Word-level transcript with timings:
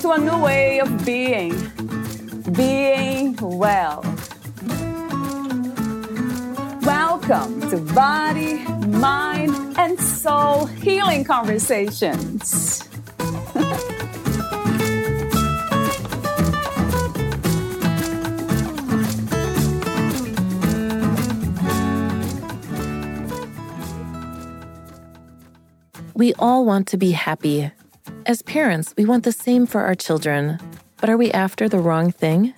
to 0.00 0.12
a 0.12 0.18
new 0.18 0.38
way 0.42 0.80
of 0.80 1.04
being, 1.04 1.50
being 2.52 3.36
well. 3.36 4.02
Welcome 6.82 7.60
to 7.68 7.76
Body, 7.94 8.64
Mind, 8.86 9.54
and 9.76 10.00
Soul 10.00 10.64
Healing 10.66 11.24
Conversations. 11.24 12.88
We 26.14 26.32
all 26.38 26.64
want 26.64 26.88
to 26.88 26.96
be 26.96 27.10
happy. 27.10 27.70
As 28.26 28.42
parents, 28.42 28.94
we 28.98 29.06
want 29.06 29.24
the 29.24 29.32
same 29.32 29.66
for 29.66 29.80
our 29.80 29.94
children. 29.94 30.58
But 31.00 31.08
are 31.08 31.16
we 31.16 31.32
after 31.32 31.68
the 31.68 31.78
wrong 31.78 32.12
thing? 32.12 32.52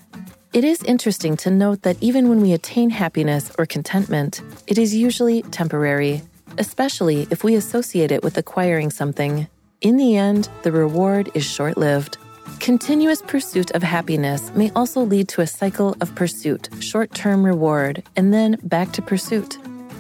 It 0.52 0.64
is 0.64 0.82
interesting 0.82 1.36
to 1.38 1.50
note 1.50 1.82
that 1.82 1.96
even 2.02 2.28
when 2.28 2.40
we 2.40 2.52
attain 2.52 2.90
happiness 2.90 3.52
or 3.58 3.64
contentment, 3.64 4.42
it 4.66 4.76
is 4.76 4.94
usually 4.94 5.42
temporary, 5.42 6.22
especially 6.58 7.28
if 7.30 7.44
we 7.44 7.54
associate 7.54 8.10
it 8.10 8.24
with 8.24 8.36
acquiring 8.36 8.90
something. 8.90 9.46
In 9.80 9.96
the 9.96 10.16
end, 10.16 10.48
the 10.62 10.72
reward 10.72 11.30
is 11.34 11.44
short 11.44 11.76
lived. 11.76 12.18
Continuous 12.58 13.22
pursuit 13.22 13.70
of 13.70 13.82
happiness 13.82 14.52
may 14.54 14.70
also 14.72 15.02
lead 15.02 15.28
to 15.28 15.42
a 15.42 15.46
cycle 15.46 15.96
of 16.00 16.14
pursuit, 16.16 16.68
short 16.80 17.14
term 17.14 17.44
reward, 17.44 18.02
and 18.16 18.34
then 18.34 18.58
back 18.64 18.92
to 18.92 19.02
pursuit. 19.02 19.58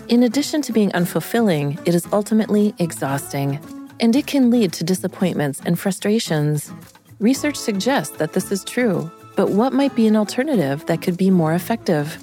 In 0.08 0.24
addition 0.24 0.60
to 0.62 0.72
being 0.72 0.90
unfulfilling, 0.90 1.80
it 1.86 1.94
is 1.94 2.06
ultimately 2.12 2.74
exhausting, 2.78 3.58
and 4.02 4.16
it 4.16 4.26
can 4.26 4.50
lead 4.50 4.72
to 4.74 4.84
disappointments 4.84 5.62
and 5.64 5.78
frustrations. 5.78 6.72
Research 7.20 7.56
suggests 7.56 8.16
that 8.18 8.32
this 8.32 8.50
is 8.50 8.64
true, 8.64 9.08
but 9.36 9.50
what 9.50 9.72
might 9.72 9.94
be 9.94 10.08
an 10.08 10.16
alternative 10.16 10.84
that 10.86 11.00
could 11.00 11.16
be 11.16 11.30
more 11.30 11.54
effective? 11.54 12.22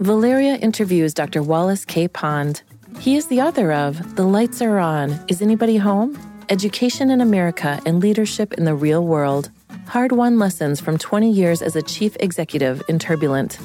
Valeria 0.00 0.56
interviews 0.56 1.14
Dr. 1.14 1.40
Wallace 1.40 1.84
K. 1.84 2.08
Pond. 2.08 2.62
He 2.98 3.14
is 3.14 3.28
the 3.28 3.40
author 3.40 3.72
of 3.72 4.16
The 4.16 4.24
Lights 4.24 4.60
Are 4.60 4.78
On 4.78 5.18
Is 5.28 5.40
Anybody 5.40 5.76
Home? 5.76 6.18
Education 6.48 7.10
in 7.10 7.20
America 7.20 7.80
and 7.86 8.00
Leadership 8.00 8.52
in 8.54 8.64
the 8.64 8.74
Real 8.74 9.06
World. 9.06 9.50
Hard 9.86 10.10
won 10.10 10.40
lessons 10.40 10.80
from 10.80 10.98
20 10.98 11.30
years 11.30 11.62
as 11.62 11.76
a 11.76 11.82
chief 11.82 12.16
executive 12.18 12.82
in 12.88 12.98
Turbulent. 12.98 13.58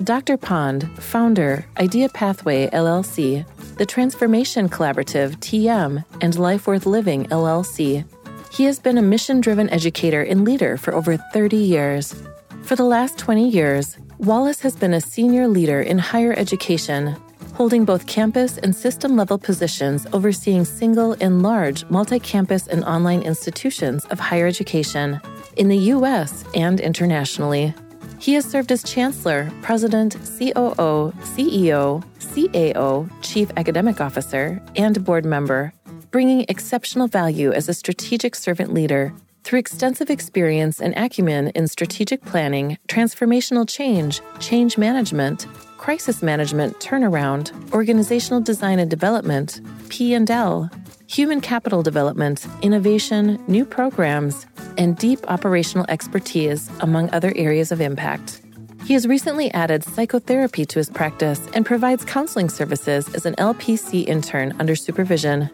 Dr. 0.00 0.36
Pond, 0.36 0.90
founder, 0.98 1.66
Idea 1.78 2.08
Pathway 2.08 2.68
LLC, 2.70 3.44
the 3.76 3.86
Transformation 3.86 4.68
Collaborative 4.68 5.36
TM, 5.36 6.04
and 6.20 6.38
Life 6.38 6.66
Worth 6.66 6.86
Living 6.86 7.26
LLC. 7.26 8.04
He 8.50 8.64
has 8.64 8.78
been 8.78 8.98
a 8.98 9.02
mission 9.02 9.40
driven 9.40 9.68
educator 9.70 10.22
and 10.22 10.44
leader 10.44 10.76
for 10.76 10.94
over 10.94 11.16
30 11.16 11.56
years. 11.56 12.14
For 12.62 12.74
the 12.74 12.84
last 12.84 13.18
20 13.18 13.48
years, 13.48 13.98
Wallace 14.18 14.60
has 14.60 14.74
been 14.74 14.94
a 14.94 15.00
senior 15.00 15.46
leader 15.46 15.82
in 15.82 15.98
higher 15.98 16.32
education, 16.32 17.14
holding 17.54 17.84
both 17.84 18.06
campus 18.06 18.58
and 18.58 18.74
system 18.74 19.14
level 19.14 19.38
positions 19.38 20.06
overseeing 20.12 20.64
single 20.64 21.12
and 21.20 21.42
large 21.42 21.84
multi 21.90 22.18
campus 22.18 22.66
and 22.66 22.82
online 22.84 23.22
institutions 23.22 24.04
of 24.06 24.18
higher 24.18 24.46
education 24.46 25.20
in 25.56 25.68
the 25.68 25.76
U.S. 25.76 26.44
and 26.54 26.80
internationally. 26.80 27.74
He 28.22 28.34
has 28.34 28.44
served 28.44 28.70
as 28.70 28.84
Chancellor, 28.84 29.50
President, 29.62 30.12
COO, 30.38 31.12
CEO, 31.34 32.04
CAO, 32.20 33.10
Chief 33.20 33.50
Academic 33.56 34.00
Officer, 34.00 34.62
and 34.76 35.04
Board 35.04 35.24
Member, 35.24 35.72
bringing 36.12 36.46
exceptional 36.48 37.08
value 37.08 37.50
as 37.50 37.68
a 37.68 37.74
strategic 37.74 38.36
servant 38.36 38.72
leader 38.72 39.12
through 39.42 39.58
extensive 39.58 40.08
experience 40.08 40.80
and 40.80 40.94
acumen 40.96 41.48
in 41.56 41.66
strategic 41.66 42.24
planning, 42.24 42.78
transformational 42.86 43.68
change, 43.68 44.20
change 44.38 44.78
management, 44.78 45.48
crisis 45.76 46.22
management, 46.22 46.78
turnaround, 46.78 47.50
organizational 47.72 48.40
design 48.40 48.78
and 48.78 48.88
development, 48.88 49.60
P&L, 49.88 50.70
human 51.08 51.40
capital 51.40 51.82
development, 51.82 52.46
innovation, 52.62 53.42
new 53.48 53.64
programs, 53.64 54.46
and 54.78 54.96
deep 54.96 55.20
operational 55.28 55.86
expertise, 55.88 56.70
among 56.80 57.10
other 57.10 57.32
areas 57.36 57.72
of 57.72 57.80
impact. 57.80 58.40
He 58.84 58.94
has 58.94 59.06
recently 59.06 59.50
added 59.52 59.84
psychotherapy 59.84 60.66
to 60.66 60.78
his 60.78 60.90
practice 60.90 61.40
and 61.54 61.64
provides 61.64 62.04
counseling 62.04 62.48
services 62.48 63.14
as 63.14 63.26
an 63.26 63.34
LPC 63.36 64.06
intern 64.06 64.54
under 64.58 64.74
supervision. 64.74 65.48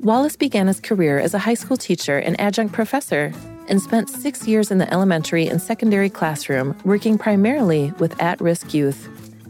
Wallace 0.00 0.36
began 0.36 0.66
his 0.66 0.80
career 0.80 1.18
as 1.18 1.34
a 1.34 1.38
high 1.38 1.54
school 1.54 1.76
teacher 1.76 2.18
and 2.18 2.40
adjunct 2.40 2.72
professor 2.72 3.32
and 3.68 3.80
spent 3.80 4.08
six 4.08 4.48
years 4.48 4.70
in 4.70 4.78
the 4.78 4.92
elementary 4.92 5.46
and 5.46 5.60
secondary 5.60 6.10
classroom 6.10 6.76
working 6.84 7.18
primarily 7.18 7.92
with 7.98 8.20
at 8.20 8.40
risk 8.40 8.74
youth. 8.74 9.08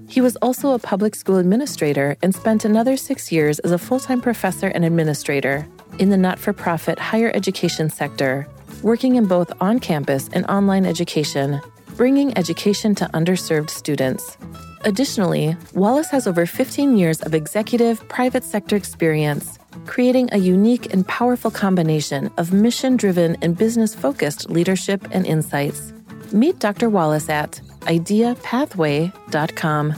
He 0.09 0.21
was 0.21 0.37
also 0.37 0.73
a 0.73 0.79
public 0.79 1.15
school 1.15 1.39
administrator 1.39 2.19
and 2.23 2.35
spent 2.35 2.67
another 2.67 2.99
six 2.99 3.33
years 3.33 3.61
as 3.61 3.73
a 3.73 3.79
full 3.79 3.99
time 3.99 4.21
professor 4.21 4.67
and 4.67 4.85
administrator 4.85 5.67
in 5.99 6.11
the 6.11 6.19
not 6.19 6.39
for 6.39 6.53
profit 6.53 6.99
higher 6.99 7.31
education 7.35 7.89
sector, 7.89 8.47
working 8.83 9.17
in 9.17 9.27
both 9.27 9.53
on 9.61 9.79
campus 9.79 10.29
and 10.33 10.45
online 10.47 10.85
education, 10.85 11.61
bringing 11.97 12.37
education 12.37 12.95
to 12.97 13.05
underserved 13.15 13.71
students. 13.71 14.37
Additionally, 14.85 15.57
Wallace 15.75 16.11
has 16.11 16.27
over 16.27 16.45
15 16.45 16.97
years 16.97 17.21
of 17.23 17.35
executive 17.35 18.07
private 18.09 18.45
sector 18.45 18.75
experience, 18.75 19.59
creating 19.87 20.29
a 20.33 20.39
unique 20.39 20.93
and 20.93 21.07
powerful 21.07 21.51
combination 21.51 22.31
of 22.37 22.53
mission 22.53 22.97
driven 22.97 23.37
and 23.43 23.57
business 23.57 23.95
focused 23.95 24.51
leadership 24.51 25.07
and 25.13 25.25
insights. 25.27 25.93
Meet 26.33 26.59
Dr. 26.59 26.91
Wallace 26.91 27.29
at 27.29 27.61
ideapathway.com. 27.83 29.95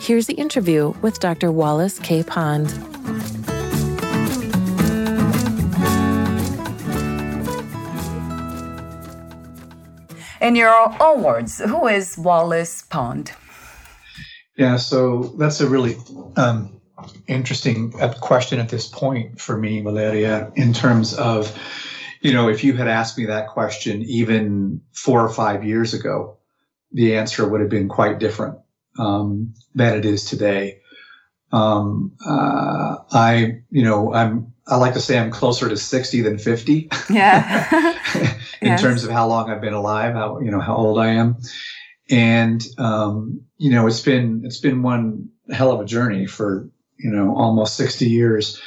Here's 0.00 0.26
the 0.26 0.34
interview 0.34 0.92
with 1.00 1.18
Dr. 1.20 1.50
Wallace 1.50 1.98
K. 1.98 2.22
Pond. 2.22 2.68
In 10.46 10.54
your 10.54 11.02
own 11.02 11.24
words, 11.24 11.58
who 11.58 11.88
is 11.88 12.16
Wallace 12.16 12.82
Pond? 12.82 13.32
Yeah, 14.56 14.76
so 14.76 15.34
that's 15.38 15.60
a 15.60 15.68
really 15.68 15.96
um, 16.36 16.80
interesting 17.26 17.92
uh, 18.00 18.14
question 18.20 18.60
at 18.60 18.68
this 18.68 18.86
point 18.86 19.40
for 19.40 19.58
me, 19.58 19.80
Valeria, 19.80 20.52
in 20.54 20.72
terms 20.72 21.14
of, 21.14 21.52
you 22.20 22.32
know, 22.32 22.48
if 22.48 22.62
you 22.62 22.74
had 22.74 22.86
asked 22.86 23.18
me 23.18 23.24
that 23.26 23.48
question 23.48 24.02
even 24.02 24.82
four 24.92 25.20
or 25.20 25.30
five 25.30 25.64
years 25.64 25.94
ago, 25.94 26.38
the 26.92 27.16
answer 27.16 27.48
would 27.48 27.60
have 27.60 27.70
been 27.70 27.88
quite 27.88 28.20
different 28.20 28.56
um, 29.00 29.52
than 29.74 29.98
it 29.98 30.04
is 30.04 30.26
today. 30.26 30.78
Um, 31.52 32.12
uh, 32.26 32.96
I, 33.12 33.60
you 33.70 33.82
know, 33.82 34.12
I'm, 34.12 34.52
I 34.66 34.76
like 34.76 34.94
to 34.94 35.00
say 35.00 35.18
I'm 35.18 35.30
closer 35.30 35.68
to 35.68 35.76
60 35.76 36.22
than 36.22 36.38
50. 36.38 36.88
Yeah. 37.08 37.68
in 38.60 38.68
Yes. 38.68 38.80
terms 38.80 39.04
of 39.04 39.10
how 39.10 39.28
long 39.28 39.50
I've 39.50 39.60
been 39.60 39.74
alive, 39.74 40.14
how, 40.14 40.40
you 40.40 40.50
know, 40.50 40.60
how 40.60 40.74
old 40.76 40.98
I 40.98 41.08
am. 41.08 41.36
And, 42.10 42.64
um, 42.78 43.42
you 43.58 43.70
know, 43.70 43.86
it's 43.86 44.00
been, 44.00 44.42
it's 44.44 44.60
been 44.60 44.82
one 44.82 45.28
hell 45.50 45.72
of 45.72 45.80
a 45.80 45.84
journey 45.84 46.26
for, 46.26 46.68
you 46.98 47.10
know, 47.10 47.36
almost 47.36 47.76
60 47.76 48.08
years. 48.08 48.60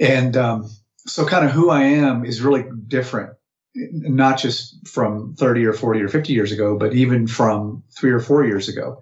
And, 0.00 0.36
um, 0.36 0.70
so 1.06 1.26
kind 1.26 1.44
of 1.44 1.50
who 1.50 1.70
I 1.70 1.82
am 1.82 2.24
is 2.24 2.40
really 2.40 2.64
different 2.86 3.32
not 3.74 4.38
just 4.38 4.86
from 4.88 5.34
30 5.38 5.64
or 5.64 5.72
40 5.72 6.00
or 6.02 6.08
50 6.08 6.32
years 6.32 6.52
ago, 6.52 6.76
but 6.76 6.94
even 6.94 7.26
from 7.26 7.82
three 7.96 8.10
or 8.10 8.20
four 8.20 8.44
years 8.44 8.68
ago. 8.68 9.00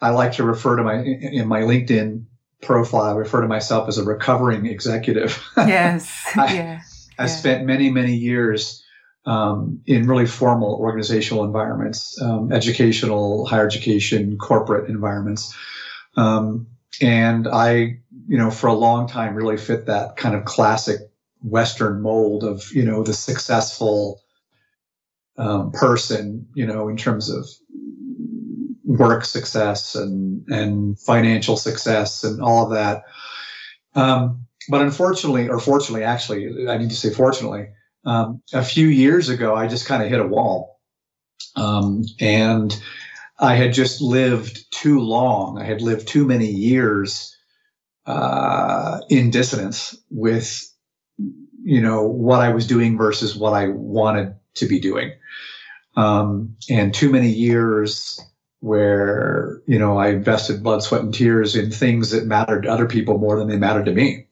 I 0.00 0.10
like 0.10 0.32
to 0.32 0.44
refer 0.44 0.76
to 0.76 0.82
my, 0.82 1.02
in 1.02 1.48
my 1.48 1.62
LinkedIn 1.62 2.24
profile, 2.62 3.14
I 3.14 3.18
refer 3.18 3.42
to 3.42 3.48
myself 3.48 3.88
as 3.88 3.98
a 3.98 4.04
recovering 4.04 4.66
executive. 4.66 5.42
yes. 5.56 6.12
I- 6.36 6.54
yeah. 6.54 6.80
I 7.18 7.22
Yeah. 7.22 7.26
spent 7.28 7.64
many, 7.66 7.90
many 7.90 8.14
years 8.14 8.82
um, 9.24 9.80
in 9.86 10.06
really 10.06 10.26
formal 10.26 10.74
organizational 10.74 11.44
environments, 11.44 12.20
um, 12.20 12.52
educational, 12.52 13.46
higher 13.46 13.66
education, 13.66 14.36
corporate 14.38 14.88
environments. 14.90 15.52
Um, 16.16 16.68
and 17.00 17.48
I, 17.48 18.00
you 18.28 18.38
know, 18.38 18.50
for 18.50 18.68
a 18.68 18.74
long 18.74 19.08
time 19.08 19.34
really 19.34 19.56
fit 19.56 19.86
that 19.86 20.16
kind 20.16 20.34
of 20.34 20.44
classic 20.44 21.00
Western 21.42 22.02
mold 22.02 22.44
of, 22.44 22.70
you 22.72 22.84
know, 22.84 23.02
the 23.02 23.14
successful, 23.14 24.20
um, 25.38 25.72
person, 25.72 26.46
you 26.54 26.66
know, 26.66 26.88
in 26.88 26.96
terms 26.96 27.28
of 27.30 27.46
work 28.98 29.24
success 29.24 29.94
and 29.94 30.46
and 30.48 30.98
financial 30.98 31.56
success 31.56 32.24
and 32.24 32.40
all 32.40 32.64
of 32.64 32.72
that. 32.72 33.04
Um, 33.94 34.46
but 34.68 34.82
unfortunately, 34.82 35.48
or 35.48 35.58
fortunately, 35.58 36.04
actually, 36.04 36.68
I 36.68 36.76
need 36.76 36.90
to 36.90 36.96
say 36.96 37.10
fortunately, 37.10 37.68
um, 38.04 38.42
a 38.52 38.64
few 38.64 38.88
years 38.88 39.28
ago, 39.28 39.54
I 39.54 39.68
just 39.68 39.86
kind 39.86 40.02
of 40.02 40.08
hit 40.08 40.20
a 40.20 40.26
wall, 40.26 40.80
um, 41.56 42.04
and 42.20 42.78
I 43.38 43.54
had 43.54 43.72
just 43.72 44.00
lived 44.00 44.70
too 44.72 45.00
long. 45.00 45.58
I 45.58 45.64
had 45.64 45.82
lived 45.82 46.08
too 46.08 46.26
many 46.26 46.46
years 46.46 47.36
uh, 48.06 49.00
in 49.08 49.30
dissonance 49.30 49.96
with, 50.10 50.72
you 51.62 51.80
know, 51.80 52.04
what 52.04 52.40
I 52.40 52.52
was 52.52 52.66
doing 52.66 52.96
versus 52.96 53.36
what 53.36 53.52
I 53.52 53.68
wanted 53.68 54.34
to 54.54 54.66
be 54.66 54.80
doing, 54.80 55.12
um, 55.96 56.56
and 56.70 56.94
too 56.94 57.10
many 57.10 57.28
years 57.28 58.20
where 58.66 59.62
you 59.66 59.78
know 59.78 59.96
I 59.96 60.08
invested 60.08 60.62
blood, 60.62 60.82
sweat, 60.82 61.02
and 61.02 61.14
tears 61.14 61.54
in 61.54 61.70
things 61.70 62.10
that 62.10 62.26
mattered 62.26 62.62
to 62.62 62.68
other 62.68 62.86
people 62.86 63.18
more 63.18 63.38
than 63.38 63.48
they 63.48 63.56
mattered 63.56 63.84
to 63.84 63.92
me. 63.92 64.26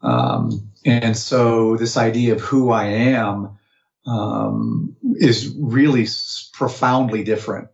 Um, 0.00 0.70
and 0.84 1.16
so 1.16 1.76
this 1.76 1.96
idea 1.96 2.34
of 2.34 2.40
who 2.40 2.70
I 2.70 2.84
am 2.84 3.58
um, 4.06 4.94
is 5.16 5.52
really 5.58 6.06
profoundly 6.52 7.24
different 7.24 7.68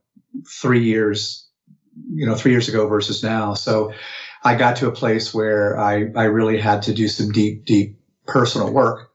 three 0.49 0.85
years, 0.85 1.47
you 2.15 2.25
know, 2.25 2.35
three 2.35 2.53
years 2.53 2.69
ago 2.69 2.87
versus 2.87 3.23
now. 3.23 3.53
So 3.53 3.93
I 4.43 4.55
got 4.55 4.77
to 4.77 4.89
a 4.89 4.93
place 4.93 5.35
where 5.35 5.79
I, 5.79 6.07
I 6.17 6.25
really 6.25 6.59
had 6.59 6.83
to 6.83 6.95
do 6.95 7.09
some 7.09 7.31
deep, 7.31 7.67
deep 7.67 7.99
personal 8.27 8.73
work. 8.73 9.11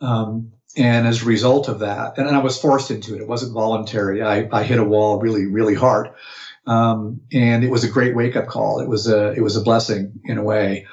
Um, 0.00 0.52
and 0.76 1.06
as 1.06 1.22
a 1.22 1.26
result 1.26 1.68
of 1.68 1.78
that, 1.78 2.18
and 2.18 2.28
I 2.28 2.38
was 2.38 2.60
forced 2.60 2.90
into 2.90 3.14
it, 3.14 3.22
it 3.22 3.28
wasn't 3.28 3.54
voluntary. 3.54 4.22
I, 4.22 4.48
I 4.52 4.62
hit 4.62 4.78
a 4.78 4.84
wall 4.84 5.18
really, 5.18 5.46
really 5.46 5.74
hard. 5.74 6.10
Um, 6.66 7.22
and 7.32 7.64
it 7.64 7.70
was 7.70 7.84
a 7.84 7.88
great 7.88 8.14
wake 8.14 8.36
up 8.36 8.48
call. 8.48 8.80
It 8.80 8.88
was 8.88 9.08
a, 9.08 9.32
it 9.32 9.40
was 9.40 9.56
a 9.56 9.62
blessing 9.62 10.20
in 10.24 10.36
a 10.36 10.42
way. 10.42 10.86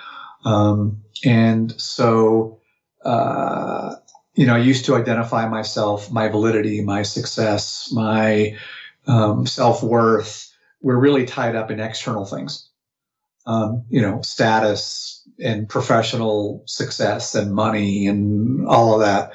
Um, 0.46 1.02
and 1.26 1.80
so, 1.82 2.60
uh, 3.04 3.96
you 4.36 4.46
know, 4.46 4.56
I 4.56 4.60
used 4.60 4.86
to 4.86 4.96
identify 4.96 5.48
myself, 5.48 6.12
my 6.12 6.30
validity, 6.30 6.82
my 6.82 7.04
success, 7.04 7.90
my 7.92 8.58
um, 9.06 9.46
self 9.46 9.84
worth 9.84 10.52
were 10.82 10.98
really 10.98 11.26
tied 11.26 11.56
up 11.56 11.72
in 11.72 11.80
external 11.80 12.26
things. 12.26 12.70
Um, 13.46 13.84
you 13.90 14.02
know, 14.02 14.22
status 14.22 15.28
and 15.44 15.68
professional 15.68 16.64
success 16.66 17.36
and 17.36 17.54
money 17.54 18.08
and 18.08 18.66
all 18.66 18.94
of 18.94 19.02
that. 19.02 19.34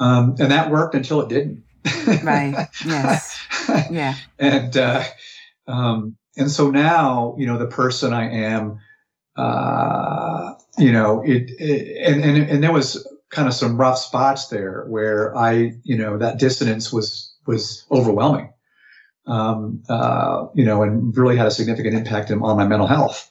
Um, 0.00 0.34
and 0.40 0.50
that 0.50 0.70
worked 0.70 0.94
until 0.94 1.20
it 1.20 1.28
didn't. 1.28 1.62
right. 2.24 2.68
Yes. 2.84 3.38
Yeah. 3.90 4.16
and 4.38 4.76
uh, 4.76 5.04
um, 5.68 6.16
and 6.36 6.50
so 6.50 6.70
now, 6.70 7.36
you 7.38 7.46
know, 7.46 7.58
the 7.58 7.66
person 7.66 8.12
I 8.12 8.30
am, 8.30 8.80
uh, 9.36 10.54
you 10.78 10.90
know, 10.90 11.22
it, 11.22 11.50
it 11.58 12.06
and 12.06 12.24
and 12.24 12.50
and 12.50 12.62
there 12.62 12.72
was 12.72 13.06
kind 13.28 13.46
of 13.46 13.54
some 13.54 13.76
rough 13.76 13.98
spots 13.98 14.48
there 14.48 14.84
where 14.88 15.36
I, 15.36 15.72
you 15.84 15.96
know, 15.96 16.18
that 16.18 16.38
dissonance 16.38 16.92
was 16.92 17.32
was 17.46 17.86
overwhelming, 17.90 18.52
um, 19.26 19.82
uh, 19.88 20.46
you 20.54 20.64
know, 20.64 20.82
and 20.82 21.16
really 21.16 21.36
had 21.36 21.46
a 21.46 21.50
significant 21.50 21.94
impact 21.94 22.30
on 22.30 22.38
my 22.38 22.66
mental 22.66 22.86
health. 22.86 23.30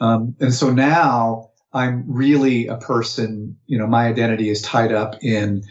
Um, 0.00 0.36
and 0.40 0.52
so 0.54 0.70
now 0.70 1.50
I'm 1.72 2.04
really 2.06 2.66
a 2.66 2.76
person, 2.76 3.56
you 3.66 3.78
know, 3.78 3.86
my 3.86 4.06
identity 4.06 4.48
is 4.48 4.62
tied 4.62 4.92
up 4.92 5.22
in 5.22 5.62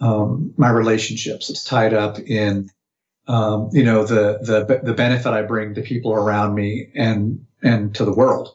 um, 0.00 0.54
my 0.56 0.70
relationships. 0.70 1.50
It's 1.50 1.64
tied 1.64 1.94
up 1.94 2.18
in, 2.18 2.70
um, 3.28 3.70
you 3.72 3.84
know, 3.84 4.04
the 4.04 4.38
the 4.42 4.80
the 4.82 4.94
benefit 4.94 5.32
I 5.32 5.42
bring 5.42 5.74
to 5.74 5.82
people 5.82 6.12
around 6.12 6.54
me 6.54 6.90
and 6.94 7.46
and 7.62 7.94
to 7.96 8.04
the 8.04 8.14
world. 8.14 8.54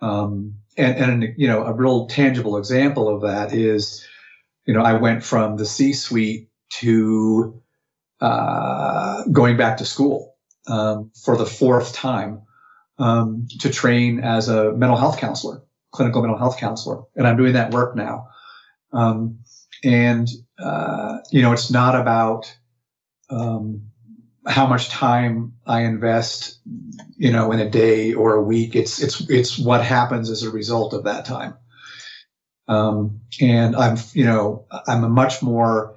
Um, 0.00 0.54
and, 0.76 0.96
and 0.96 1.34
you 1.36 1.48
know, 1.48 1.64
a 1.64 1.72
real 1.72 2.06
tangible 2.06 2.56
example 2.56 3.08
of 3.08 3.22
that 3.22 3.52
is 3.52 4.06
you 4.66 4.74
know, 4.74 4.82
I 4.82 4.94
went 4.94 5.24
from 5.24 5.56
the 5.56 5.66
C 5.66 5.92
suite 5.92 6.48
to 6.80 7.60
uh, 8.20 9.24
going 9.24 9.56
back 9.56 9.78
to 9.78 9.84
school 9.84 10.34
um, 10.68 11.10
for 11.24 11.36
the 11.36 11.46
fourth 11.46 11.92
time 11.92 12.42
um, 12.98 13.48
to 13.60 13.70
train 13.70 14.20
as 14.20 14.48
a 14.48 14.72
mental 14.72 14.96
health 14.96 15.18
counselor, 15.18 15.62
clinical 15.90 16.22
mental 16.22 16.38
health 16.38 16.58
counselor. 16.58 17.02
And 17.16 17.26
I'm 17.26 17.36
doing 17.36 17.54
that 17.54 17.72
work 17.72 17.96
now. 17.96 18.28
Um, 18.92 19.40
and, 19.82 20.28
uh, 20.58 21.18
you 21.30 21.42
know, 21.42 21.52
it's 21.52 21.70
not 21.70 21.94
about 21.94 22.54
um, 23.30 23.90
how 24.46 24.66
much 24.66 24.88
time 24.88 25.54
I 25.66 25.82
invest, 25.82 26.60
you 27.16 27.30
know, 27.30 27.52
in 27.52 27.60
a 27.60 27.70
day 27.70 28.14
or 28.14 28.34
a 28.34 28.42
week. 28.42 28.74
It's, 28.74 29.02
it's, 29.02 29.20
it's 29.30 29.58
what 29.58 29.84
happens 29.84 30.30
as 30.30 30.42
a 30.42 30.50
result 30.50 30.94
of 30.94 31.04
that 31.04 31.24
time. 31.24 31.54
Um, 32.68 33.20
and 33.40 33.76
I'm, 33.76 33.96
you 34.12 34.24
know, 34.24 34.66
I'm 34.86 35.04
a 35.04 35.08
much 35.08 35.42
more, 35.42 35.96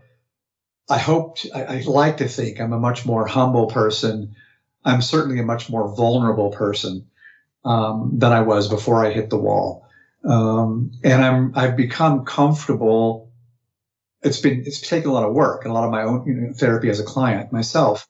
I 0.89 0.97
hope, 0.97 1.37
I, 1.53 1.63
I 1.63 1.81
like 1.81 2.17
to 2.17 2.27
think 2.27 2.59
I'm 2.59 2.73
a 2.73 2.79
much 2.79 3.05
more 3.05 3.25
humble 3.25 3.67
person. 3.67 4.35
I'm 4.83 5.01
certainly 5.01 5.39
a 5.39 5.43
much 5.43 5.69
more 5.69 5.95
vulnerable 5.95 6.51
person 6.51 7.07
um, 7.63 8.11
than 8.13 8.31
I 8.31 8.41
was 8.41 8.67
before 8.67 9.03
I 9.03 9.11
hit 9.11 9.29
the 9.29 9.37
wall. 9.37 9.87
Um, 10.23 10.91
and 11.03 11.23
I'm, 11.23 11.53
I've 11.55 11.75
become 11.75 12.25
comfortable. 12.25 13.24
It's 14.25 14.41
been, 14.41 14.63
it's 14.65 14.81
taken 14.81 15.09
a 15.09 15.13
lot 15.13 15.23
of 15.23 15.33
work 15.33 15.63
and 15.63 15.71
a 15.71 15.73
lot 15.73 15.85
of 15.85 15.91
my 15.91 16.03
own 16.03 16.25
you 16.25 16.33
know, 16.33 16.53
therapy 16.53 16.89
as 16.89 16.99
a 16.99 17.03
client 17.03 17.53
myself, 17.53 18.07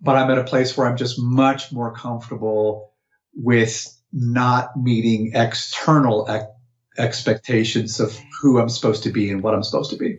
but 0.00 0.16
I'm 0.16 0.30
at 0.30 0.38
a 0.38 0.44
place 0.44 0.76
where 0.76 0.86
I'm 0.86 0.96
just 0.96 1.18
much 1.18 1.72
more 1.72 1.94
comfortable 1.94 2.92
with 3.34 3.88
not 4.12 4.76
meeting 4.76 5.32
external 5.34 6.28
expectations 6.98 8.00
of 8.00 8.18
who 8.40 8.58
I'm 8.58 8.68
supposed 8.68 9.02
to 9.04 9.10
be 9.10 9.30
and 9.30 9.42
what 9.42 9.54
I'm 9.54 9.62
supposed 9.62 9.90
to 9.92 9.96
be. 9.96 10.18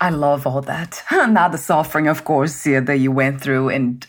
I 0.00 0.10
love 0.10 0.46
all 0.46 0.62
that. 0.62 1.02
Not 1.12 1.52
the 1.52 1.58
suffering, 1.58 2.08
of 2.08 2.24
course, 2.24 2.66
yeah, 2.66 2.80
that 2.80 2.96
you 2.96 3.12
went 3.12 3.40
through, 3.40 3.68
and 3.68 4.04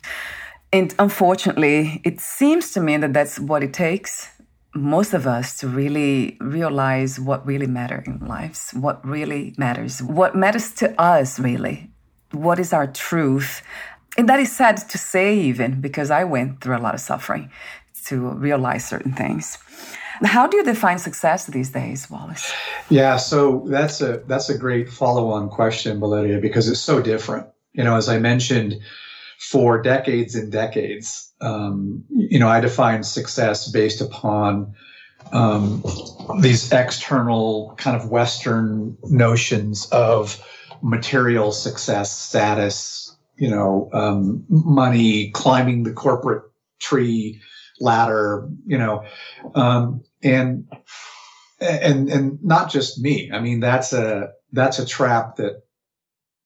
and 0.72 0.96
unfortunately, 0.98 2.02
it 2.04 2.20
seems 2.20 2.72
to 2.72 2.82
me 2.82 2.98
that 2.98 3.14
that's 3.14 3.40
what 3.40 3.62
it 3.62 3.74
takes. 3.74 4.28
Most 4.76 5.14
of 5.14 5.28
us 5.28 5.58
to 5.60 5.68
really 5.68 6.38
realize 6.42 7.20
what 7.20 7.46
really 7.46 7.68
matters 7.68 8.08
in 8.08 8.20
lives, 8.28 8.72
what 8.72 9.06
really 9.06 9.54
matters, 9.58 10.02
what 10.02 10.36
matters 10.36 10.72
to 10.76 11.00
us, 11.00 11.40
really, 11.40 11.92
what 12.32 12.58
is 12.58 12.74
our 12.74 12.88
truth. 12.88 13.62
And 14.18 14.28
that 14.30 14.40
is 14.40 14.56
sad 14.56 14.78
to 14.78 14.98
say, 14.98 15.38
even 15.38 15.80
because 15.80 16.10
I 16.10 16.24
went 16.24 16.62
through 16.62 16.78
a 16.78 16.80
lot 16.80 16.96
of 16.96 17.02
suffering 17.02 17.52
to 18.06 18.30
realize 18.30 18.86
certain 18.86 19.14
things. 19.14 19.58
How 20.24 20.48
do 20.48 20.58
you 20.58 20.64
define 20.64 21.00
success 21.00 21.48
these 21.48 21.72
days, 21.72 22.10
Wallace? 22.10 22.52
Yeah, 22.90 23.18
so 23.18 23.66
that's 23.68 24.02
a 24.02 24.24
that's 24.28 24.50
a 24.50 24.58
great 24.58 24.90
follow-on 24.90 25.50
question, 25.50 26.00
Valeria, 26.00 26.40
because 26.40 26.68
it's 26.70 26.80
so 26.80 27.02
different. 27.02 27.48
You 27.74 27.84
know, 27.84 27.96
as 27.96 28.08
I 28.08 28.20
mentioned, 28.20 28.80
for 29.50 29.82
decades 29.82 30.36
and 30.36 30.52
decades, 30.52 31.34
um, 31.42 32.06
you 32.10 32.40
know, 32.40 32.48
I 32.48 32.62
define 32.62 33.04
success 33.04 33.70
based 33.70 34.00
upon 34.00 34.74
um, 35.34 35.84
these 36.40 36.72
external 36.72 37.76
kind 37.78 37.98
of 37.98 38.10
Western 38.10 38.98
notions 39.04 39.86
of 39.88 40.42
material 40.82 41.52
success, 41.52 42.18
status, 42.18 43.16
you 43.36 43.50
know, 43.50 43.90
um, 43.92 44.46
money, 44.48 45.30
climbing 45.32 45.84
the 45.84 45.94
corporate 45.94 46.44
tree, 46.80 47.42
ladder, 47.82 48.48
you 48.66 48.78
know, 48.78 49.04
um, 49.56 50.04
and 50.24 50.66
and 51.60 52.10
and 52.10 52.42
not 52.42 52.72
just 52.72 53.02
me. 53.02 53.30
I 53.34 53.42
mean, 53.42 53.60
that's 53.60 53.92
a 53.92 54.32
that's 54.54 54.80
a 54.80 54.86
trap 54.86 55.36
that 55.36 55.64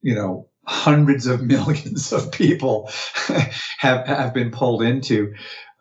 you 0.02 0.16
know 0.16 0.50
hundreds 0.68 1.28
of 1.28 1.42
millions 1.42 2.12
of 2.12 2.32
people 2.32 2.92
have 3.78 4.06
have 4.06 4.34
been 4.34 4.52
pulled 4.52 4.82
into. 4.82 5.34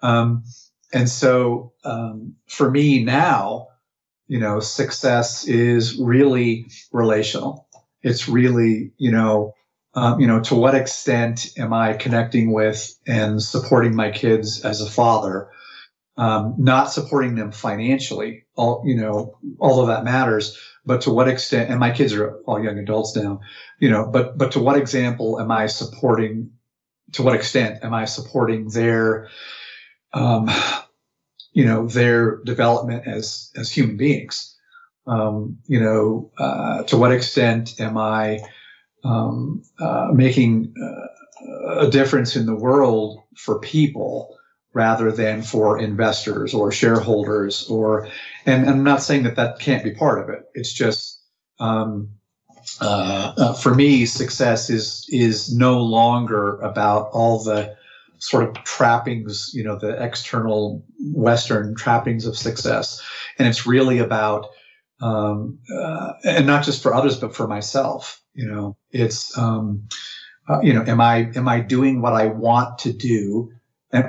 Um, 0.03 0.45
and 0.93 1.09
so 1.09 1.73
um, 1.85 2.37
for 2.49 2.71
me 2.71 3.03
now, 3.03 3.69
you 4.29 4.39
know, 4.39 4.61
success 4.61 5.47
is 5.47 5.99
really 5.99 6.67
relational. 6.93 7.69
It's 8.03 8.29
really, 8.29 8.93
you 8.97 9.11
know, 9.11 9.55
um, 9.95 10.21
you 10.21 10.27
know, 10.27 10.41
to 10.43 10.55
what 10.55 10.75
extent 10.75 11.53
am 11.59 11.73
I 11.73 11.95
connecting 11.95 12.53
with 12.53 12.97
and 13.07 13.43
supporting 13.43 13.97
my 13.97 14.11
kids 14.11 14.65
as 14.65 14.81
a 14.81 14.91
father? 14.91 15.49
Um, 16.19 16.55
not 16.57 16.91
supporting 16.91 17.35
them 17.35 17.53
financially, 17.53 18.45
all 18.57 18.83
you 18.87 18.97
know, 18.97 19.39
although 19.61 19.87
that 19.87 20.05
matters, 20.05 20.59
but 20.87 21.03
to 21.03 21.11
what 21.11 21.29
extent? 21.29 21.71
And 21.71 21.79
my 21.79 21.91
kids 21.91 22.15
are 22.15 22.37
all 22.47 22.63
young 22.63 22.79
adults 22.79 23.15
now, 23.15 23.41
you 23.81 23.91
know, 23.91 24.07
but 24.07 24.39
but 24.39 24.53
to 24.53 24.61
what 24.61 24.79
example 24.79 25.39
am 25.39 25.51
I 25.51 25.67
supporting? 25.67 26.53
To 27.13 27.23
what 27.23 27.35
extent 27.35 27.85
am 27.85 27.93
I 27.93 28.07
supporting 28.07 28.71
their, 28.71 29.29
um, 30.15 30.49
you 31.53 31.67
know, 31.67 31.87
their 31.87 32.43
development 32.45 33.07
as 33.07 33.51
as 33.57 33.71
human 33.71 33.97
beings? 33.99 34.57
Um, 35.07 35.59
you 35.67 35.81
know, 35.81 36.31
uh, 36.39 36.85
to 36.85 36.97
what 36.97 37.13
extent 37.13 37.79
am 37.79 37.99
I 37.99 38.41
um, 39.05 39.63
uh, 39.79 40.09
making 40.15 40.75
uh, 40.83 41.81
a 41.81 41.91
difference 41.91 42.37
in 42.37 42.47
the 42.47 42.57
world 42.57 43.23
for 43.37 43.61
people 43.61 44.36
rather 44.77 45.11
than 45.11 45.41
for 45.41 45.79
investors 45.79 46.53
or 46.53 46.71
shareholders 46.71 47.67
or 47.71 48.07
and, 48.45 48.65
and 48.67 48.71
i'm 48.71 48.85
not 48.85 49.03
saying 49.03 49.23
that 49.23 49.37
that 49.37 49.59
can't 49.59 49.83
be 49.83 49.95
part 49.95 50.23
of 50.23 50.29
it. 50.29 50.43
It's 50.53 50.73
just 50.73 51.19
um, 51.59 52.11
uh, 52.83 53.33
uh, 53.39 53.53
for 53.55 53.75
me 53.75 54.05
success 54.05 54.69
is 54.69 55.07
is 55.09 55.51
no 55.57 55.81
longer 55.81 56.61
about 56.61 57.09
all 57.13 57.43
the 57.43 57.75
sort 58.19 58.45
of 58.45 58.55
trappings 58.65 59.51
you 59.55 59.65
know 59.65 59.79
the 59.79 59.93
external 60.03 60.85
western 61.15 61.75
trappings 61.75 62.27
of 62.27 62.37
success. 62.37 63.03
And 63.39 63.49
it's 63.49 63.67
really 63.67 63.99
about 63.99 64.49
um, 65.01 65.59
uh, 65.75 66.13
and 66.25 66.47
not 66.47 66.65
just 66.65 66.83
for 66.83 66.93
others 66.93 67.17
but 67.19 67.35
for 67.35 67.49
myself 67.49 68.21
you 68.35 68.47
know. 68.47 68.77
It's 68.91 69.37
um, 69.39 69.89
uh, 70.51 70.61
you 70.61 70.75
know 70.75 70.85
am 70.87 71.01
i 71.01 71.31
am 71.35 71.49
i 71.49 71.61
doing 71.61 72.03
what 72.03 72.13
i 72.13 72.27
want 72.27 72.79
to 72.81 72.93
do 72.93 73.51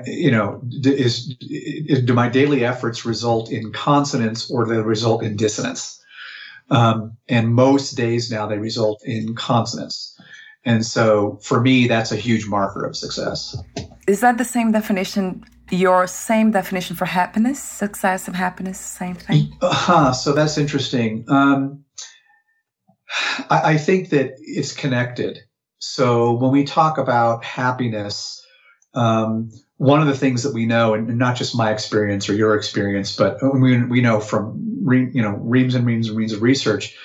you 0.06 0.32
know 0.32 0.62
is, 0.84 1.36
is 1.42 2.02
do 2.04 2.14
my 2.14 2.30
daily 2.30 2.66
efforts 2.66 3.06
result 3.06 3.52
in 3.52 3.72
consonance 3.72 4.50
or 4.50 4.66
do 4.66 4.74
they 4.74 4.82
result 4.82 5.24
in 5.24 5.36
dissonance? 5.36 6.04
Um, 6.70 7.16
and 7.30 7.54
most 7.54 7.96
days 7.96 8.30
now 8.30 8.46
they 8.46 8.58
result 8.58 9.02
in 9.06 9.36
consonance 9.36 10.20
and 10.66 10.86
so 10.86 11.40
for 11.42 11.62
me 11.62 11.88
that's 11.88 12.12
a 12.12 12.18
huge 12.18 12.48
marker 12.48 12.86
of 12.86 12.96
success. 12.96 13.56
Is 14.08 14.20
that 14.22 14.38
the 14.38 14.46
same 14.46 14.72
definition 14.72 15.44
your 15.70 16.08
same 16.08 16.52
definition 16.52 16.96
for 16.96 17.06
happiness? 17.06 17.62
Success 17.62 18.28
and 18.28 18.36
happiness 18.36 18.80
same 18.80 19.16
thing? 19.16 19.54
Uh-huh, 19.62 20.14
so 20.14 20.34
that's 20.34 20.58
interesting. 20.58 21.26
Um, 21.28 21.84
I, 23.50 23.74
I 23.74 23.78
think 23.78 24.10
that 24.10 24.36
it's 24.40 24.74
connected. 24.74 25.40
So 25.80 26.34
when 26.34 26.52
we 26.52 26.64
talk 26.64 26.98
about 26.98 27.44
happiness 27.44 28.42
um, 28.94 29.52
one 29.78 30.02
of 30.02 30.08
the 30.08 30.18
things 30.18 30.44
that 30.44 30.54
we 30.54 30.66
know, 30.66 30.94
and 30.94 31.18
not 31.18 31.36
just 31.36 31.56
my 31.56 31.72
experience 31.72 32.28
or 32.30 32.34
your 32.34 32.56
experience, 32.56 33.16
but 33.16 33.38
we, 33.54 33.84
we 33.84 34.02
know 34.02 34.20
from 34.20 34.60
you 35.14 35.22
know 35.22 35.38
reams 35.42 35.76
and 35.76 35.86
reams 35.86 36.10
and 36.10 36.18
reams 36.18 36.34
of 36.34 36.42
research 36.42 36.96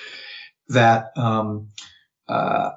that 0.69 1.11
um, 1.15 1.69
uh, 2.27 2.71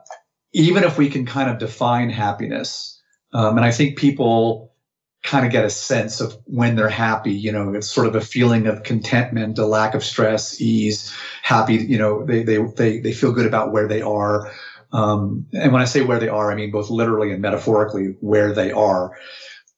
even 0.53 0.85
if 0.85 0.99
we 0.99 1.09
can 1.09 1.25
kind 1.25 1.51
of 1.51 1.59
define 1.59 2.11
happiness, 2.11 3.01
um, 3.33 3.57
and 3.57 3.65
I 3.65 3.71
think 3.71 3.99
people 3.99 4.75
kind 5.23 5.45
of 5.45 5.51
get 5.51 5.65
a 5.65 5.71
sense 5.71 6.21
of 6.21 6.37
when 6.45 6.77
they're 6.77 6.89
happy. 6.89 7.33
You 7.33 7.53
know, 7.53 7.75
it's 7.75 7.91
sort 7.91 8.07
of 8.07 8.15
a 8.15 8.21
feeling 8.21 8.67
of 8.67 8.83
contentment, 8.83 9.59
a 9.59 9.67
lack 9.67 9.95
of 9.95 10.05
stress, 10.05 10.61
ease, 10.61 11.13
happy. 11.43 11.77
You 11.77 11.97
know, 11.99 12.25
they 12.25 12.43
they 12.43 12.59
they 12.59 13.01
they 13.01 13.13
feel 13.13 13.33
good 13.33 13.47
about 13.47 13.73
where 13.73 13.89
they 13.89 14.03
are. 14.03 14.53
Um, 14.93 15.47
and 15.53 15.73
when 15.73 15.83
I 15.83 15.87
say 15.87 16.03
where 16.03 16.19
they 16.19 16.29
are, 16.29 16.53
I 16.53 16.55
mean 16.55 16.71
both 16.71 16.91
literally 16.91 17.33
and 17.33 17.41
metaphorically 17.41 18.17
where 18.21 18.53
they 18.53 18.73
are. 18.73 19.17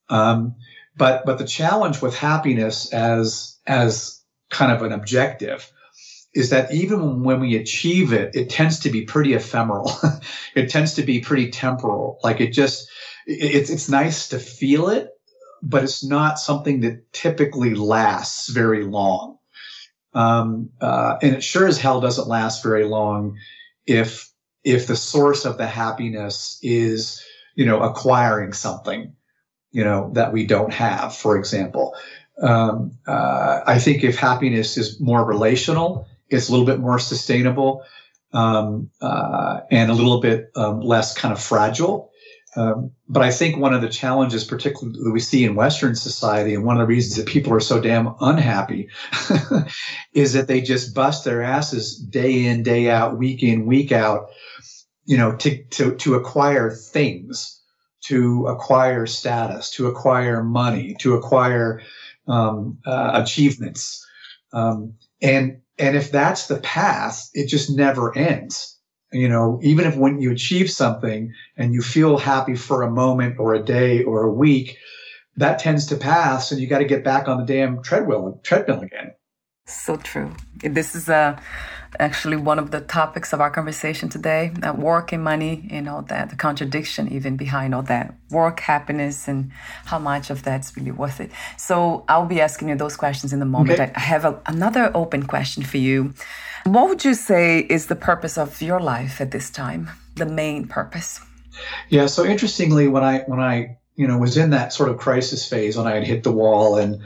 Um, 0.08 0.56
but 0.96 1.24
but 1.24 1.38
the 1.38 1.46
challenge 1.46 2.02
with 2.02 2.16
happiness 2.16 2.92
as 2.92 3.56
as 3.66 4.22
kind 4.50 4.72
of 4.72 4.82
an 4.82 4.92
objective 4.92 5.70
is 6.34 6.50
that 6.50 6.72
even 6.72 7.22
when 7.22 7.40
we 7.40 7.56
achieve 7.56 8.12
it, 8.12 8.34
it 8.34 8.50
tends 8.50 8.80
to 8.80 8.90
be 8.90 9.02
pretty 9.02 9.34
ephemeral. 9.34 9.90
it 10.54 10.70
tends 10.70 10.94
to 10.94 11.02
be 11.02 11.20
pretty 11.20 11.50
temporal. 11.50 12.18
Like 12.22 12.40
it 12.40 12.52
just 12.52 12.88
it's 13.26 13.70
it's 13.70 13.88
nice 13.88 14.28
to 14.28 14.38
feel 14.38 14.88
it, 14.88 15.10
but 15.62 15.84
it's 15.84 16.04
not 16.04 16.38
something 16.38 16.80
that 16.80 17.12
typically 17.12 17.74
lasts 17.74 18.48
very 18.48 18.84
long. 18.84 19.38
Um, 20.14 20.70
uh, 20.80 21.18
and 21.22 21.36
it 21.36 21.44
sure 21.44 21.66
as 21.66 21.78
hell 21.78 22.00
doesn't 22.00 22.28
last 22.28 22.62
very 22.62 22.84
long 22.84 23.36
if 23.86 24.30
if 24.64 24.86
the 24.86 24.96
source 24.96 25.44
of 25.44 25.58
the 25.58 25.66
happiness 25.66 26.58
is 26.62 27.22
you 27.54 27.66
know 27.66 27.80
acquiring 27.80 28.52
something 28.52 29.14
you 29.70 29.84
know, 29.84 30.10
that 30.14 30.32
we 30.32 30.46
don't 30.46 30.72
have, 30.72 31.14
for 31.14 31.36
example. 31.36 31.94
Um, 32.40 32.92
uh, 33.06 33.60
I 33.66 33.78
think 33.78 34.04
if 34.04 34.16
happiness 34.16 34.76
is 34.76 35.00
more 35.00 35.24
relational, 35.24 36.06
it's 36.28 36.48
a 36.48 36.52
little 36.52 36.66
bit 36.66 36.78
more 36.78 36.98
sustainable 36.98 37.84
um, 38.32 38.90
uh, 39.00 39.60
and 39.70 39.90
a 39.90 39.94
little 39.94 40.20
bit 40.20 40.50
um, 40.56 40.80
less 40.80 41.16
kind 41.16 41.32
of 41.32 41.40
fragile. 41.40 42.10
Um, 42.56 42.92
but 43.08 43.22
I 43.22 43.30
think 43.30 43.58
one 43.58 43.74
of 43.74 43.82
the 43.82 43.88
challenges, 43.88 44.44
particularly 44.44 44.98
that 45.02 45.12
we 45.12 45.20
see 45.20 45.44
in 45.44 45.54
Western 45.54 45.94
society, 45.94 46.54
and 46.54 46.64
one 46.64 46.76
of 46.76 46.80
the 46.80 46.86
reasons 46.86 47.16
that 47.16 47.26
people 47.26 47.52
are 47.52 47.60
so 47.60 47.80
damn 47.80 48.14
unhappy, 48.20 48.88
is 50.12 50.32
that 50.32 50.48
they 50.48 50.60
just 50.60 50.94
bust 50.94 51.24
their 51.24 51.42
asses 51.42 51.96
day 51.96 52.46
in, 52.46 52.62
day 52.62 52.90
out, 52.90 53.18
week 53.18 53.42
in, 53.42 53.66
week 53.66 53.92
out, 53.92 54.30
you 55.04 55.16
know, 55.16 55.36
to 55.36 55.62
to 55.64 55.94
to 55.96 56.14
acquire 56.14 56.70
things 56.70 57.57
to 58.08 58.46
acquire 58.46 59.06
status, 59.06 59.70
to 59.70 59.86
acquire 59.86 60.42
money, 60.42 60.96
to 61.00 61.14
acquire 61.14 61.82
um, 62.26 62.78
uh, 62.86 63.10
achievements. 63.14 64.06
Um, 64.52 64.94
and 65.20 65.60
and 65.78 65.96
if 65.96 66.10
that's 66.10 66.46
the 66.46 66.60
path, 66.60 67.28
it 67.34 67.46
just 67.48 67.70
never 67.70 68.16
ends. 68.16 68.76
You 69.12 69.28
know, 69.28 69.58
even 69.62 69.86
if 69.86 69.96
when 69.96 70.20
you 70.20 70.30
achieve 70.32 70.70
something 70.70 71.32
and 71.56 71.72
you 71.72 71.80
feel 71.80 72.18
happy 72.18 72.56
for 72.56 72.82
a 72.82 72.90
moment 72.90 73.36
or 73.38 73.54
a 73.54 73.62
day 73.62 74.02
or 74.02 74.24
a 74.24 74.32
week, 74.32 74.76
that 75.36 75.58
tends 75.58 75.86
to 75.86 75.96
pass, 75.96 76.50
and 76.50 76.60
you 76.60 76.66
got 76.66 76.78
to 76.78 76.84
get 76.84 77.04
back 77.04 77.28
on 77.28 77.38
the 77.38 77.44
damn 77.44 77.82
treadmill 77.82 78.40
treadmill 78.42 78.80
again. 78.80 79.12
So 79.66 79.96
true. 79.96 80.32
This 80.62 80.94
is 80.94 81.08
a 81.08 81.40
actually 81.98 82.36
one 82.36 82.58
of 82.58 82.70
the 82.70 82.80
topics 82.80 83.32
of 83.32 83.40
our 83.40 83.50
conversation 83.50 84.08
today 84.08 84.52
uh, 84.62 84.72
work 84.72 85.12
and 85.12 85.22
money 85.22 85.68
and 85.70 85.88
all 85.88 86.02
that 86.02 86.30
the 86.30 86.36
contradiction 86.36 87.10
even 87.12 87.36
behind 87.36 87.74
all 87.74 87.82
that 87.82 88.14
work 88.30 88.60
happiness 88.60 89.28
and 89.28 89.50
how 89.86 89.98
much 89.98 90.30
of 90.30 90.42
that's 90.42 90.76
really 90.76 90.90
worth 90.90 91.20
it. 91.20 91.30
So 91.56 92.04
i'll 92.08 92.26
be 92.26 92.40
asking 92.40 92.68
you 92.68 92.76
those 92.76 92.96
questions 92.96 93.32
in 93.32 93.40
a 93.42 93.46
moment. 93.46 93.80
Okay. 93.80 93.92
i 93.94 94.00
have 94.00 94.24
a, 94.24 94.40
another 94.46 94.90
open 94.94 95.24
question 95.24 95.62
for 95.62 95.78
you. 95.78 96.14
What 96.64 96.88
would 96.88 97.04
you 97.04 97.14
say 97.14 97.60
is 97.60 97.86
the 97.86 97.96
purpose 97.96 98.36
of 98.36 98.60
your 98.60 98.80
life 98.80 99.20
at 99.20 99.30
this 99.30 99.48
time? 99.50 99.90
The 100.16 100.26
main 100.26 100.66
purpose? 100.66 101.20
Yeah 101.88 102.06
so 102.06 102.24
interestingly 102.24 102.88
when 102.88 103.04
i 103.04 103.20
when 103.26 103.40
i 103.40 103.76
you 103.96 104.06
know 104.06 104.18
was 104.18 104.36
in 104.36 104.50
that 104.50 104.72
sort 104.72 104.88
of 104.88 104.98
crisis 104.98 105.48
phase 105.48 105.76
when 105.76 105.86
i 105.86 105.94
had 105.94 106.04
hit 106.04 106.22
the 106.22 106.32
wall 106.32 106.76
and 106.76 107.02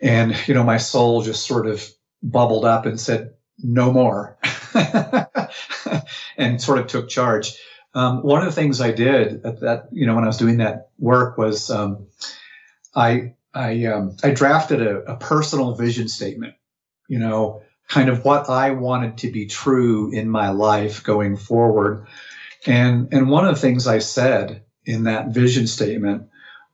and 0.00 0.36
you 0.46 0.54
know 0.54 0.64
my 0.64 0.76
soul 0.76 1.22
just 1.22 1.46
sort 1.46 1.66
of 1.66 1.88
bubbled 2.22 2.64
up 2.64 2.86
and 2.86 3.00
said 3.00 3.30
no 3.62 3.92
more, 3.92 4.38
and 6.36 6.60
sort 6.60 6.78
of 6.78 6.86
took 6.86 7.08
charge. 7.08 7.56
Um, 7.94 8.22
one 8.22 8.40
of 8.40 8.46
the 8.46 8.60
things 8.60 8.80
I 8.80 8.90
did 8.90 9.44
at 9.44 9.60
that, 9.60 9.88
you 9.92 10.06
know, 10.06 10.14
when 10.14 10.24
I 10.24 10.28
was 10.28 10.38
doing 10.38 10.58
that 10.58 10.88
work 10.98 11.36
was 11.36 11.70
um, 11.70 12.06
I 12.94 13.34
I 13.54 13.84
um, 13.86 14.16
I 14.22 14.30
drafted 14.30 14.82
a, 14.82 15.12
a 15.12 15.16
personal 15.16 15.74
vision 15.74 16.08
statement. 16.08 16.54
You 17.08 17.18
know, 17.18 17.62
kind 17.88 18.08
of 18.08 18.24
what 18.24 18.48
I 18.48 18.70
wanted 18.70 19.18
to 19.18 19.30
be 19.30 19.46
true 19.46 20.10
in 20.12 20.28
my 20.28 20.50
life 20.50 21.02
going 21.02 21.36
forward. 21.36 22.06
And 22.66 23.12
and 23.12 23.28
one 23.28 23.46
of 23.46 23.54
the 23.54 23.60
things 23.60 23.86
I 23.86 23.98
said 23.98 24.62
in 24.86 25.04
that 25.04 25.28
vision 25.28 25.66
statement 25.66 26.28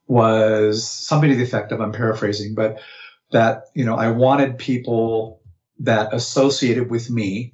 was 0.07 0.89
something 0.89 1.31
to 1.31 1.37
the 1.37 1.43
effect 1.43 1.73
of 1.73 1.81
I'm 1.81 1.93
paraphrasing, 1.93 2.55
but 2.55 2.81
that 3.33 3.65
you 3.75 3.85
know 3.85 3.97
I 3.97 4.11
wanted 4.11 4.59
people 4.59 5.38
that 5.81 6.13
associated 6.13 6.91
with 6.91 7.11
me 7.11 7.53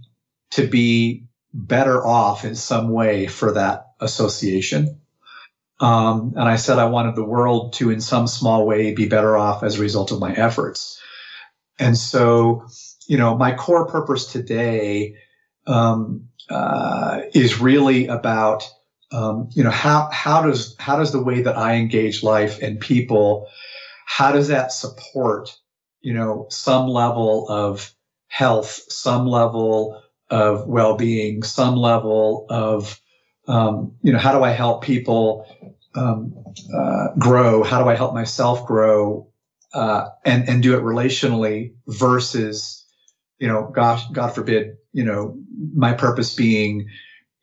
to 0.53 0.67
be 0.67 1.25
better 1.53 2.05
off 2.05 2.45
in 2.45 2.55
some 2.55 2.91
way 2.91 3.27
for 3.27 3.53
that 3.53 3.87
association. 4.01 5.01
Um, 5.81 6.35
and 6.37 6.49
I 6.49 6.57
said 6.57 6.79
I 6.79 6.87
wanted 6.87 7.17
the 7.17 7.25
world 7.25 7.75
to, 7.75 7.91
in 7.91 8.01
some 8.01 8.27
small 8.27 8.67
way, 8.67 8.95
be 8.95 9.09
better 9.09 9.37
off 9.37 9.63
as 9.63 9.77
a 9.77 9.83
result 9.83 10.13
of 10.13 10.21
my 10.21 10.33
efforts. 10.33 11.01
And 11.79 11.97
so, 11.99 12.67
you 13.09 13.19
know, 13.19 13.37
my 13.37 13.55
core 13.55 13.87
purpose 13.87 14.27
today 14.27 15.17
um, 15.67 16.29
uh, 16.49 17.23
is 17.35 17.61
really 17.61 18.07
about, 18.07 18.69
um, 19.11 19.49
you 19.53 19.65
know, 19.65 19.71
how 19.71 20.09
how 20.13 20.43
does 20.43 20.77
how 20.79 20.97
does 20.97 21.13
the 21.13 21.23
way 21.23 21.43
that 21.43 21.57
I 21.57 21.75
engage 21.75 22.23
life 22.23 22.63
and 22.63 22.81
people, 22.81 23.49
how 24.07 24.33
does 24.33 24.49
that 24.49 24.73
support, 24.73 25.57
you 26.01 26.15
know, 26.15 26.47
some 26.51 26.87
level 26.87 27.49
of 27.49 27.94
health, 28.35 28.81
some 28.89 29.29
level 29.29 30.03
of 30.29 30.67
well-being, 30.67 31.45
some 31.45 31.77
level 31.77 32.47
of 32.51 33.01
um, 33.47 33.93
you 34.03 34.13
know 34.13 34.19
how 34.19 34.33
do 34.37 34.43
I 34.43 34.51
help 34.51 34.83
people 34.83 35.47
um, 35.95 36.35
uh, 36.75 37.09
grow? 37.17 37.63
How 37.63 37.81
do 37.81 37.89
I 37.89 37.95
help 37.95 38.13
myself 38.13 38.67
grow? 38.67 39.29
Uh, 39.73 40.09
and 40.25 40.49
and 40.49 40.65
do 40.65 40.77
it 40.77 40.83
relationally 40.83 41.75
versus 41.87 42.85
you 43.39 43.47
know 43.47 43.71
gosh 43.73 44.03
God 44.11 44.35
forbid 44.35 44.79
you 44.93 45.05
know 45.05 45.39
my 45.73 45.93
purpose 45.93 46.35
being 46.35 46.89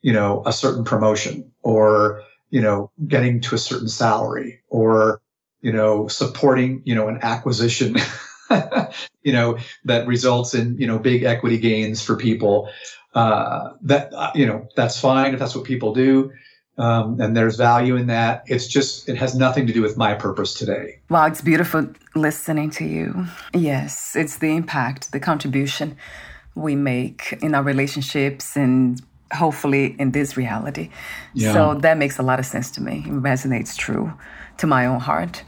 you 0.02 0.12
know 0.12 0.42
a 0.44 0.52
certain 0.52 0.84
promotion 0.84 1.50
or 1.62 2.22
you 2.50 2.60
know 2.60 2.90
getting 3.08 3.40
to 3.42 3.54
a 3.54 3.58
certain 3.58 3.88
salary 3.88 4.60
or 4.68 5.22
you 5.62 5.72
know 5.72 6.06
supporting 6.08 6.82
you 6.84 6.94
know 6.94 7.08
an 7.08 7.18
acquisition 7.22 7.96
you 9.22 9.32
know, 9.32 9.58
that 9.84 10.06
results 10.06 10.54
in, 10.54 10.76
you 10.78 10.86
know, 10.86 10.98
big 10.98 11.22
equity 11.22 11.58
gains 11.58 12.02
for 12.02 12.16
people. 12.16 12.68
uh, 13.14 13.72
that 13.82 14.12
uh, 14.14 14.30
you 14.34 14.46
know 14.46 14.66
that's 14.76 14.98
fine 14.98 15.32
if 15.34 15.38
that's 15.38 15.54
what 15.54 15.64
people 15.64 15.92
do. 15.94 16.32
Um, 16.78 17.20
and 17.20 17.36
there's 17.36 17.56
value 17.56 17.96
in 17.96 18.06
that. 18.06 18.44
It's 18.46 18.66
just, 18.66 19.06
it 19.06 19.16
has 19.18 19.34
nothing 19.34 19.66
to 19.66 19.74
do 19.74 19.82
with 19.82 19.98
my 19.98 20.14
purpose 20.14 20.54
today. 20.54 21.00
Wow, 21.10 21.26
it's 21.26 21.42
beautiful 21.42 21.86
listening 22.14 22.70
to 22.70 22.84
you. 22.86 23.26
Yes, 23.52 24.16
it's 24.16 24.38
the 24.38 24.56
impact, 24.56 25.12
the 25.12 25.20
contribution 25.20 25.96
we 26.54 26.74
make 26.74 27.34
in 27.42 27.54
our 27.54 27.62
relationships 27.62 28.56
and 28.56 29.02
hopefully 29.34 29.94
in 29.98 30.12
this 30.12 30.38
reality. 30.38 30.88
Yeah. 31.34 31.52
So 31.52 31.74
that 31.74 31.98
makes 31.98 32.18
a 32.18 32.22
lot 32.22 32.38
of 32.38 32.46
sense 32.46 32.70
to 32.72 32.80
me. 32.82 33.04
It 33.06 33.12
resonates 33.12 33.76
true 33.76 34.10
to 34.56 34.66
my 34.66 34.86
own 34.86 35.00
heart. 35.00 35.44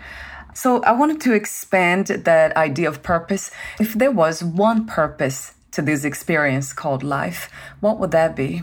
So 0.55 0.83
I 0.85 0.93
wanted 0.93 1.21
to 1.23 1.35
expand 1.35 2.07
that 2.07 2.57
idea 2.57 2.89
of 2.89 3.03
purpose. 3.03 3.51
If 3.81 3.95
there 3.95 4.13
was 4.13 4.43
one 4.43 4.87
purpose 4.87 5.55
to 5.73 5.83
this 5.83 6.05
experience 6.05 6.73
called 6.73 7.03
life, 7.03 7.51
what 7.81 7.99
would 7.99 8.13
that 8.13 8.37
be? 8.37 8.63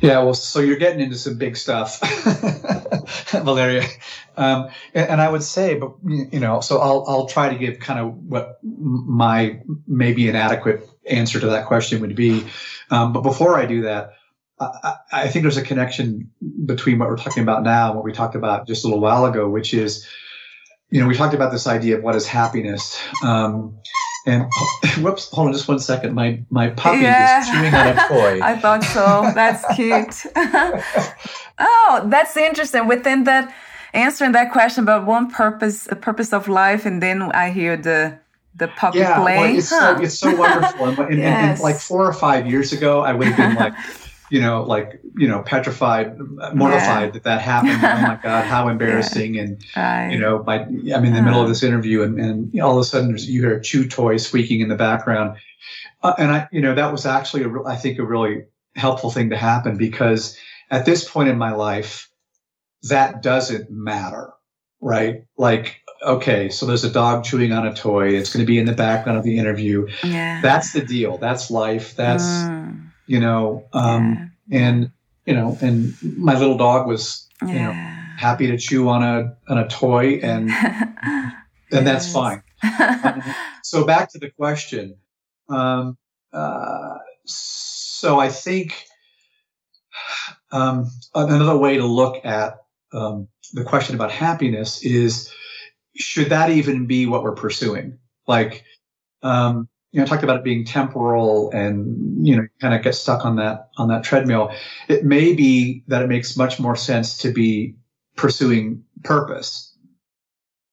Yeah, 0.00 0.22
well, 0.22 0.34
so 0.34 0.60
you're 0.60 0.76
getting 0.76 1.00
into 1.00 1.16
some 1.16 1.38
big 1.38 1.56
stuff, 1.56 2.00
Valeria, 3.30 3.86
um, 4.36 4.68
and, 4.92 5.22
I 5.22 5.30
would 5.30 5.42
say, 5.42 5.74
but 5.74 5.94
you 6.04 6.38
know, 6.38 6.60
so 6.60 6.78
I'll 6.78 7.04
I'll 7.08 7.26
try 7.26 7.48
to 7.48 7.58
give 7.58 7.80
kind 7.80 8.00
of 8.00 8.14
what 8.14 8.58
my 8.62 9.62
maybe 9.86 10.28
inadequate 10.28 10.86
answer 11.06 11.40
to 11.40 11.46
that 11.46 11.64
question 11.64 12.02
would 12.02 12.14
be, 12.14 12.46
um, 12.90 13.14
but 13.14 13.22
before 13.22 13.56
I 13.58 13.64
do 13.64 13.82
that, 13.82 14.10
I, 14.60 14.96
I, 15.12 15.28
think 15.28 15.44
there's 15.44 15.56
a 15.56 15.62
connection 15.62 16.30
between 16.66 16.98
what 16.98 17.08
we're 17.08 17.16
talking 17.16 17.42
about 17.42 17.62
now 17.62 17.86
and 17.86 17.96
what 17.96 18.04
we 18.04 18.12
talked 18.12 18.34
about 18.34 18.66
just 18.66 18.84
a 18.84 18.88
little 18.88 19.02
while 19.02 19.24
ago, 19.24 19.48
which 19.48 19.72
is, 19.72 20.06
you 20.90 21.00
know, 21.00 21.06
we 21.06 21.14
talked 21.14 21.34
about 21.34 21.52
this 21.52 21.66
idea 21.66 21.98
of 21.98 22.04
what 22.04 22.14
is 22.14 22.26
happiness. 22.26 23.00
Um, 23.22 23.78
and 24.26 24.46
whoops, 25.00 25.30
hold 25.30 25.48
on 25.48 25.52
just 25.52 25.68
one 25.68 25.78
second. 25.78 26.14
My 26.14 26.42
my 26.50 26.70
puppy 26.70 27.02
yeah. 27.02 27.40
is 27.40 27.48
chewing 27.48 27.74
on 27.74 27.86
a 27.88 27.94
toy. 28.08 28.40
I 28.42 28.56
thought 28.56 28.84
so. 28.84 29.30
That's 29.34 29.64
cute. 29.74 30.26
oh, 31.58 32.02
that's 32.06 32.36
interesting. 32.36 32.86
Within 32.86 33.24
that 33.24 33.54
answering 33.94 34.32
that 34.32 34.52
question 34.52 34.84
about 34.84 35.06
one 35.06 35.30
purpose, 35.30 35.84
the 35.84 35.96
purpose 35.96 36.32
of 36.32 36.48
life, 36.48 36.86
and 36.86 37.02
then 37.02 37.22
I 37.22 37.50
hear 37.50 37.76
the 37.76 38.18
the 38.56 38.68
puppy 38.68 38.98
yeah, 38.98 39.20
playing. 39.20 39.40
Well, 39.40 39.58
it's, 39.58 39.70
huh. 39.70 39.96
so, 39.96 40.02
it's 40.02 40.18
so 40.18 40.36
wonderful. 40.36 40.86
And, 40.86 40.98
and, 40.98 41.18
yes. 41.18 41.58
and, 41.58 41.60
like 41.60 41.76
four 41.76 42.06
or 42.06 42.12
five 42.12 42.46
years 42.46 42.72
ago, 42.72 43.00
I 43.00 43.12
would 43.12 43.28
have 43.28 43.36
been 43.36 43.54
like, 43.54 43.74
you 44.30 44.40
know, 44.40 44.62
like, 44.62 45.00
you 45.16 45.28
know, 45.28 45.42
petrified, 45.42 46.18
mortified 46.54 47.06
yeah. 47.06 47.10
that 47.10 47.22
that 47.24 47.40
happened. 47.40 47.72
oh 47.82 48.02
my 48.02 48.18
God, 48.22 48.44
how 48.44 48.68
embarrassing. 48.70 49.34
Yeah. 49.34 49.42
And, 49.42 49.64
right. 49.76 50.10
you 50.10 50.18
know, 50.18 50.42
my, 50.44 50.60
I'm 50.60 51.04
in 51.04 51.14
the 51.14 51.22
middle 51.22 51.42
of 51.42 51.48
this 51.48 51.62
interview 51.62 52.02
and, 52.02 52.18
and 52.20 52.60
all 52.60 52.78
of 52.78 52.82
a 52.82 52.84
sudden 52.84 53.16
you 53.18 53.42
hear 53.42 53.56
a 53.56 53.62
chew 53.62 53.88
toy 53.88 54.16
squeaking 54.18 54.60
in 54.60 54.68
the 54.68 54.76
background. 54.76 55.38
Uh, 56.02 56.14
and 56.18 56.30
I, 56.30 56.48
you 56.52 56.60
know, 56.60 56.74
that 56.74 56.92
was 56.92 57.06
actually, 57.06 57.44
a, 57.44 57.62
I 57.66 57.76
think, 57.76 57.98
a 57.98 58.04
really 58.04 58.44
helpful 58.74 59.10
thing 59.10 59.30
to 59.30 59.36
happen 59.36 59.76
because 59.76 60.38
at 60.70 60.84
this 60.84 61.08
point 61.08 61.28
in 61.28 61.38
my 61.38 61.52
life, 61.52 62.10
that 62.82 63.22
doesn't 63.22 63.70
matter, 63.70 64.32
right? 64.80 65.24
Like, 65.38 65.80
okay, 66.02 66.50
so 66.50 66.66
there's 66.66 66.84
a 66.84 66.90
dog 66.90 67.24
chewing 67.24 67.52
on 67.52 67.66
a 67.66 67.74
toy. 67.74 68.10
It's 68.10 68.32
going 68.32 68.44
to 68.44 68.46
be 68.46 68.58
in 68.58 68.66
the 68.66 68.72
background 68.72 69.18
of 69.18 69.24
the 69.24 69.38
interview. 69.38 69.88
Yeah. 70.04 70.40
That's 70.42 70.72
the 70.72 70.82
deal. 70.82 71.16
That's 71.18 71.50
life. 71.50 71.96
That's, 71.96 72.24
mm 72.24 72.86
you 73.06 73.20
know, 73.20 73.66
um, 73.72 74.32
yeah. 74.48 74.58
and 74.58 74.92
you 75.26 75.34
know, 75.34 75.58
and 75.60 75.94
my 76.16 76.38
little 76.38 76.56
dog 76.56 76.86
was, 76.86 77.28
you 77.42 77.54
know, 77.54 77.72
happy 77.72 78.46
to 78.46 78.56
chew 78.56 78.88
on 78.88 79.02
a 79.02 79.36
on 79.48 79.58
a 79.58 79.68
toy, 79.68 80.20
and 80.22 80.50
and 80.50 81.32
yes. 81.70 81.84
that's 81.84 82.12
fine. 82.12 82.42
um, 82.62 83.22
so 83.62 83.84
back 83.84 84.10
to 84.12 84.18
the 84.18 84.30
question. 84.30 84.96
Um, 85.48 85.98
uh, 86.32 86.98
so 87.24 88.18
I 88.18 88.28
think 88.28 88.84
um, 90.52 90.90
another 91.14 91.56
way 91.56 91.76
to 91.76 91.86
look 91.86 92.24
at 92.24 92.58
um, 92.92 93.28
the 93.52 93.64
question 93.64 93.94
about 93.94 94.10
happiness 94.10 94.82
is 94.82 95.30
should 95.96 96.30
that 96.30 96.50
even 96.50 96.86
be 96.86 97.06
what 97.06 97.22
we're 97.22 97.34
pursuing? 97.34 97.98
Like, 98.26 98.64
um, 99.22 99.68
you 99.96 100.02
know, 100.02 100.06
talked 100.06 100.22
about 100.22 100.36
it 100.36 100.44
being 100.44 100.62
temporal 100.62 101.50
and, 101.52 102.26
you 102.26 102.36
know, 102.36 102.46
kind 102.60 102.74
of 102.74 102.82
get 102.82 102.94
stuck 102.94 103.24
on 103.24 103.36
that, 103.36 103.70
on 103.78 103.88
that 103.88 104.04
treadmill. 104.04 104.52
It 104.88 105.06
may 105.06 105.32
be 105.32 105.84
that 105.88 106.02
it 106.02 106.06
makes 106.06 106.36
much 106.36 106.60
more 106.60 106.76
sense 106.76 107.16
to 107.18 107.32
be 107.32 107.74
pursuing 108.14 108.84
purpose, 109.04 109.74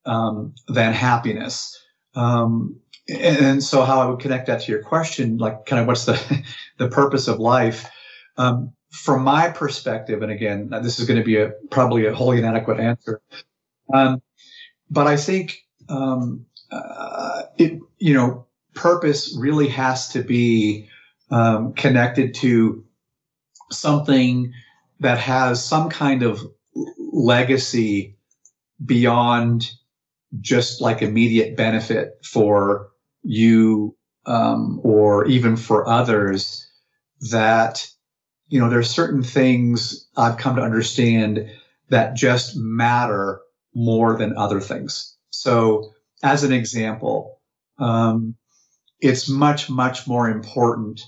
um, 0.06 0.54
than 0.68 0.92
happiness. 0.92 1.74
Um, 2.16 2.78
and, 3.08 3.38
and, 3.46 3.64
so 3.64 3.84
how 3.84 4.02
I 4.02 4.06
would 4.08 4.20
connect 4.20 4.48
that 4.48 4.60
to 4.64 4.72
your 4.74 4.84
question, 4.84 5.38
like 5.38 5.66
kind 5.68 5.80
of 5.80 5.88
what's 5.88 6.04
the, 6.04 6.44
the 6.78 6.90
purpose 6.90 7.30
of 7.30 7.40
life? 7.40 7.90
Um, 8.36 8.74
from 8.92 9.24
my 9.24 9.50
perspective, 9.50 10.22
and 10.22 10.34
again, 10.34 10.68
this 10.82 11.00
is 11.00 11.08
going 11.08 11.18
to 11.18 11.26
be 11.26 11.38
a, 11.38 11.52
probably 11.72 12.08
a 12.08 12.14
wholly 12.14 12.40
inadequate 12.40 12.82
answer. 12.82 13.22
Um, 13.94 14.22
but 14.90 15.08
I 15.08 15.16
think, 15.16 15.60
um, 15.88 16.46
uh, 16.70 17.44
it, 17.58 17.80
you 18.00 18.14
know, 18.14 18.48
purpose 18.74 19.36
really 19.38 19.68
has 19.68 20.10
to 20.10 20.24
be 20.24 20.90
um, 21.30 21.74
connected 21.74 22.34
to 22.36 22.84
something 23.72 24.54
that 25.00 25.18
has 25.20 25.64
some 25.64 25.90
kind 25.90 26.24
of 26.24 26.42
legacy 26.98 28.18
beyond 28.84 29.72
just 30.40 30.82
like 30.82 31.02
immediate 31.02 31.56
benefit 31.56 32.20
for 32.24 32.90
you 33.24 33.96
um, 34.26 34.80
or 34.84 35.26
even 35.26 35.56
for 35.56 35.88
others 35.88 36.68
that 37.32 37.88
you 38.48 38.60
know 38.60 38.70
there's 38.70 38.90
certain 38.90 39.24
things 39.24 40.08
i've 40.18 40.38
come 40.38 40.56
to 40.56 40.62
understand 40.62 41.50
that 41.90 42.16
just 42.16 42.56
matter 42.56 43.42
more 43.76 44.18
than 44.18 44.36
other 44.38 44.60
things. 44.60 45.16
So 45.30 45.94
as 46.22 46.44
an 46.44 46.54
example 46.54 47.40
um, 47.80 48.36
it's 49.04 49.30
much 49.30 49.70
much 49.70 50.08
more 50.08 50.30
important 50.30 51.02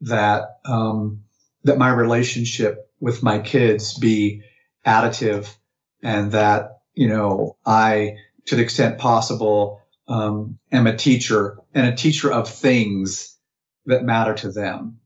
that 0.00 0.58
um, 0.64 1.22
that 1.64 1.78
my 1.78 1.90
relationship 1.90 2.90
with 3.00 3.22
my 3.22 3.38
kids 3.38 3.98
be 3.98 4.42
additive 4.86 5.54
and 6.02 6.32
that 6.32 6.78
you 6.94 7.08
know 7.08 7.56
i 7.66 8.16
to 8.46 8.56
the 8.56 8.62
extent 8.62 8.98
possible 8.98 9.82
um, 10.08 10.58
am 10.72 10.86
a 10.86 10.96
teacher 10.96 11.58
and 11.74 11.86
a 11.86 11.94
teacher 11.94 12.32
of 12.32 12.48
things 12.48 13.36
that 13.86 14.04
matter 14.04 14.34
to 14.34 14.50
them 14.50 14.98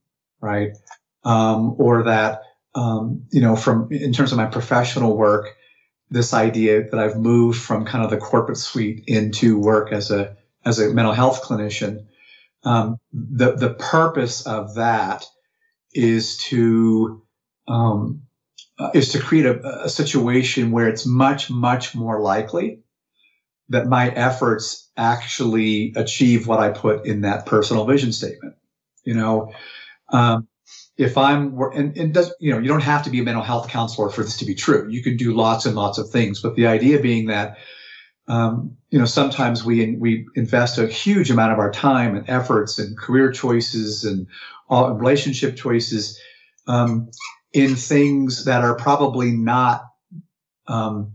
right? 0.42 0.76
Um, 1.24 1.76
or 1.78 2.02
that 2.02 2.42
um, 2.74 3.24
you 3.30 3.40
know 3.40 3.56
from 3.56 3.88
in 3.90 4.12
terms 4.12 4.32
of 4.32 4.38
my 4.38 4.46
professional 4.46 5.16
work 5.16 5.54
this 6.10 6.34
idea 6.34 6.82
that 6.90 6.98
i've 6.98 7.16
moved 7.16 7.60
from 7.60 7.86
kind 7.86 8.04
of 8.04 8.10
the 8.10 8.18
corporate 8.18 8.58
suite 8.58 9.04
into 9.06 9.58
work 9.58 9.92
as 9.92 10.10
a 10.10 10.36
as 10.64 10.78
a 10.78 10.92
mental 10.92 11.14
health 11.14 11.42
clinician 11.42 12.06
um, 12.64 12.98
the 13.12 13.52
the 13.52 13.74
purpose 13.74 14.46
of 14.46 14.74
that 14.76 15.24
is 15.92 16.36
to 16.38 17.22
um, 17.68 18.22
uh, 18.78 18.90
is 18.94 19.10
to 19.12 19.20
create 19.20 19.46
a, 19.46 19.84
a, 19.84 19.88
situation 19.88 20.70
where 20.70 20.88
it's 20.88 21.06
much 21.06 21.50
much 21.50 21.94
more 21.94 22.20
likely 22.20 22.80
that 23.68 23.86
my 23.86 24.08
efforts 24.10 24.90
actually 24.96 25.92
achieve 25.96 26.46
what 26.46 26.60
I 26.60 26.70
put 26.70 27.06
in 27.06 27.22
that 27.22 27.46
personal 27.46 27.84
vision 27.84 28.12
statement. 28.12 28.54
You 29.04 29.14
know, 29.14 29.52
um, 30.10 30.46
if 30.96 31.18
I'm 31.18 31.58
and, 31.74 31.96
and 31.96 32.14
does 32.14 32.32
you 32.38 32.52
know 32.52 32.58
you 32.58 32.68
don't 32.68 32.80
have 32.80 33.04
to 33.04 33.10
be 33.10 33.20
a 33.20 33.24
mental 33.24 33.42
health 33.42 33.68
counselor 33.68 34.08
for 34.08 34.22
this 34.22 34.36
to 34.38 34.44
be 34.44 34.54
true. 34.54 34.88
You 34.88 35.02
can 35.02 35.16
do 35.16 35.34
lots 35.34 35.66
and 35.66 35.74
lots 35.74 35.98
of 35.98 36.10
things, 36.10 36.40
but 36.40 36.54
the 36.54 36.66
idea 36.66 37.00
being 37.00 37.26
that 37.26 37.56
um, 38.28 38.76
you 38.90 38.98
know, 38.98 39.04
sometimes 39.04 39.64
we 39.64 39.96
we 39.96 40.26
invest 40.36 40.78
a 40.78 40.86
huge 40.86 41.30
amount 41.30 41.52
of 41.52 41.58
our 41.58 41.72
time 41.72 42.16
and 42.16 42.28
efforts 42.28 42.78
and 42.78 42.96
career 42.96 43.32
choices 43.32 44.04
and 44.04 44.26
all, 44.68 44.92
relationship 44.92 45.56
choices 45.56 46.18
um, 46.66 47.10
in 47.52 47.74
things 47.74 48.44
that 48.44 48.62
are 48.62 48.76
probably 48.76 49.32
not 49.32 49.84
um, 50.68 51.14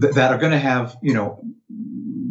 th- 0.00 0.14
that 0.14 0.32
are 0.32 0.38
going 0.38 0.52
to 0.52 0.58
have 0.58 0.96
you 1.02 1.12
know 1.12 1.44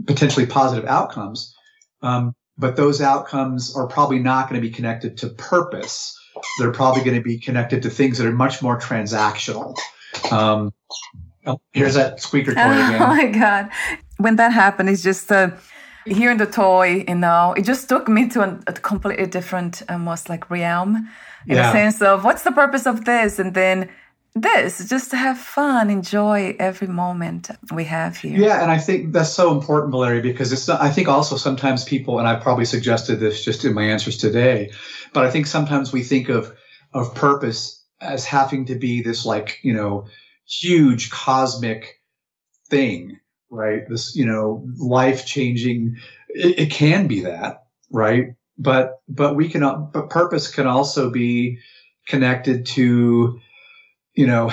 potentially 0.07 0.45
positive 0.45 0.85
outcomes, 0.85 1.53
um, 2.01 2.33
but 2.57 2.75
those 2.75 3.01
outcomes 3.01 3.75
are 3.75 3.87
probably 3.87 4.19
not 4.19 4.49
going 4.49 4.59
to 4.59 4.67
be 4.67 4.73
connected 4.73 5.17
to 5.17 5.29
purpose. 5.29 6.17
They're 6.59 6.71
probably 6.71 7.03
going 7.03 7.17
to 7.17 7.23
be 7.23 7.39
connected 7.39 7.83
to 7.83 7.89
things 7.89 8.17
that 8.17 8.27
are 8.27 8.31
much 8.31 8.61
more 8.61 8.79
transactional. 8.79 9.75
Um, 10.31 10.73
oh, 11.45 11.59
here's 11.73 11.95
that 11.95 12.19
squeaker 12.19 12.53
toy 12.53 12.61
again. 12.61 13.01
Oh 13.01 13.07
my 13.07 13.27
god! 13.27 13.69
When 14.17 14.35
that 14.37 14.51
happened, 14.51 14.89
it's 14.89 15.03
just 15.03 15.31
uh, 15.31 15.51
hearing 16.05 16.37
the 16.37 16.45
toy, 16.45 17.05
you 17.07 17.15
know, 17.15 17.53
it 17.57 17.63
just 17.63 17.89
took 17.89 18.07
me 18.07 18.27
to 18.29 18.41
a, 18.41 18.59
a 18.67 18.73
completely 18.73 19.27
different, 19.27 19.81
almost 19.89 20.29
like 20.29 20.49
realm 20.49 21.09
in 21.47 21.55
yeah. 21.55 21.69
a 21.69 21.71
sense 21.71 22.01
of 22.01 22.23
what's 22.23 22.43
the 22.43 22.51
purpose 22.51 22.85
of 22.85 23.05
this? 23.05 23.39
And 23.39 23.53
then 23.53 23.89
this, 24.35 24.87
just 24.87 25.09
to 25.11 25.17
have 25.17 25.37
fun, 25.37 25.89
enjoy 25.89 26.55
every 26.59 26.87
moment 26.87 27.49
we 27.73 27.85
have 27.85 28.17
here. 28.17 28.37
Yeah, 28.37 28.61
and 28.61 28.71
I 28.71 28.77
think 28.77 29.13
that's 29.13 29.33
so 29.33 29.51
important, 29.51 29.91
Valeria, 29.91 30.21
because 30.21 30.53
it's 30.53 30.67
not, 30.67 30.81
I 30.81 30.91
think 30.91 31.07
also 31.07 31.37
sometimes 31.37 31.83
people, 31.83 32.19
and 32.19 32.27
I 32.27 32.35
probably 32.35 32.65
suggested 32.65 33.19
this 33.19 33.43
just 33.43 33.65
in 33.65 33.73
my 33.73 33.83
answers 33.83 34.17
today, 34.17 34.71
but 35.13 35.25
I 35.25 35.31
think 35.31 35.47
sometimes 35.47 35.91
we 35.91 36.03
think 36.03 36.29
of 36.29 36.53
of 36.93 37.13
purpose 37.15 37.83
as 37.99 38.25
having 38.25 38.65
to 38.65 38.75
be 38.75 39.01
this 39.01 39.25
like, 39.25 39.59
you 39.63 39.73
know, 39.73 40.05
huge 40.47 41.09
cosmic 41.09 41.99
thing, 42.69 43.19
right? 43.49 43.87
This, 43.87 44.15
you 44.15 44.25
know, 44.25 44.65
life 44.77 45.25
changing, 45.25 45.97
it, 46.29 46.59
it 46.59 46.71
can 46.71 47.07
be 47.07 47.21
that, 47.21 47.63
right? 47.91 48.35
But, 48.57 49.01
but 49.07 49.35
we 49.35 49.49
can, 49.49 49.89
but 49.91 50.09
purpose 50.09 50.53
can 50.53 50.67
also 50.67 51.09
be 51.09 51.59
connected 52.07 52.65
to, 52.67 53.39
you 54.15 54.27
know, 54.27 54.51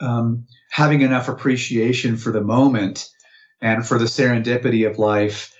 um, 0.00 0.46
having 0.70 1.02
enough 1.02 1.28
appreciation 1.28 2.16
for 2.16 2.30
the 2.30 2.40
moment 2.40 3.08
and 3.60 3.86
for 3.86 3.98
the 3.98 4.04
serendipity 4.04 4.88
of 4.88 4.98
life 4.98 5.55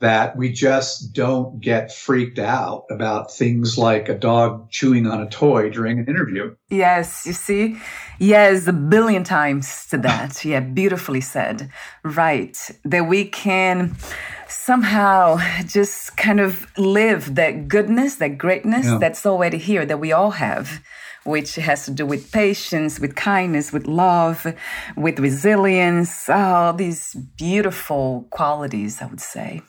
that 0.00 0.36
we 0.36 0.52
just 0.52 1.14
don't 1.14 1.60
get 1.60 1.92
freaked 1.92 2.38
out 2.38 2.84
about 2.90 3.32
things 3.32 3.78
like 3.78 4.08
a 4.08 4.14
dog 4.14 4.70
chewing 4.70 5.06
on 5.06 5.22
a 5.22 5.28
toy 5.28 5.70
during 5.70 5.98
an 5.98 6.06
interview. 6.06 6.54
Yes, 6.68 7.24
you 7.26 7.32
see? 7.32 7.78
Yes, 8.18 8.66
a 8.66 8.74
billion 8.74 9.24
times 9.24 9.86
to 9.86 9.98
that. 9.98 10.44
yeah, 10.44 10.60
beautifully 10.60 11.22
said. 11.22 11.70
Right. 12.04 12.58
That 12.84 13.06
we 13.06 13.24
can 13.24 13.96
somehow 14.48 15.38
just 15.64 16.16
kind 16.16 16.40
of 16.40 16.66
live 16.76 17.34
that 17.36 17.68
goodness, 17.68 18.16
that 18.16 18.36
greatness 18.36 18.86
yeah. 18.86 18.98
that's 18.98 19.24
already 19.24 19.58
here 19.58 19.86
that 19.86 19.98
we 19.98 20.12
all 20.12 20.32
have 20.32 20.82
which 21.24 21.56
has 21.56 21.84
to 21.84 21.90
do 21.90 22.06
with 22.06 22.30
patience, 22.30 23.00
with 23.00 23.16
kindness, 23.16 23.72
with 23.72 23.88
love, 23.88 24.46
with 24.96 25.18
resilience, 25.18 26.28
all 26.28 26.72
these 26.72 27.14
beautiful 27.36 28.28
qualities, 28.30 29.02
I 29.02 29.06
would 29.06 29.20
say. 29.20 29.62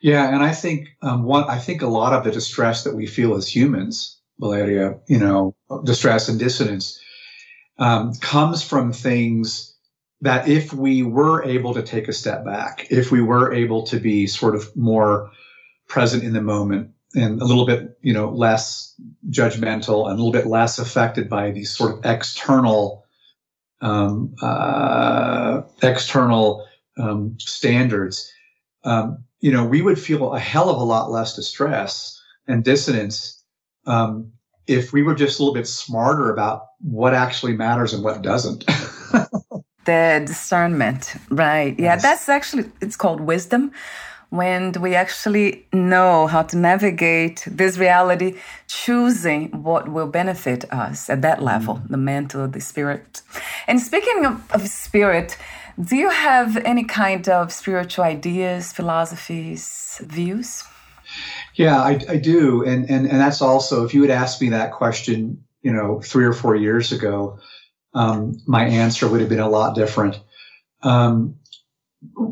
Yeah, 0.00 0.32
and 0.32 0.42
I 0.42 0.52
think 0.52 0.88
um, 1.02 1.24
one, 1.24 1.44
I 1.44 1.58
think 1.58 1.82
a 1.82 1.88
lot 1.88 2.12
of 2.12 2.24
the 2.24 2.30
distress 2.30 2.84
that 2.84 2.94
we 2.94 3.06
feel 3.06 3.34
as 3.34 3.48
humans, 3.48 4.20
Valeria, 4.38 4.98
you 5.08 5.18
know, 5.18 5.54
distress 5.84 6.28
and 6.28 6.38
dissonance, 6.38 7.00
um, 7.78 8.14
comes 8.14 8.62
from 8.62 8.92
things 8.92 9.74
that 10.20 10.48
if 10.48 10.72
we 10.72 11.02
were 11.02 11.44
able 11.44 11.74
to 11.74 11.82
take 11.82 12.08
a 12.08 12.12
step 12.12 12.44
back, 12.44 12.86
if 12.90 13.10
we 13.10 13.22
were 13.22 13.52
able 13.52 13.82
to 13.84 13.98
be 13.98 14.26
sort 14.26 14.54
of 14.54 14.74
more 14.76 15.30
present 15.88 16.22
in 16.22 16.32
the 16.32 16.42
moment, 16.42 16.90
and 17.14 17.40
a 17.40 17.44
little 17.44 17.66
bit, 17.66 17.98
you 18.02 18.12
know, 18.12 18.28
less 18.30 18.94
judgmental 19.30 20.08
and 20.08 20.18
a 20.18 20.22
little 20.22 20.32
bit 20.32 20.46
less 20.46 20.78
affected 20.78 21.28
by 21.28 21.50
these 21.50 21.74
sort 21.74 21.92
of 21.92 22.04
external, 22.04 23.04
um, 23.80 24.34
uh, 24.42 25.62
external 25.82 26.66
um, 26.98 27.36
standards. 27.40 28.30
Um, 28.84 29.24
you 29.40 29.52
know, 29.52 29.64
we 29.64 29.82
would 29.82 29.98
feel 29.98 30.32
a 30.32 30.40
hell 30.40 30.68
of 30.68 30.78
a 30.78 30.84
lot 30.84 31.10
less 31.10 31.36
distress 31.36 32.20
and 32.46 32.64
dissonance 32.64 33.42
um, 33.86 34.32
if 34.66 34.92
we 34.92 35.02
were 35.02 35.14
just 35.14 35.38
a 35.38 35.42
little 35.42 35.54
bit 35.54 35.66
smarter 35.66 36.30
about 36.30 36.66
what 36.80 37.14
actually 37.14 37.56
matters 37.56 37.92
and 37.92 38.04
what 38.04 38.22
doesn't. 38.22 38.64
the 39.84 40.22
discernment, 40.26 41.14
right? 41.30 41.78
Yeah, 41.78 41.94
yes. 41.94 42.02
that's 42.02 42.28
actually 42.28 42.70
it's 42.80 42.96
called 42.96 43.20
wisdom 43.20 43.72
when 44.30 44.72
we 44.72 44.94
actually 44.94 45.66
know 45.72 46.26
how 46.26 46.42
to 46.42 46.56
navigate 46.56 47.44
this 47.46 47.78
reality, 47.78 48.36
choosing 48.66 49.62
what 49.62 49.88
will 49.88 50.06
benefit 50.06 50.70
us 50.70 51.08
at 51.08 51.22
that 51.22 51.42
level 51.42 51.76
mm. 51.76 51.88
the 51.88 51.96
mental, 51.96 52.46
the 52.46 52.60
spirit. 52.60 53.22
And 53.66 53.80
speaking 53.80 54.26
of, 54.26 54.52
of 54.52 54.68
spirit, 54.68 55.38
do 55.80 55.96
you 55.96 56.10
have 56.10 56.56
any 56.58 56.84
kind 56.84 57.28
of 57.28 57.52
spiritual 57.52 58.04
ideas, 58.04 58.72
philosophies, 58.72 60.00
views? 60.04 60.64
Yeah, 61.54 61.80
I, 61.80 62.00
I 62.08 62.16
do. 62.16 62.64
And, 62.64 62.88
and, 62.90 63.06
and 63.06 63.20
that's 63.20 63.40
also, 63.40 63.84
if 63.84 63.94
you 63.94 64.02
had 64.02 64.10
asked 64.10 64.40
me 64.40 64.50
that 64.50 64.72
question, 64.72 65.44
you 65.62 65.72
know, 65.72 66.00
three 66.00 66.24
or 66.24 66.32
four 66.32 66.54
years 66.54 66.92
ago, 66.92 67.38
um, 67.94 68.40
my 68.46 68.64
answer 68.64 69.08
would 69.08 69.20
have 69.20 69.28
been 69.28 69.40
a 69.40 69.48
lot 69.48 69.74
different. 69.74 70.20
Um, 70.82 71.36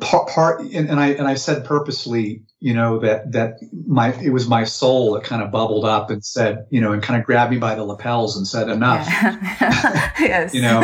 part, 0.01 0.29
part 0.29 0.61
and, 0.61 0.89
and, 0.89 1.01
I 1.01 1.09
and 1.09 1.27
I 1.27 1.35
said 1.35 1.65
purposely, 1.65 2.43
you 2.61 2.73
know, 2.73 2.99
that 3.01 3.33
that 3.33 3.59
my 3.87 4.13
it 4.21 4.31
was 4.31 4.49
my 4.49 4.65
soul 4.65 5.15
that 5.15 5.25
kind 5.25 5.43
of 5.43 5.51
bubbled 5.51 5.85
up 5.85 6.11
and 6.11 6.25
said, 6.25 6.67
you 6.71 6.81
know, 6.81 6.93
and 6.93 7.03
kind 7.03 7.19
of 7.19 7.27
grabbed 7.27 7.51
me 7.51 7.59
by 7.59 7.75
the 7.75 7.85
lapels 7.85 8.37
and 8.37 8.47
said, 8.47 8.69
enough. 8.69 9.07
Yeah. 9.09 10.13
yes. 10.21 10.55
you 10.55 10.63
know, 10.63 10.81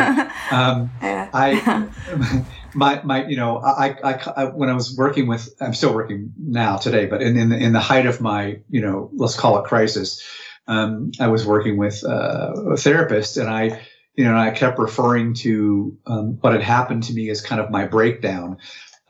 um, 0.51 0.91
yeah. 1.01 1.29
I. 1.33 2.45
My, 2.75 3.03
my, 3.03 3.27
you 3.27 3.35
know, 3.35 3.59
I, 3.59 3.95
I, 4.03 4.33
I, 4.35 4.45
when 4.45 4.67
I 4.67 4.73
was 4.73 4.97
working 4.97 5.27
with, 5.27 5.47
I'm 5.61 5.75
still 5.75 5.93
working 5.93 6.33
now 6.39 6.77
today, 6.77 7.05
but 7.05 7.21
in, 7.21 7.37
in 7.37 7.49
the, 7.49 7.57
in 7.57 7.71
the 7.71 7.79
height 7.79 8.07
of 8.07 8.19
my, 8.19 8.61
you 8.67 8.81
know, 8.81 9.11
let's 9.13 9.37
call 9.37 9.59
it 9.59 9.65
crisis, 9.65 10.27
um, 10.67 11.11
I 11.19 11.27
was 11.27 11.45
working 11.45 11.77
with 11.77 12.03
uh, 12.03 12.71
a 12.71 12.77
therapist 12.77 13.37
and 13.37 13.47
I, 13.47 13.79
you 14.15 14.25
know, 14.25 14.35
I 14.35 14.51
kept 14.51 14.79
referring 14.79 15.33
to 15.35 15.97
um, 16.05 16.37
what 16.41 16.53
had 16.53 16.61
happened 16.61 17.03
to 17.03 17.13
me 17.13 17.29
as 17.29 17.41
kind 17.41 17.59
of 17.59 17.71
my 17.71 17.85
breakdown. 17.85 18.57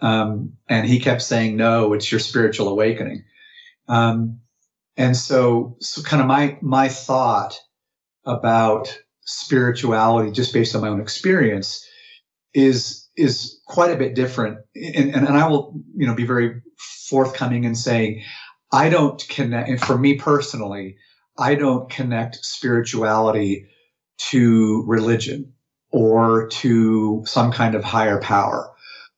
Um, 0.01 0.53
and 0.67 0.87
he 0.87 0.99
kept 0.99 1.21
saying, 1.21 1.57
no, 1.57 1.93
it's 1.93 2.11
your 2.11 2.19
spiritual 2.19 2.69
awakening. 2.69 3.23
Um, 3.87 4.39
and 4.95 5.15
so, 5.15 5.77
so 5.79 6.01
kind 6.01 6.21
of 6.21 6.27
my, 6.27 6.57
my 6.61 6.89
thought 6.89 7.57
about 8.25 8.97
spirituality, 9.21 10.31
just 10.31 10.53
based 10.53 10.75
on 10.75 10.81
my 10.81 10.89
own 10.89 11.01
experience 11.01 11.85
is, 12.53 13.07
is 13.17 13.59
quite 13.67 13.91
a 13.91 13.97
bit 13.97 14.15
different. 14.15 14.59
And, 14.75 15.13
and, 15.13 15.27
and 15.27 15.37
I 15.37 15.47
will, 15.47 15.73
you 15.95 16.05
know, 16.05 16.15
be 16.15 16.25
very 16.25 16.61
forthcoming 17.09 17.63
in 17.63 17.75
saying, 17.75 18.23
I 18.71 18.89
don't 18.89 19.23
connect, 19.29 19.69
and 19.69 19.79
for 19.79 19.97
me 19.97 20.17
personally, 20.17 20.97
I 21.37 21.55
don't 21.55 21.89
connect 21.89 22.37
spirituality 22.43 23.67
to 24.17 24.83
religion 24.87 25.53
or 25.91 26.47
to 26.47 27.23
some 27.25 27.51
kind 27.51 27.75
of 27.75 27.83
higher 27.83 28.19
power. 28.19 28.71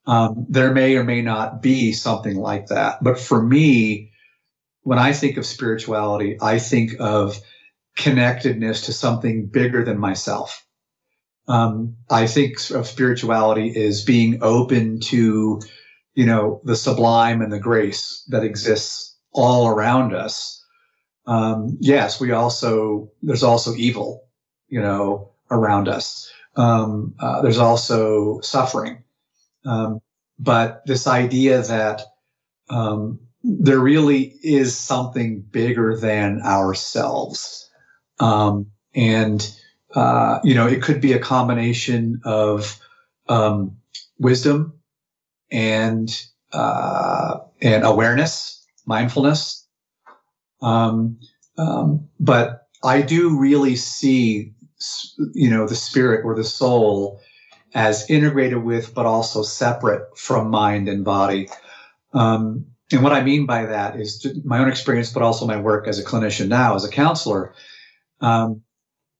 Um, 0.07 0.45
there 0.49 0.73
may 0.73 0.97
or 0.97 1.03
may 1.03 1.21
not 1.21 1.61
be 1.61 1.93
something 1.93 2.35
like 2.35 2.67
that. 2.67 3.03
But 3.03 3.19
for 3.19 3.41
me, 3.41 4.11
when 4.81 4.99
I 4.99 5.13
think 5.13 5.37
of 5.37 5.45
spirituality, 5.45 6.37
I 6.41 6.59
think 6.59 6.91
of 6.99 7.39
connectedness 7.95 8.81
to 8.85 8.93
something 8.93 9.47
bigger 9.47 9.83
than 9.83 9.97
myself. 9.97 10.63
Um, 11.47 11.95
I 12.09 12.27
think 12.27 12.57
of 12.71 12.87
spirituality 12.87 13.83
as 13.83 14.03
being 14.03 14.39
open 14.41 14.99
to, 15.01 15.61
you 16.13 16.25
know, 16.25 16.61
the 16.65 16.75
sublime 16.75 17.41
and 17.41 17.51
the 17.51 17.59
grace 17.59 18.23
that 18.29 18.43
exists 18.43 19.17
all 19.31 19.67
around 19.67 20.13
us. 20.13 20.61
Um, 21.25 21.77
yes, 21.79 22.19
we 22.19 22.31
also, 22.31 23.11
there's 23.21 23.43
also 23.43 23.73
evil 23.75 24.24
you 24.67 24.81
know, 24.81 25.31
around 25.51 25.87
us. 25.87 26.31
Um, 26.55 27.13
uh, 27.19 27.41
there's 27.41 27.57
also 27.57 28.39
suffering. 28.41 29.03
Um, 29.65 30.01
but 30.39 30.81
this 30.85 31.07
idea 31.07 31.61
that 31.61 32.01
um, 32.69 33.19
there 33.43 33.79
really 33.79 34.35
is 34.41 34.77
something 34.77 35.41
bigger 35.41 35.97
than 35.97 36.41
ourselves. 36.41 37.69
Um, 38.19 38.67
and, 38.93 39.47
uh, 39.93 40.39
you 40.43 40.55
know, 40.55 40.67
it 40.67 40.81
could 40.81 41.01
be 41.01 41.13
a 41.13 41.19
combination 41.19 42.21
of 42.25 42.79
um, 43.27 43.77
wisdom 44.19 44.73
and, 45.51 46.09
uh, 46.53 47.39
and 47.61 47.83
awareness, 47.83 48.65
mindfulness. 48.85 49.67
Um, 50.61 51.19
but 52.19 52.67
I 52.83 53.01
do 53.01 53.37
really 53.37 53.75
see 53.75 54.53
you 55.33 55.49
know, 55.49 55.67
the 55.67 55.75
spirit 55.75 56.25
or 56.25 56.35
the 56.35 56.43
soul 56.43 57.19
as 57.73 58.09
integrated 58.09 58.63
with, 58.63 58.93
but 58.93 59.05
also 59.05 59.43
separate 59.43 60.17
from 60.17 60.49
mind 60.49 60.87
and 60.87 61.03
body. 61.03 61.49
Um, 62.13 62.67
and 62.91 63.03
what 63.03 63.13
I 63.13 63.23
mean 63.23 63.45
by 63.45 63.65
that 63.65 63.99
is 63.99 64.25
my 64.45 64.59
own 64.59 64.69
experience, 64.69 65.11
but 65.11 65.23
also 65.23 65.45
my 65.45 65.59
work 65.59 65.87
as 65.87 65.99
a 65.99 66.03
clinician 66.03 66.47
now, 66.47 66.75
as 66.75 66.85
a 66.85 66.89
counselor. 66.89 67.53
Um, 68.21 68.61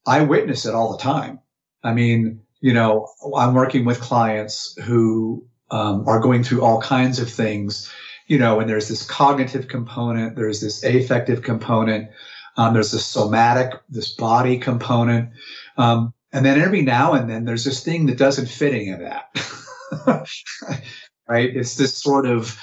I 0.08 0.22
witness 0.22 0.66
it 0.66 0.76
all 0.76 0.92
the 0.92 1.04
time. 1.04 1.40
I 1.84 1.94
mean, 1.94 2.42
you 2.62 2.74
know, 2.74 3.08
I'm 3.36 3.54
working 3.54 3.86
with 3.86 4.00
clients 4.00 4.78
who 4.84 5.46
um, 5.72 6.08
are 6.08 6.20
going 6.20 6.44
through 6.44 6.64
all 6.64 6.82
kinds 6.82 7.20
of 7.20 7.30
things, 7.30 7.92
you 8.28 8.38
know, 8.38 8.60
and 8.60 8.70
there's 8.70 8.88
this 8.88 9.06
cognitive 9.06 9.68
component, 9.68 10.36
there's 10.36 10.62
this 10.62 10.84
affective 10.84 11.42
component, 11.42 12.10
um, 12.58 12.74
there's 12.74 12.92
this 12.92 13.06
somatic, 13.06 13.74
this 13.90 14.14
body 14.14 14.58
component. 14.58 15.30
Um, 15.78 16.14
and 16.32 16.46
then 16.46 16.60
every 16.60 16.82
now 16.82 17.14
and 17.14 17.30
then 17.30 17.46
there's 17.46 17.64
this 17.64 17.84
thing 17.84 18.06
that 18.08 18.18
doesn't 18.18 18.48
fit 18.48 18.74
any 18.74 18.90
of 18.90 19.00
that. 19.00 20.28
right? 21.28 21.56
It's 21.56 21.76
this 21.76 21.98
sort 21.98 22.26
of, 22.26 22.60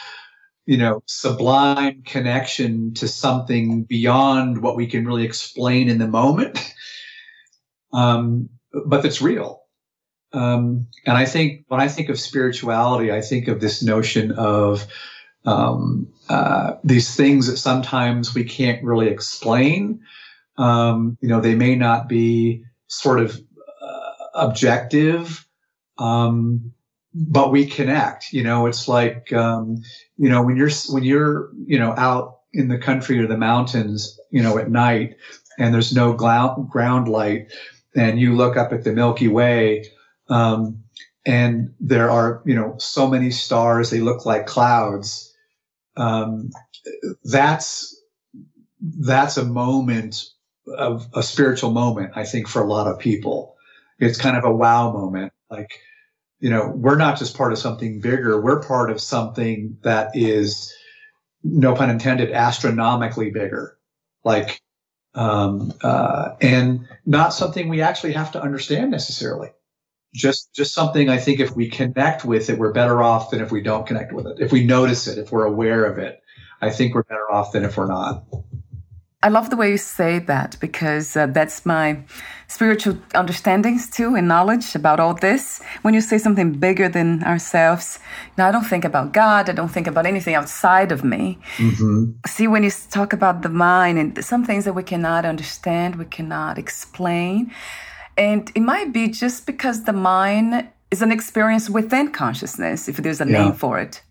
you 0.67 0.77
know, 0.77 1.03
sublime 1.07 2.03
connection 2.03 2.95
to 2.95 3.09
something 3.09 3.85
beyond 3.85 4.63
what 4.63 4.77
we 4.77 4.87
can 4.87 5.07
really 5.07 5.25
explain 5.25 5.89
in 5.89 5.99
the 5.99 6.09
moment. 6.09 6.59
Um, 7.95 8.49
but 8.87 9.03
that's 9.03 9.21
real. 9.21 9.65
Um, 10.33 10.87
and 11.05 11.15
I 11.15 11.27
think 11.27 11.67
when 11.69 11.79
I 11.79 11.89
think 11.89 12.09
of 12.09 12.19
spirituality, 12.19 13.13
I 13.13 13.21
think 13.21 13.49
of 13.49 13.61
this 13.61 13.83
notion 13.83 14.33
of 14.33 14.87
um, 15.45 16.09
uh, 16.29 16.75
these 16.85 17.15
things 17.15 17.47
that 17.47 17.57
sometimes 17.57 18.35
we 18.35 18.45
can't 18.45 18.83
really 18.85 19.09
explain. 19.09 20.01
Um, 20.57 21.17
you 21.21 21.29
know, 21.29 21.41
they 21.41 21.55
may 21.55 21.75
not 21.75 22.09
be 22.09 22.65
sort 22.87 23.21
of 23.21 23.37
uh, 23.83 24.11
objective, 24.35 25.47
um, 25.99 26.73
but 27.15 27.51
we 27.51 27.67
connect. 27.67 28.33
You 28.33 28.45
know, 28.45 28.67
it's 28.67 28.89
like 28.89 29.33
um, 29.33 29.83
you 30.17 30.29
know 30.29 30.43
when 30.43 30.57
you're 30.57 30.71
when 30.91 31.03
you're 31.03 31.51
you 31.67 31.79
know 31.79 31.95
out 31.97 32.39
in 32.53 32.69
the 32.69 32.79
country 32.79 33.19
or 33.19 33.27
the 33.27 33.37
mountains, 33.37 34.19
you 34.31 34.43
know, 34.43 34.59
at 34.59 34.71
night, 34.71 35.17
and 35.59 35.75
there's 35.75 35.93
no 35.93 36.13
ground 36.13 36.69
ground 36.71 37.09
light, 37.09 37.53
and 37.97 38.21
you 38.21 38.35
look 38.37 38.57
up 38.57 38.73
at 38.73 38.85
the 38.85 38.93
Milky 38.93 39.29
Way. 39.29 39.87
Um, 40.29 40.83
and 41.25 41.73
there 41.79 42.11
are, 42.11 42.43
you 42.45 42.55
know, 42.55 42.75
so 42.79 43.07
many 43.07 43.31
stars, 43.31 43.91
they 43.91 44.01
look 44.01 44.27
like 44.27 44.47
clouds. 44.47 45.32
Um, 45.97 46.51
that's, 47.25 48.01
that's 48.81 49.37
a 49.37 49.45
moment 49.45 50.25
of 50.77 51.07
a 51.15 51.23
spiritual 51.23 51.71
moment, 51.71 52.13
I 52.17 52.25
think, 52.25 52.49
for 52.49 52.63
a 52.63 52.67
lot 52.67 52.87
of 52.87 52.99
people. 52.99 53.57
It's 53.99 54.19
kind 54.19 54.37
of 54.37 54.45
a 54.45 54.53
wow 54.53 54.93
moment. 54.93 55.33
Like, 55.51 55.81
you 56.41 56.51
know, 56.51 56.73
we're 56.75 56.97
not 56.97 57.19
just 57.19 57.37
part 57.37 57.53
of 57.53 57.59
something 57.59 58.01
bigger, 58.01 58.41
we're 58.41 58.61
part 58.61 58.91
of 58.91 59.01
something 59.01 59.77
that 59.83 60.11
is, 60.15 60.73
no 61.45 61.75
pun 61.75 61.91
intended, 61.91 62.33
astronomically 62.33 63.31
bigger. 63.31 63.77
Like, 64.25 64.61
um, 65.15 65.73
uh, 65.83 66.31
and 66.41 66.89
not 67.05 67.35
something 67.35 67.69
we 67.69 67.83
actually 67.83 68.13
have 68.13 68.33
to 68.33 68.43
understand 68.43 68.91
necessarily. 68.91 69.51
Just, 70.15 70.53
just 70.55 70.75
something 70.75 71.09
I 71.09 71.17
think 71.17 71.41
if 71.41 71.57
we 71.57 71.69
connect 71.69 72.25
with 72.25 72.51
it, 72.51 72.59
we're 72.59 72.73
better 72.73 73.03
off 73.03 73.31
than 73.31 73.41
if 73.41 73.51
we 73.51 73.63
don't 73.63 73.87
connect 73.87 74.13
with 74.13 74.27
it. 74.27 74.37
If 74.41 74.53
we 74.53 74.65
notice 74.65 75.07
it, 75.07 75.19
if 75.19 75.33
we're 75.33 75.47
aware 75.47 75.85
of 75.85 75.99
it, 75.99 76.23
I 76.61 76.71
think 76.71 76.95
we're 76.95 77.03
better 77.05 77.31
off 77.33 77.53
than 77.53 77.65
if 77.65 77.77
we're 77.77 77.87
not. 77.87 78.25
I 79.25 79.29
love 79.29 79.51
the 79.51 79.57
way 79.57 79.71
you 79.71 79.79
say 79.79 80.19
that 80.19 80.57
because 80.59 81.17
uh, 81.17 81.27
that's 81.27 81.65
my 81.65 82.03
spiritual 82.49 82.99
understandings 83.15 83.89
too 83.89 84.17
and 84.17 84.27
knowledge 84.27 84.75
about 84.75 84.99
all 84.99 85.15
this. 85.15 85.63
When 85.83 85.95
you 85.95 86.01
say 86.01 86.19
something 86.19 86.53
bigger 86.55 86.89
than 86.89 87.23
ourselves, 87.23 88.01
now 88.37 88.49
I 88.49 88.53
don't 88.53 88.65
think 88.65 88.85
about 88.85 89.13
God, 89.13 89.49
I 89.49 89.53
don't 89.53 89.69
think 89.69 89.87
about 89.87 90.07
anything 90.07 90.35
outside 90.35 90.91
of 90.91 91.05
me. 91.05 91.39
Mm-hmm. 91.57 92.13
See, 92.27 92.49
when 92.49 92.65
you 92.65 92.73
talk 92.91 93.13
about 93.13 93.43
the 93.43 93.49
mind 93.49 93.99
and 93.99 94.25
some 94.25 94.45
things 94.45 94.65
that 94.65 94.73
we 94.73 94.83
cannot 94.83 95.25
understand, 95.25 95.97
we 95.97 96.05
cannot 96.05 96.59
explain, 96.59 97.53
and 98.17 98.51
it 98.55 98.61
might 98.61 98.93
be 98.93 99.09
just 99.09 99.47
because 99.47 99.85
the 99.85 99.93
mind 99.93 100.69
is 100.91 101.03
an 101.03 101.13
experience 101.13 101.71
within 101.71 102.13
consciousness, 102.13 102.89
if 102.89 102.97
there's 102.99 103.21
a 103.21 103.27
yeah. 103.27 103.45
name 103.45 103.53
for 103.53 103.79
it. 103.79 104.03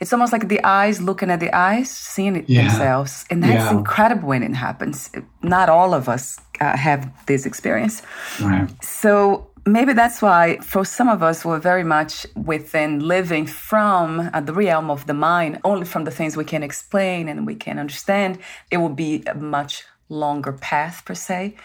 It's 0.00 0.12
almost 0.12 0.32
like 0.32 0.48
the 0.48 0.62
eyes 0.64 1.00
looking 1.00 1.30
at 1.30 1.40
the 1.40 1.54
eyes, 1.56 1.88
seeing 1.90 2.36
it 2.36 2.48
yeah. 2.48 2.62
themselves. 2.62 3.24
And 3.30 3.42
that's 3.42 3.70
yeah. 3.70 3.78
incredible 3.78 4.28
when 4.28 4.42
it 4.42 4.54
happens. 4.54 5.10
Not 5.42 5.68
all 5.68 5.94
of 5.94 6.08
us 6.08 6.40
uh, 6.60 6.76
have 6.76 7.10
this 7.26 7.46
experience. 7.46 8.02
Right. 8.40 8.68
So 8.82 9.50
maybe 9.66 9.92
that's 9.92 10.20
why 10.20 10.58
for 10.58 10.84
some 10.84 11.08
of 11.08 11.22
us 11.22 11.44
we're 11.44 11.58
very 11.58 11.84
much 11.84 12.26
within 12.36 13.00
living 13.00 13.46
from 13.46 14.30
uh, 14.32 14.40
the 14.40 14.52
realm 14.52 14.90
of 14.90 15.06
the 15.06 15.14
mind 15.14 15.58
only 15.64 15.86
from 15.86 16.04
the 16.04 16.10
things 16.10 16.36
we 16.36 16.44
can 16.44 16.62
explain 16.62 17.28
and 17.28 17.46
we 17.46 17.54
can 17.54 17.78
understand 17.78 18.38
it 18.70 18.76
will 18.76 18.90
be 18.90 19.22
a 19.26 19.34
much 19.34 19.84
longer 20.10 20.52
path 20.52 21.02
per 21.06 21.14
se 21.14 21.56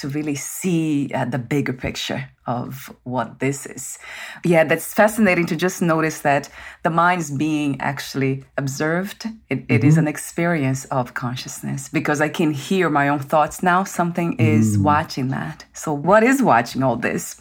to 0.00 0.08
really 0.08 0.34
see 0.34 1.10
uh, 1.14 1.24
the 1.24 1.38
bigger 1.38 1.72
picture 1.72 2.28
of 2.46 2.94
what 3.04 3.40
this 3.40 3.66
is. 3.66 3.98
Yeah, 4.44 4.64
that's 4.64 4.94
fascinating 4.94 5.46
to 5.46 5.56
just 5.56 5.82
notice 5.82 6.20
that 6.20 6.48
the 6.82 6.90
mind 6.90 7.20
is 7.20 7.30
being 7.30 7.80
actually 7.80 8.44
observed. 8.56 9.26
It, 9.48 9.58
mm-hmm. 9.58 9.74
it 9.74 9.84
is 9.84 9.98
an 9.98 10.08
experience 10.08 10.84
of 10.86 11.14
consciousness 11.14 11.88
because 11.88 12.20
I 12.20 12.28
can 12.28 12.52
hear 12.52 12.88
my 12.88 13.08
own 13.08 13.18
thoughts 13.18 13.62
now. 13.62 13.84
Something 13.84 14.34
is 14.38 14.78
mm. 14.78 14.82
watching 14.82 15.28
that. 15.28 15.64
So, 15.72 15.92
what 15.92 16.22
is 16.22 16.42
watching 16.42 16.82
all 16.82 16.96
this? 16.96 17.40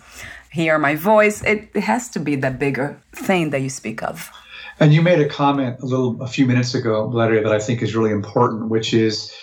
Hear 0.52 0.80
my 0.80 0.96
voice. 0.96 1.44
It, 1.44 1.70
it 1.74 1.82
has 1.82 2.10
to 2.10 2.20
be 2.20 2.36
that 2.38 2.58
bigger 2.58 3.00
thing 3.14 3.52
that 3.52 3.62
you 3.62 3.70
speak 3.70 4.02
of. 4.02 4.32
And 4.80 4.94
you 4.94 5.02
made 5.02 5.20
a 5.20 5.28
comment 5.28 5.80
a 5.82 5.86
little, 5.86 6.22
a 6.22 6.28
few 6.28 6.46
minutes 6.46 6.76
ago, 6.76 7.10
Valeria, 7.10 7.42
that 7.44 7.52
I 7.52 7.60
think 7.60 7.82
is 7.82 7.96
really 7.96 8.12
important, 8.12 8.70
which 8.70 8.94
is 8.94 9.34